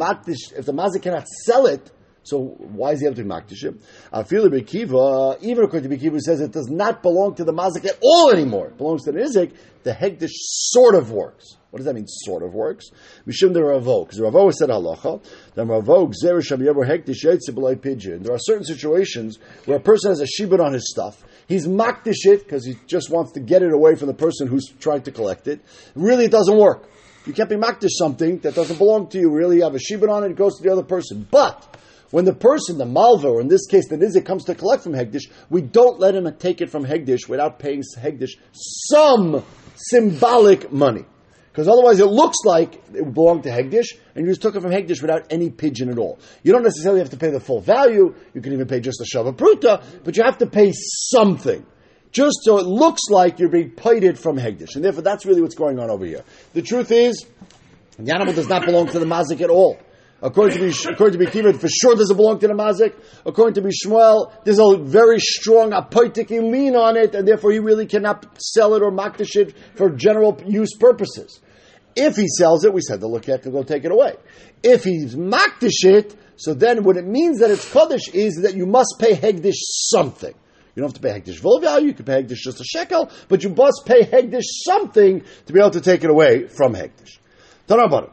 if 0.58 0.66
the 0.66 0.74
mazik 0.74 1.04
cannot 1.04 1.30
sell 1.46 1.66
it, 1.68 1.90
so 2.24 2.40
why 2.40 2.92
is 2.92 3.00
he 3.00 3.08
able 3.08 3.16
to 3.16 3.24
be 3.24 3.30
makdishim? 3.30 3.82
Afil 4.14 4.48
Bekiva, 4.48 5.42
even 5.42 5.64
according 5.64 5.90
to 5.90 5.98
Bekiva, 5.98 6.20
says 6.20 6.40
it 6.40 6.52
does 6.52 6.70
not 6.70 7.02
belong 7.02 7.36
to 7.36 7.44
the 7.44 7.54
mazik 7.54 7.86
at 7.86 7.98
all 8.02 8.32
anymore. 8.32 8.68
It 8.68 8.78
belongs 8.78 9.06
to 9.06 9.12
the 9.12 9.20
nizik. 9.20 9.54
The 9.84 9.92
hegdish 9.92 10.30
sort 10.34 10.94
of 10.94 11.12
works. 11.12 11.58
What 11.72 11.78
does 11.78 11.86
that 11.86 11.96
mean? 11.96 12.06
Sort 12.08 12.44
of 12.44 12.54
works. 12.54 12.92
Mishim 13.26 13.54
the 13.54 13.64
Ravo, 13.64 14.04
because 14.04 14.20
Ravo 14.20 14.52
said 14.52 14.70
halacha. 14.70 15.24
The 15.56 15.66
Ravo 15.66 16.08
yitzibulay 16.08 17.82
pigeon. 17.82 18.22
There 18.22 18.34
are 18.34 18.40
certain 18.40 18.66
situations 18.66 19.40
where 19.66 19.78
a 19.78 19.82
person 19.82 20.12
has 20.12 20.20
a 20.20 20.26
shibud 20.26 20.64
on 20.64 20.74
his 20.74 20.92
stuff. 20.92 21.24
He's 21.48 21.66
makdish 21.66 22.26
it 22.26 22.44
because 22.44 22.66
he 22.66 22.76
just 22.86 23.10
wants 23.10 23.32
to 23.32 23.40
get 23.40 23.64
it 23.64 23.74
away 23.74 23.96
from 23.96 24.08
the 24.08 24.14
person 24.14 24.48
who's 24.48 24.68
trying 24.80 25.02
to 25.04 25.12
collect 25.12 25.48
it. 25.48 25.62
Really, 25.96 26.26
it 26.26 26.32
doesn't 26.32 26.58
work. 26.58 26.88
You 27.26 27.34
can't 27.34 27.50
be 27.50 27.56
makdish 27.56 27.92
something 27.92 28.40
that 28.40 28.54
doesn't 28.54 28.78
belong 28.78 29.08
to 29.10 29.20
you. 29.20 29.32
Really, 29.32 29.58
you 29.58 29.64
have 29.64 29.76
a 29.76 29.80
shibud 29.80 30.10
on 30.10 30.24
it, 30.24 30.32
it 30.32 30.38
goes 30.38 30.58
to 30.58 30.64
the 30.64 30.72
other 30.72 30.84
person. 30.84 31.26
But 31.30 31.78
when 32.12 32.26
the 32.26 32.34
person, 32.34 32.78
the 32.78 32.86
malva, 32.86 33.28
or 33.28 33.41
in 33.41 33.47
this 33.47 33.65
case 33.65 33.88
the 33.88 33.97
nizik, 33.97 34.26
comes 34.26 34.45
to 34.45 34.56
collect 34.56 34.84
from 34.84 34.93
Hegdish, 34.93 35.30
we 35.50 35.62
don't 35.62 36.00
let 36.00 36.15
him 36.15 36.32
take 36.38 36.62
it 36.62 36.69
from 36.69 36.86
Hegdish 36.86 37.28
without 37.28 37.60
paying 37.60 37.84
Hegdish 37.97 38.32
some 38.54 39.43
symbolic 39.76 40.71
money. 40.71 41.06
Because 41.52 41.67
otherwise 41.67 42.00
it 42.00 42.06
looks 42.06 42.38
like 42.45 42.76
it 42.93 43.13
belonged 43.13 43.43
to 43.43 43.50
Hegdish, 43.50 43.88
and 44.15 44.26
you 44.26 44.32
just 44.32 44.41
took 44.41 44.56
it 44.56 44.62
from 44.62 44.71
Hegdish 44.71 45.02
without 45.02 45.26
any 45.30 45.50
pigeon 45.50 45.89
at 45.89 45.97
all. 45.97 46.19
You 46.43 46.54
don't 46.54 46.63
necessarily 46.63 47.02
have 47.02 47.10
to 47.10 47.17
pay 47.17 47.30
the 47.30 47.41
full 47.41 47.60
value, 47.60 48.15
you 48.34 48.41
can 48.41 48.54
even 48.54 48.67
pay 48.67 48.80
just 48.80 49.02
a 49.02 49.04
Shava 49.04 49.36
Pruta, 49.36 49.84
but 50.04 50.15
you 50.15 50.24
have 50.24 50.38
to 50.38 50.47
pay 50.47 50.71
something. 50.74 51.65
Just 52.12 52.39
so 52.43 52.58
it 52.58 52.65
looks 52.65 53.04
like 53.10 53.39
you're 53.39 53.50
being 53.50 53.71
paid 53.71 54.19
from 54.19 54.38
Hegdish. 54.38 54.76
And 54.76 54.84
therefore 54.84 55.02
that's 55.02 55.26
really 55.26 55.41
what's 55.41 55.56
going 55.56 55.80
on 55.80 55.89
over 55.89 56.06
here. 56.06 56.24
The 56.54 56.62
truth 56.62 56.91
is, 56.91 57.26
the 57.97 58.13
animal 58.13 58.34
does 58.34 58.50
not 58.50 58.65
belong 58.65 58.88
to 58.88 59.00
the 59.00 59.06
Mazik 59.06 59.41
at 59.41 59.50
all. 59.50 59.80
According 60.24 60.58
to 60.58 60.64
Bish, 60.66 60.86
according 60.86 61.20
to 61.20 61.26
Bikiva, 61.26 61.60
for 61.60 61.68
sure 61.68 61.96
doesn't 61.96 62.16
belong 62.16 62.38
to 62.40 62.48
the 62.48 62.54
mazik. 62.54 62.94
According 63.26 63.56
to 63.56 63.62
Bishmuel, 63.68 64.32
there's 64.44 64.60
a 64.60 64.78
very 64.78 65.20
strong 65.20 65.72
apoitiki 65.72 66.40
lean 66.40 66.76
on 66.76 66.96
it, 66.96 67.16
and 67.16 67.28
therefore 67.28 67.52
he 67.52 67.60
really 67.60 67.88
cannot 67.88 68.28
sell 68.40 68.76
it 68.76 68.84
or 68.84 68.92
makdish 68.92 69.36
it 69.36 69.56
for 69.76 69.90
general 69.90 70.40
use 70.46 70.76
purposes. 70.76 71.40
If 71.96 72.16
he 72.16 72.28
sells 72.28 72.64
it, 72.66 72.74
we 72.74 72.82
said 72.82 73.02
the 73.02 73.10
lekech 73.10 73.42
can 73.42 73.52
go 73.52 73.64
take 73.64 73.84
it 73.84 73.92
away. 73.92 74.16
If 74.62 74.84
he's 74.84 75.16
makdish 75.16 75.84
it, 75.84 76.16
so 76.36 76.54
then 76.54 76.84
what 76.84 76.98
it 76.98 77.06
means 77.06 77.40
that 77.40 77.50
it's 77.50 77.72
kaddish 77.72 78.10
is 78.14 78.42
that 78.44 78.56
you 78.56 78.68
must 78.68 78.96
pay 79.00 79.16
hegdish 79.16 79.58
something. 79.58 80.34
You 80.76 80.82
don't 80.82 80.90
have 80.90 81.02
to 81.02 81.02
pay 81.02 81.20
hegdish 81.20 81.40
full 81.40 81.60
value. 81.60 81.88
You 81.88 81.94
can 81.94 82.06
pay 82.06 82.24
hegdish 82.24 82.38
just 82.38 82.62
a 82.62 82.64
shekel, 82.64 83.10
but 83.28 83.44
you 83.44 83.50
must 83.50 83.84
pay 83.86 84.04
hegdish 84.04 84.46
something 84.66 85.24
to 85.48 85.54
be 85.54 85.60
able 85.60 85.72
to 85.72 85.82
take 85.82 86.04
it 86.04 86.12
away 86.12 86.48
from 86.48 86.76
hegdish. 86.76 87.18
Tanabara. 87.68 88.12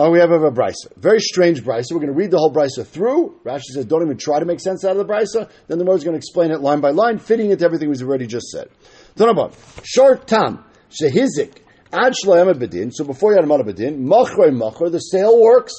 Oh, 0.00 0.12
we 0.12 0.20
have 0.20 0.30
a, 0.30 0.38
brisa. 0.52 0.96
Very 0.96 1.18
strange 1.18 1.64
brisa. 1.64 1.86
We're 1.90 1.98
going 1.98 2.12
to 2.12 2.16
read 2.16 2.30
the 2.30 2.38
whole 2.38 2.52
brisa 2.52 2.86
through. 2.86 3.40
Rashi 3.44 3.62
says, 3.74 3.84
don't 3.84 4.02
even 4.02 4.16
try 4.16 4.38
to 4.38 4.44
make 4.44 4.60
sense 4.60 4.84
out 4.84 4.96
of 4.96 5.04
the 5.04 5.12
brisa. 5.12 5.50
Then 5.66 5.78
the 5.78 5.90
is 5.90 6.04
going 6.04 6.14
to 6.14 6.18
explain 6.18 6.52
it 6.52 6.60
line 6.60 6.80
by 6.80 6.90
line, 6.90 7.18
fitting 7.18 7.50
it 7.50 7.58
to 7.58 7.64
everything 7.64 7.88
we've 7.88 8.00
already 8.00 8.28
just 8.28 8.46
said. 8.46 8.68
Tanabon. 9.16 9.52
Short 9.84 10.28
tam. 10.28 10.64
Shehizik. 10.90 11.62
Ad 11.92 12.12
bedin. 12.12 12.92
So 12.92 13.04
before 13.04 13.32
you 13.32 13.40
had 13.40 13.44
a 13.44 13.64
bedin, 13.64 13.98
machre 13.98 14.52
machre, 14.52 14.88
the 14.88 15.00
sale 15.00 15.42
works. 15.42 15.72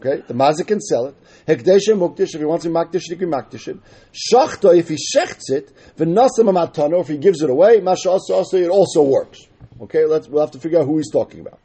Okay, 0.00 0.22
the 0.28 0.34
mazik 0.34 0.68
can 0.68 0.80
sell 0.80 1.06
it. 1.06 1.16
Hekdesha 1.48 1.98
mukdish, 1.98 2.34
if 2.34 2.40
he 2.40 2.44
wants 2.44 2.64
to 2.64 2.70
makdish, 2.70 3.02
he 3.08 3.16
can 3.16 3.30
makdish 3.30 3.66
it. 3.66 3.78
Shachta, 4.12 4.78
if 4.78 4.88
he 4.88 4.96
shechts 4.96 5.50
it, 5.50 5.72
v'nasam 5.96 6.48
amatano, 6.48 7.00
if 7.00 7.08
he 7.08 7.18
gives 7.18 7.42
it 7.42 7.50
away, 7.50 7.80
masha 7.80 8.10
also, 8.10 8.56
it 8.56 8.70
also 8.70 9.02
works. 9.02 9.40
Okay, 9.80 10.04
let's, 10.04 10.28
we'll 10.28 10.40
have 10.40 10.52
to 10.52 10.60
figure 10.60 10.78
out 10.78 10.86
who 10.86 10.98
he's 10.98 11.10
talking 11.10 11.40
about. 11.40 11.58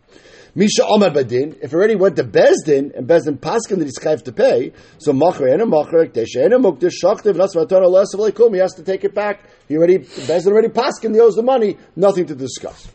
Misha 0.57 0.85
Omer 0.87 1.09
Badin, 1.09 1.57
if 1.61 1.73
already 1.73 1.95
went 1.95 2.15
to 2.15 2.23
Bezdin, 2.23 2.95
and 2.95 3.05
Bezdin 3.05 3.37
Paskin 3.37 3.77
that 3.79 3.83
he's 3.83 3.99
chayv 3.99 4.23
to 4.23 4.31
pay, 4.31 4.71
so 4.99 5.11
Machar 5.11 5.47
and 5.47 5.61
a 5.61 5.65
Machar, 5.65 6.05
Hekdesha 6.05 6.45
and 6.45 6.53
a 6.53 6.57
v'nasam 6.57 7.65
amatano, 7.67 7.89
less 7.89 8.13
of 8.13 8.21
leikum, 8.21 8.53
he 8.53 8.59
has 8.59 8.73
to 8.75 8.83
take 8.83 9.03
it 9.03 9.13
back. 9.13 9.49
He 9.67 9.75
already, 9.75 9.99
Bezdin 9.99 10.47
already 10.47 10.69
Paskin, 10.69 11.13
he 11.13 11.19
owes 11.19 11.35
the 11.35 11.43
money, 11.43 11.77
nothing 11.97 12.25
to 12.27 12.35
discuss. 12.35 12.87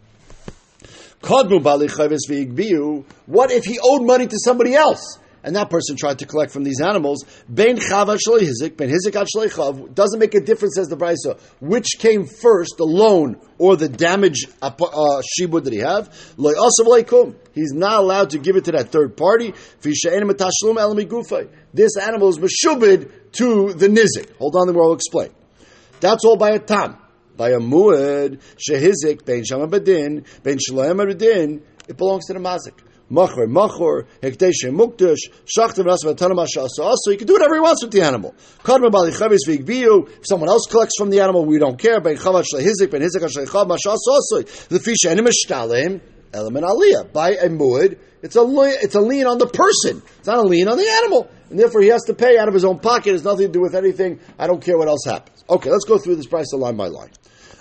What 1.23 1.51
if 3.51 3.65
he 3.65 3.79
owed 3.83 4.07
money 4.07 4.27
to 4.27 4.37
somebody 4.43 4.75
else? 4.75 5.19
And 5.43 5.57
that 5.57 5.71
person 5.71 5.97
tried 5.97 6.19
to 6.19 6.27
collect 6.27 6.53
from 6.53 6.65
these 6.65 6.81
animals. 6.81 7.25
Hizik, 7.51 8.77
ben 8.77 8.91
hizik 8.91 9.15
chav. 9.15 9.95
Doesn't 9.95 10.19
make 10.19 10.35
a 10.35 10.41
difference, 10.41 10.75
says 10.77 10.89
the 10.89 10.97
brisa. 10.97 11.41
Which 11.61 11.97
came 11.99 12.27
first, 12.27 12.77
the 12.77 12.85
loan 12.85 13.41
or 13.59 13.77
the 13.77 13.89
damage 13.89 14.47
uh, 14.61 14.71
shibud 14.71 15.65
that 15.65 15.73
he 15.73 15.79
have? 15.79 16.09
He's 17.55 17.73
not 17.73 17.99
allowed 18.01 18.31
to 18.31 18.39
give 18.39 18.57
it 18.57 18.65
to 18.67 18.73
that 18.73 18.91
third 18.91 19.17
party. 19.17 19.55
This 19.83 20.05
animal 21.97 22.29
is 22.29 22.39
meshubid 22.39 23.11
to 23.33 23.73
the 23.73 23.89
nizik. 23.89 24.37
Hold 24.37 24.57
on, 24.57 24.67
then 24.67 24.77
we'll 24.77 24.93
explain. 24.93 25.31
That's 26.01 26.25
all 26.25 26.37
by 26.37 26.51
a 26.51 26.59
tam 26.59 26.99
by 27.41 27.51
a 27.53 27.59
muad 27.59 28.39
shehizik 28.59 29.25
ben 29.25 29.43
shama 29.45 29.67
bedin 29.67 30.27
ben 30.43 30.59
bedin, 30.59 31.63
it 31.89 31.97
belongs 31.97 32.27
to 32.27 32.35
the 32.35 32.39
mazik. 32.39 32.75
Machor, 33.11 33.49
machor, 33.49 34.07
hekdesh, 34.23 34.65
mukdash, 34.71 35.19
shachtav, 35.45 35.85
rasa, 35.85 36.15
vatana, 36.15 36.47
also. 36.57 37.11
He 37.11 37.17
can 37.17 37.27
do 37.27 37.33
whatever 37.33 37.55
he 37.55 37.61
wants 37.61 37.83
with 37.83 37.93
the 37.93 38.03
animal. 38.03 38.35
Kadma 38.63 38.91
bali 38.91 39.11
chavis 39.11 39.41
v'igbiyu. 39.49 40.09
If 40.09 40.27
someone 40.29 40.49
else 40.49 40.67
collects 40.71 40.95
from 40.97 41.11
the 41.11 41.21
animal, 41.21 41.45
we 41.45 41.59
don't 41.59 41.79
care. 41.79 42.01
Ben 42.01 42.17
chavat 42.17 42.45
shlehizik, 42.53 42.91
ben 42.91 43.03
hizik 43.03 43.23
shlechav, 43.23 43.69
mashas 43.69 43.99
also. 44.09 44.43
The 44.69 44.79
fish 44.79 45.05
enim 45.09 45.27
shtalim, 45.27 46.01
element 46.33 46.65
aliyah. 46.65 47.13
By 47.13 47.33
a 47.33 47.49
muad, 47.49 47.99
it's 48.23 48.37
a 48.37 48.45
it's 48.83 48.95
a 48.95 49.01
lien 49.01 49.27
on 49.27 49.39
the 49.39 49.47
person. 49.47 50.03
It's 50.19 50.27
not 50.27 50.39
a 50.39 50.43
lien 50.43 50.69
on 50.69 50.77
the 50.77 50.89
animal, 50.89 51.29
and 51.49 51.59
therefore 51.59 51.81
he 51.81 51.89
has 51.89 52.03
to 52.05 52.15
pay 52.15 52.39
out 52.39 52.49
of 52.49 52.55
his 52.55 52.65
own 52.65 52.79
pocket. 52.79 53.09
It 53.09 53.13
has 53.13 53.25
nothing 53.25 53.47
to 53.47 53.53
do 53.53 53.61
with 53.61 53.75
anything. 53.75 54.21
I 54.39 54.47
don't 54.47 54.63
care 54.63 54.79
what 54.79 54.89
else 54.89 55.05
happens. 55.05 55.43
Okay, 55.49 55.71
let's 55.71 55.85
go 55.85 55.99
through 55.99 56.17
this 56.17 56.27
price 56.27 56.53
line 56.53 56.77
by 56.77 56.89
line. 56.89 57.11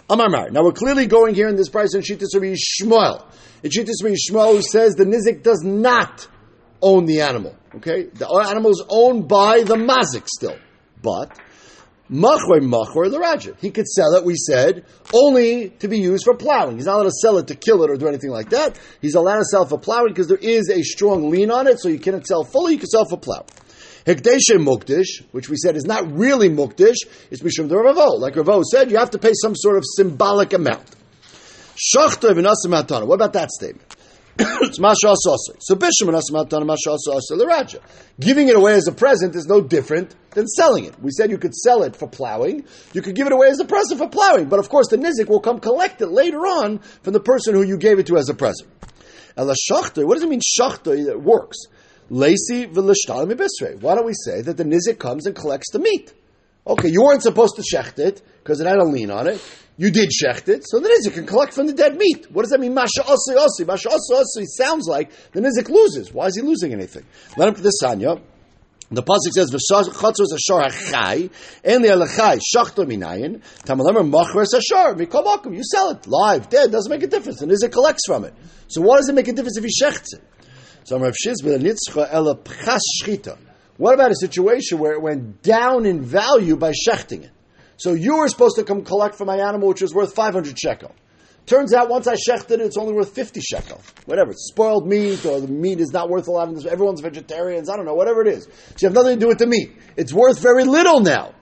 Amar 0.09 0.49
Now 0.49 0.63
we're 0.63 0.71
clearly 0.71 1.05
going 1.05 1.35
here 1.35 1.47
in 1.47 1.55
this 1.55 1.69
price 1.69 1.93
in 1.93 2.01
Shittas 2.01 2.33
Rabbi 2.33 2.55
Yishmael. 2.55 3.25
In 3.61 3.69
Shittas 3.69 4.03
Rabbi 4.03 4.15
Yishmael, 4.15 4.55
who 4.55 4.61
says 4.63 4.95
the 4.95 5.05
nizik 5.05 5.43
does 5.43 5.61
not 5.63 6.27
own 6.81 7.05
the 7.05 7.21
animal. 7.21 7.55
Okay, 7.75 8.05
the 8.05 8.27
animal 8.27 8.71
is 8.71 8.83
owned 8.89 9.27
by 9.27 9.61
the 9.61 9.75
mazik 9.75 10.27
still, 10.27 10.57
but 11.03 11.37
machwer 12.09 12.59
machwer 12.59 13.11
the 13.11 13.19
raja. 13.19 13.55
He 13.61 13.69
could 13.69 13.87
sell 13.87 14.15
it. 14.15 14.25
We 14.25 14.35
said 14.35 14.85
only 15.13 15.69
to 15.69 15.87
be 15.87 15.99
used 15.99 16.23
for 16.25 16.35
plowing. 16.35 16.77
He's 16.77 16.87
not 16.87 16.95
allowed 16.95 17.03
to 17.03 17.11
sell 17.11 17.37
it 17.37 17.47
to 17.47 17.55
kill 17.55 17.83
it 17.83 17.91
or 17.91 17.95
do 17.97 18.07
anything 18.07 18.31
like 18.31 18.49
that. 18.49 18.79
He's 19.01 19.13
allowed 19.13 19.37
to 19.37 19.45
sell 19.45 19.67
for 19.67 19.77
plowing 19.77 20.07
because 20.07 20.27
there 20.27 20.37
is 20.37 20.69
a 20.69 20.81
strong 20.81 21.29
lean 21.29 21.51
on 21.51 21.67
it, 21.67 21.79
so 21.79 21.87
you 21.87 21.99
cannot 21.99 22.25
sell 22.25 22.43
fully. 22.43 22.73
You 22.73 22.79
can 22.79 22.87
sell 22.87 23.05
for 23.05 23.19
plowing. 23.19 23.45
Hekdeshe 24.09 24.57
mukdish, 24.57 25.23
which 25.33 25.49
we 25.49 25.55
said 25.55 25.75
is 25.75 25.85
not 25.85 26.11
really 26.11 26.49
mukdish, 26.49 26.95
is 27.29 27.41
mishum 27.41 27.69
the 27.69 27.77
Ravo. 27.77 28.15
Like 28.15 28.35
Ravo 28.35 28.63
said, 28.63 28.89
you 28.89 28.97
have 28.97 29.11
to 29.11 29.19
pay 29.19 29.33
some 29.39 29.55
sort 29.55 29.77
of 29.77 29.83
symbolic 29.85 30.51
amount. 30.53 30.89
Shachta 31.75 32.31
v'nasim 32.31 33.05
What 33.05 33.13
about 33.13 33.33
that 33.33 33.51
statement? 33.51 33.95
it's 34.39 34.79
masha 34.79 35.13
So 35.15 35.75
bishum 35.75 36.09
v'nasim 36.09 36.31
hatana 36.31 36.65
masha 36.65 36.97
the 37.37 37.45
Raja. 37.47 37.81
Giving 38.19 38.47
it 38.47 38.55
away 38.55 38.73
as 38.73 38.87
a 38.87 38.91
present 38.91 39.35
is 39.35 39.45
no 39.45 39.61
different 39.61 40.15
than 40.31 40.47
selling 40.47 40.85
it. 40.85 40.99
We 40.99 41.11
said 41.11 41.29
you 41.29 41.37
could 41.37 41.53
sell 41.53 41.83
it 41.83 41.95
for 41.95 42.07
plowing. 42.07 42.65
You 42.93 43.03
could 43.03 43.13
give 43.13 43.27
it 43.27 43.33
away 43.33 43.49
as 43.49 43.59
a 43.59 43.65
present 43.65 43.99
for 43.99 44.09
plowing. 44.09 44.49
But 44.49 44.57
of 44.57 44.69
course, 44.69 44.87
the 44.87 44.97
nizik 44.97 45.29
will 45.29 45.39
come 45.39 45.59
collect 45.59 46.01
it 46.01 46.07
later 46.07 46.39
on 46.39 46.79
from 47.03 47.13
the 47.13 47.19
person 47.19 47.53
who 47.53 47.61
you 47.61 47.77
gave 47.77 47.99
it 47.99 48.07
to 48.07 48.17
as 48.17 48.27
a 48.27 48.33
present. 48.33 48.71
Ela 49.37 49.53
shachta. 49.69 50.03
What 50.03 50.15
does 50.15 50.23
it 50.23 50.29
mean 50.29 50.41
shachta 50.41 51.15
works? 51.15 51.57
Ibisrei. 52.11 53.81
Why 53.81 53.95
don't 53.95 54.05
we 54.05 54.13
say 54.13 54.41
that 54.41 54.57
the 54.57 54.63
nizik 54.63 54.99
comes 54.99 55.25
and 55.25 55.35
collects 55.35 55.71
the 55.71 55.79
meat? 55.79 56.13
Okay, 56.65 56.89
you 56.89 57.03
weren't 57.03 57.23
supposed 57.23 57.55
to 57.55 57.61
shecht 57.61 57.99
it 57.99 58.21
because 58.43 58.59
it 58.59 58.67
had 58.67 58.77
a 58.77 58.83
lien 58.83 59.11
on 59.11 59.27
it. 59.27 59.41
You 59.77 59.91
did 59.91 60.09
shecht 60.09 60.49
it, 60.49 60.63
so 60.67 60.79
the 60.79 60.89
nizik 60.89 61.13
can 61.13 61.25
collect 61.25 61.53
from 61.53 61.67
the 61.67 61.73
dead 61.73 61.95
meat. 61.95 62.29
What 62.31 62.41
does 62.43 62.51
that 62.51 62.59
mean? 62.59 62.73
Masha 62.73 63.01
osi 63.01 63.35
osi. 63.35 63.65
Masha 63.65 63.89
osi 63.89 64.11
osi 64.11 64.45
sounds 64.45 64.87
like 64.87 65.11
the 65.31 65.39
nizik 65.39 65.69
loses. 65.69 66.13
Why 66.13 66.25
is 66.27 66.35
he 66.35 66.41
losing 66.41 66.73
anything? 66.73 67.05
Let 67.37 67.47
him 67.47 67.55
put 67.55 67.63
the 67.63 67.73
sanya. 67.81 68.21
The 68.91 69.03
pasuk 69.03 69.33
says 69.33 69.51
v'chatzos 69.51 70.33
ashar 70.33 70.63
hachai 70.63 71.29
and 71.63 71.83
the 71.83 71.89
shachto 71.89 72.85
minayin 72.85 73.41
tamalemer 73.63 74.09
machres 74.09 74.53
ashar 74.53 74.95
mikomakum. 74.95 75.55
You 75.55 75.63
sell 75.63 75.91
it 75.91 76.07
live, 76.07 76.49
dead 76.49 76.71
doesn't 76.71 76.89
make 76.89 77.03
a 77.03 77.07
difference. 77.07 77.39
The 77.39 77.45
nizik 77.45 77.71
collects 77.71 78.07
from 78.07 78.25
it. 78.25 78.33
So 78.67 78.81
why 78.81 78.97
does 78.97 79.07
it 79.09 79.13
make 79.13 79.27
a 79.27 79.33
difference 79.33 79.57
if 79.57 79.63
he 79.63 79.69
shechts 79.69 80.13
it? 80.13 80.23
So 80.89 80.97
Rav 80.97 81.13
nitzcha 81.13 82.07
ela 82.11 82.35
pchas 82.35 82.79
shchita. 83.03 83.37
What 83.77 83.93
about 83.93 84.09
a 84.09 84.15
situation 84.15 84.79
where 84.79 84.93
it 84.93 85.01
went 85.03 85.43
down 85.43 85.85
in 85.85 86.01
value 86.01 86.57
by 86.57 86.71
shechting 86.71 87.25
it? 87.25 87.29
So 87.77 87.93
you 87.93 88.17
were 88.17 88.27
supposed 88.27 88.55
to 88.55 88.63
come 88.63 88.83
collect 88.83 89.13
for 89.13 89.23
my 89.23 89.37
animal, 89.37 89.67
which 89.67 89.83
was 89.83 89.93
worth 89.93 90.15
500 90.15 90.57
shekel. 90.57 90.95
Turns 91.45 91.75
out 91.75 91.89
once 91.89 92.07
I 92.07 92.15
shechted 92.15 92.53
it, 92.53 92.61
it's 92.61 92.75
only 92.75 92.93
worth 92.93 93.13
50 93.13 93.39
shekel. 93.39 93.79
Whatever. 94.07 94.31
It's 94.31 94.47
spoiled 94.47 94.87
meat, 94.87 95.23
or 95.27 95.39
the 95.39 95.47
meat 95.47 95.79
is 95.79 95.93
not 95.93 96.09
worth 96.09 96.27
a 96.27 96.31
lot. 96.31 96.49
Everyone's 96.65 97.01
vegetarians. 97.01 97.69
I 97.69 97.75
don't 97.75 97.85
know. 97.85 97.93
Whatever 97.93 98.21
it 98.23 98.27
is. 98.29 98.45
So 98.45 98.75
you 98.79 98.87
have 98.87 98.95
nothing 98.95 99.17
to 99.17 99.19
do 99.19 99.27
with 99.27 99.37
the 99.37 99.45
meat. 99.45 99.71
It's 99.95 100.11
worth 100.11 100.39
very 100.39 100.63
little 100.63 101.01
now. 101.01 101.35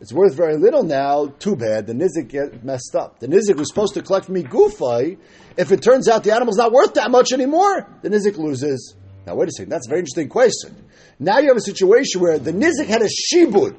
It's 0.00 0.14
worth 0.14 0.34
very 0.34 0.56
little 0.56 0.82
now. 0.82 1.26
Too 1.38 1.56
bad. 1.56 1.86
The 1.86 1.92
nizik 1.92 2.28
get 2.28 2.64
messed 2.64 2.94
up. 2.94 3.20
The 3.20 3.28
nizik 3.28 3.56
was 3.56 3.68
supposed 3.68 3.94
to 3.94 4.02
collect 4.02 4.30
me 4.30 4.42
gufay. 4.42 5.18
If 5.56 5.72
it 5.72 5.82
turns 5.82 6.08
out 6.08 6.24
the 6.24 6.34
animal's 6.34 6.56
not 6.56 6.72
worth 6.72 6.94
that 6.94 7.10
much 7.10 7.32
anymore, 7.32 7.86
the 8.02 8.08
nizik 8.08 8.36
loses. 8.36 8.94
Now 9.26 9.36
wait 9.36 9.48
a 9.48 9.52
second. 9.52 9.70
That's 9.70 9.86
a 9.86 9.90
very 9.90 10.00
interesting 10.00 10.28
question. 10.28 10.74
Now 11.18 11.38
you 11.38 11.48
have 11.48 11.56
a 11.56 11.60
situation 11.60 12.20
where 12.20 12.38
the 12.38 12.52
nizik 12.52 12.86
had 12.86 13.02
a 13.02 13.08
shibud 13.08 13.76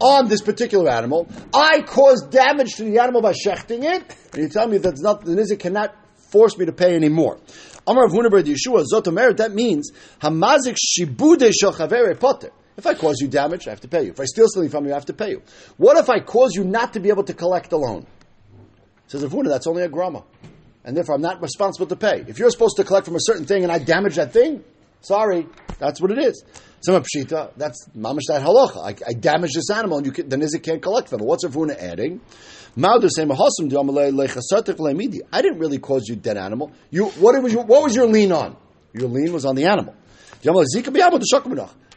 on 0.00 0.28
this 0.28 0.40
particular 0.40 0.90
animal. 0.90 1.28
I 1.54 1.82
caused 1.82 2.30
damage 2.30 2.74
to 2.76 2.84
the 2.84 2.98
animal 2.98 3.22
by 3.22 3.32
shechting 3.32 3.84
it, 3.84 4.16
and 4.32 4.42
you 4.42 4.48
tell 4.48 4.66
me 4.66 4.78
that 4.78 4.96
the 4.96 5.34
nizik 5.34 5.60
cannot 5.60 5.94
force 6.16 6.58
me 6.58 6.66
to 6.66 6.72
pay 6.72 6.94
anymore. 6.94 7.38
Amar 7.86 8.06
of 8.06 8.12
Hunaber 8.12 8.42
Yeshua 8.42 8.84
Zotomer. 8.92 9.36
That 9.36 9.52
means 9.52 9.92
hamazik 10.20 10.76
shibude 10.76 11.52
shochavere 11.52 12.18
potter. 12.18 12.50
If 12.76 12.86
I 12.86 12.94
cause 12.94 13.16
you 13.20 13.28
damage, 13.28 13.66
I 13.66 13.70
have 13.70 13.80
to 13.82 13.88
pay 13.88 14.04
you. 14.04 14.10
If 14.12 14.20
I 14.20 14.24
steal 14.24 14.46
something 14.48 14.70
from 14.70 14.86
you, 14.86 14.92
I 14.92 14.94
have 14.94 15.06
to 15.06 15.12
pay 15.12 15.30
you. 15.30 15.42
What 15.76 15.98
if 15.98 16.08
I 16.08 16.20
cause 16.20 16.54
you 16.54 16.64
not 16.64 16.94
to 16.94 17.00
be 17.00 17.10
able 17.10 17.24
to 17.24 17.34
collect 17.34 17.70
the 17.70 17.76
loan? 17.76 18.06
Says 19.08 19.22
Avuna, 19.24 19.48
that's 19.48 19.66
only 19.66 19.82
a 19.82 19.88
grama. 19.88 20.24
And 20.84 20.96
therefore, 20.96 21.14
I'm 21.14 21.22
not 21.22 21.40
responsible 21.40 21.86
to 21.86 21.96
pay. 21.96 22.24
If 22.26 22.38
you're 22.38 22.50
supposed 22.50 22.76
to 22.76 22.84
collect 22.84 23.06
from 23.06 23.14
a 23.16 23.20
certain 23.20 23.44
thing 23.46 23.62
and 23.62 23.70
I 23.70 23.78
damage 23.78 24.16
that 24.16 24.32
thing, 24.32 24.64
sorry, 25.00 25.46
that's 25.78 26.00
what 26.00 26.10
it 26.10 26.18
is. 26.18 26.42
Some 26.84 27.00
pshita, 27.02 27.52
that's 27.56 27.86
mamash 27.96 28.22
that 28.28 28.42
halacha. 28.42 28.84
I, 28.84 28.96
I 29.08 29.12
damage 29.12 29.52
this 29.54 29.70
animal 29.70 29.98
and 29.98 30.06
you 30.06 30.12
can, 30.12 30.28
the 30.28 30.36
nizik 30.36 30.64
can't 30.64 30.82
collect 30.82 31.08
from 31.08 31.20
it. 31.20 31.24
What's 31.24 31.44
Avuna 31.44 31.76
adding? 31.76 32.20
I 32.74 32.98
didn't 35.42 35.58
really 35.58 35.78
cause 35.78 36.08
you 36.08 36.16
dead 36.16 36.36
animal. 36.36 36.72
You, 36.90 37.06
what, 37.06 37.40
was 37.40 37.52
your, 37.52 37.64
what 37.64 37.82
was 37.84 37.94
your 37.94 38.06
lien 38.06 38.32
on? 38.32 38.56
Your 38.92 39.08
lean 39.08 39.32
was 39.32 39.44
on 39.44 39.54
the 39.54 39.66
animal. 39.66 39.94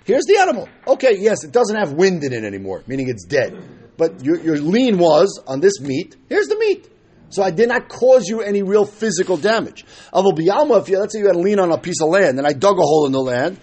Here's 0.04 0.26
the 0.26 0.38
animal. 0.40 0.70
Okay, 0.88 1.18
yes, 1.18 1.44
it 1.44 1.52
doesn't 1.52 1.76
have 1.76 1.94
wind 1.94 2.24
in 2.24 2.32
it 2.34 2.44
anymore, 2.44 2.84
meaning 2.86 3.10
it's 3.10 3.26
dead. 3.26 3.58
But 3.98 4.24
your, 4.24 4.40
your 4.40 4.58
lien 4.58 5.00
was 5.00 5.42
on 5.48 5.62
this 5.62 5.80
meat. 5.80 6.16
Here's 6.30 6.48
the 6.48 6.60
meat. 6.60 6.88
So 7.36 7.44
I 7.44 7.52
did 7.52 7.68
not 7.68 7.90
cause 7.90 8.30
you 8.30 8.40
any 8.42 8.64
real 8.64 8.86
physical 8.86 9.36
damage. 9.36 9.84
Avol 10.14 10.82
if 10.82 10.88
you, 10.88 11.00
let's 11.00 11.14
say 11.14 11.20
you 11.20 11.28
had 11.28 11.36
a 11.36 11.40
lien 11.40 11.60
on 11.60 11.70
a 11.70 11.78
piece 11.78 12.02
of 12.02 12.08
land 12.08 12.38
and 12.38 12.48
I 12.48 12.54
dug 12.54 12.78
a 12.78 12.82
hole 12.82 13.06
in 13.08 13.12
the 13.12 13.20
land. 13.20 13.60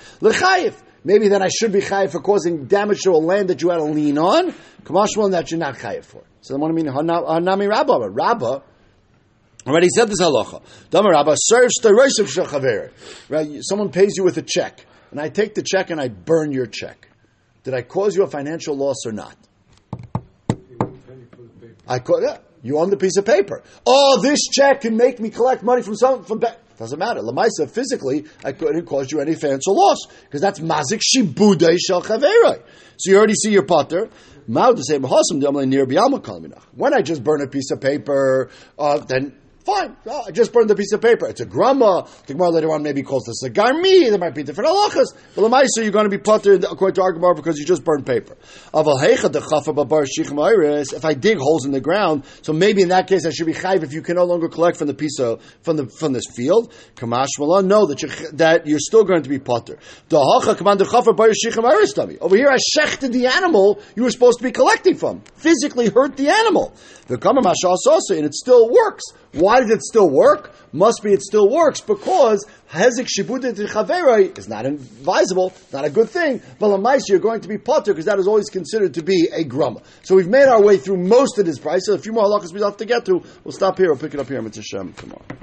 Maybe 1.05 1.29
then 1.29 1.43
I 1.43 1.49
should 1.49 1.73
be 1.73 1.81
chayiv 1.81 2.13
for 2.13 2.21
causing 2.21 2.67
damage 2.67 3.01
to 3.05 3.13
a 3.13 3.17
land 3.17 3.49
that 3.49 3.63
you 3.63 3.71
had 3.71 3.81
a 3.81 3.85
lien 3.85 4.19
on. 4.19 4.53
Kamashmal, 4.85 5.31
that 5.31 5.51
you're 5.51 5.59
not 5.59 5.77
chayiv 5.77 6.05
for. 6.05 6.23
So 6.43 6.55
what 6.59 6.71
I 6.71 6.75
mean, 6.75 6.85
hanami 6.85 7.67
rabba, 7.67 8.11
rabba. 8.11 8.63
Already 9.67 9.89
said 9.89 10.09
this 10.09 10.21
halacha. 10.21 10.63
Dama 10.91 11.09
rabba 11.09 11.35
serves 11.39 11.77
the 11.77 11.95
of 12.53 12.93
Right? 13.31 13.49
Someone 13.63 13.91
pays 13.91 14.19
you 14.19 14.25
with 14.25 14.37
a 14.37 14.43
check 14.43 14.85
and 15.11 15.19
I 15.19 15.31
take 15.31 15.55
the 15.55 15.63
check 15.63 15.89
and 15.89 15.99
I 15.99 16.09
burn 16.09 16.53
your 16.53 16.67
check. 16.67 17.09
Did 17.65 17.73
I 17.73 17.81
cause 17.81 18.15
you 18.15 18.23
a 18.23 18.27
financial 18.27 18.77
loss 18.77 19.07
or 19.07 19.13
not? 19.13 19.37
I 21.87 21.99
caught 21.99 22.23
yeah, 22.23 22.39
you 22.63 22.79
own 22.79 22.91
the 22.91 22.97
piece 22.97 23.17
of 23.17 23.25
paper. 23.27 23.63
Oh, 23.87 24.21
this 24.23 24.41
check 24.49 24.83
can 24.83 24.97
make 24.97 25.21
me 25.21 25.31
collect 25.31 25.63
money 25.63 25.83
from 25.83 25.97
some 25.97 26.25
from 26.25 26.39
back. 26.39 26.59
Doesn't 26.79 26.99
matter. 26.99 27.21
Lamaisa, 27.21 27.71
physically, 27.71 28.25
I 28.45 28.53
couldn't 28.53 28.87
cause 28.87 29.13
you 29.13 29.21
any 29.21 29.35
financial 29.35 29.77
loss 29.77 29.99
because 30.25 30.41
that's 30.41 30.59
mazik 30.61 31.01
shibudei 31.01 31.79
shel 31.79 32.03
chaveroi. 32.03 32.63
So 32.97 33.11
you 33.11 33.19
already 33.19 33.35
see 33.35 33.53
your 33.53 33.65
potter. 33.65 34.09
When 34.47 34.59
I 34.59 34.73
just 37.03 37.23
burn 37.23 37.43
a 37.43 37.47
piece 37.47 37.71
of 37.71 37.81
paper, 37.81 38.51
uh, 38.77 38.99
then 38.99 39.39
Fine. 39.65 39.97
Oh, 40.07 40.25
I 40.27 40.33
just 40.33 40.53
burned 40.53 40.69
a 40.73 40.75
piece 40.75 40.91
of 40.93 41.01
paper. 41.01 41.29
It's 41.29 41.41
a 41.41 41.47
grama. 41.47 42.09
The 42.27 42.35
Gemara 42.35 42.51
later 42.51 42.73
on 42.73 42.83
maybe 42.83 43.03
calls 43.03 43.27
this 43.27 43.45
a 43.45 43.51
garmi. 43.51 44.09
There 44.09 44.19
might 44.19 44.35
be 44.35 44.43
different 44.43 44.71
halachas. 44.71 45.15
But 45.37 45.43
Lamaisa, 45.43 45.83
you're 45.83 45.93
going 45.93 46.03
to 46.05 46.11
be 46.11 46.19
putter 46.19 46.55
according 46.55 46.97
to 46.97 47.03
our 47.03 47.35
because 47.35 47.59
you 47.59 47.65
just 47.65 47.85
burned 47.85 48.05
paper. 48.05 48.37
If 48.75 48.87
I 51.05 51.15
dig 51.15 51.39
holes 51.39 51.65
in 51.65 51.71
the 51.71 51.81
ground, 51.81 52.25
so 52.43 52.53
maybe 52.53 52.83
in 52.83 52.89
that 52.89 53.07
case 53.07 53.25
I 53.25 53.31
should 53.31 53.47
be 53.47 53.55
chayv 53.55 53.85
if 53.85 53.93
you 53.93 54.03
can 54.03 54.17
no 54.17 54.25
longer 54.25 54.49
collect 54.49 54.79
from 54.79 54.89
the 54.89 54.95
piece 54.95 55.21
of, 55.21 55.41
from 55.63 55.77
the 55.77 55.87
from 55.87 56.13
this 56.13 56.25
field. 56.35 56.75
Kamash 56.97 57.29
no, 57.65 57.87
that 57.87 58.03
you're, 58.03 58.11
that 58.33 58.67
you're 58.67 58.81
still 58.81 59.05
going 59.05 59.23
to 59.23 59.29
be 59.29 59.39
putter. 59.39 59.79
Over 62.21 62.37
here, 62.37 62.49
I 62.49 62.57
shechted 62.57 63.13
the 63.13 63.29
animal 63.33 63.81
you 63.95 64.03
were 64.03 64.11
supposed 64.11 64.39
to 64.39 64.45
be 64.45 64.51
collecting 64.51 64.97
from. 64.97 65.21
Physically 65.37 65.89
hurt 65.89 66.17
the 66.17 66.31
animal. 66.31 66.75
The 67.07 67.19
and 68.11 68.25
it 68.25 68.35
still 68.35 68.69
works. 68.71 69.05
Why 69.33 69.61
does 69.61 69.71
it 69.71 69.83
still 69.83 70.11
work? 70.11 70.53
Must 70.73 71.03
be 71.03 71.13
it 71.13 71.23
still 71.23 71.49
works 71.49 71.81
because 71.81 72.47
hezik 72.71 73.09
shibudit 73.09 73.55
chaveroi 73.55 74.37
is 74.39 74.49
not 74.49 74.67
advisable, 74.67 75.53
not 75.73 75.85
a 75.85 75.91
good 75.91 76.11
thing. 76.11 76.43
But 76.59 77.09
you're 77.09 77.19
going 77.19 77.41
to 77.41 77.49
be 77.49 77.59
potter 77.59 77.93
because 77.93 78.07
that 78.07 78.19
is 78.19 78.27
always 78.27 78.49
considered 78.51 78.95
to 78.95 79.03
be 79.03 79.29
a 79.33 79.45
grumma. 79.45 79.83
So 80.03 80.15
we've 80.15 80.29
made 80.29 80.49
our 80.49 80.63
way 80.63 80.77
through 80.77 80.99
most 80.99 81.39
of 81.39 81.47
this 81.47 81.59
price. 81.59 81.87
So 81.87 81.95
a 81.95 81.99
few 81.99 82.13
more 82.13 82.25
halachas 82.25 82.53
we 82.53 82.61
have 82.63 82.77
to 82.79 82.85
get 82.85 83.05
to. 83.07 83.23
We'll 83.45 83.53
stop 83.53 83.79
here. 83.79 83.89
We'll 83.89 83.99
pick 83.99 84.15
it 84.15 84.21
up 84.21 84.29
here. 84.29 84.41
Mitzvah 84.41 84.93
tomorrow. 84.97 85.43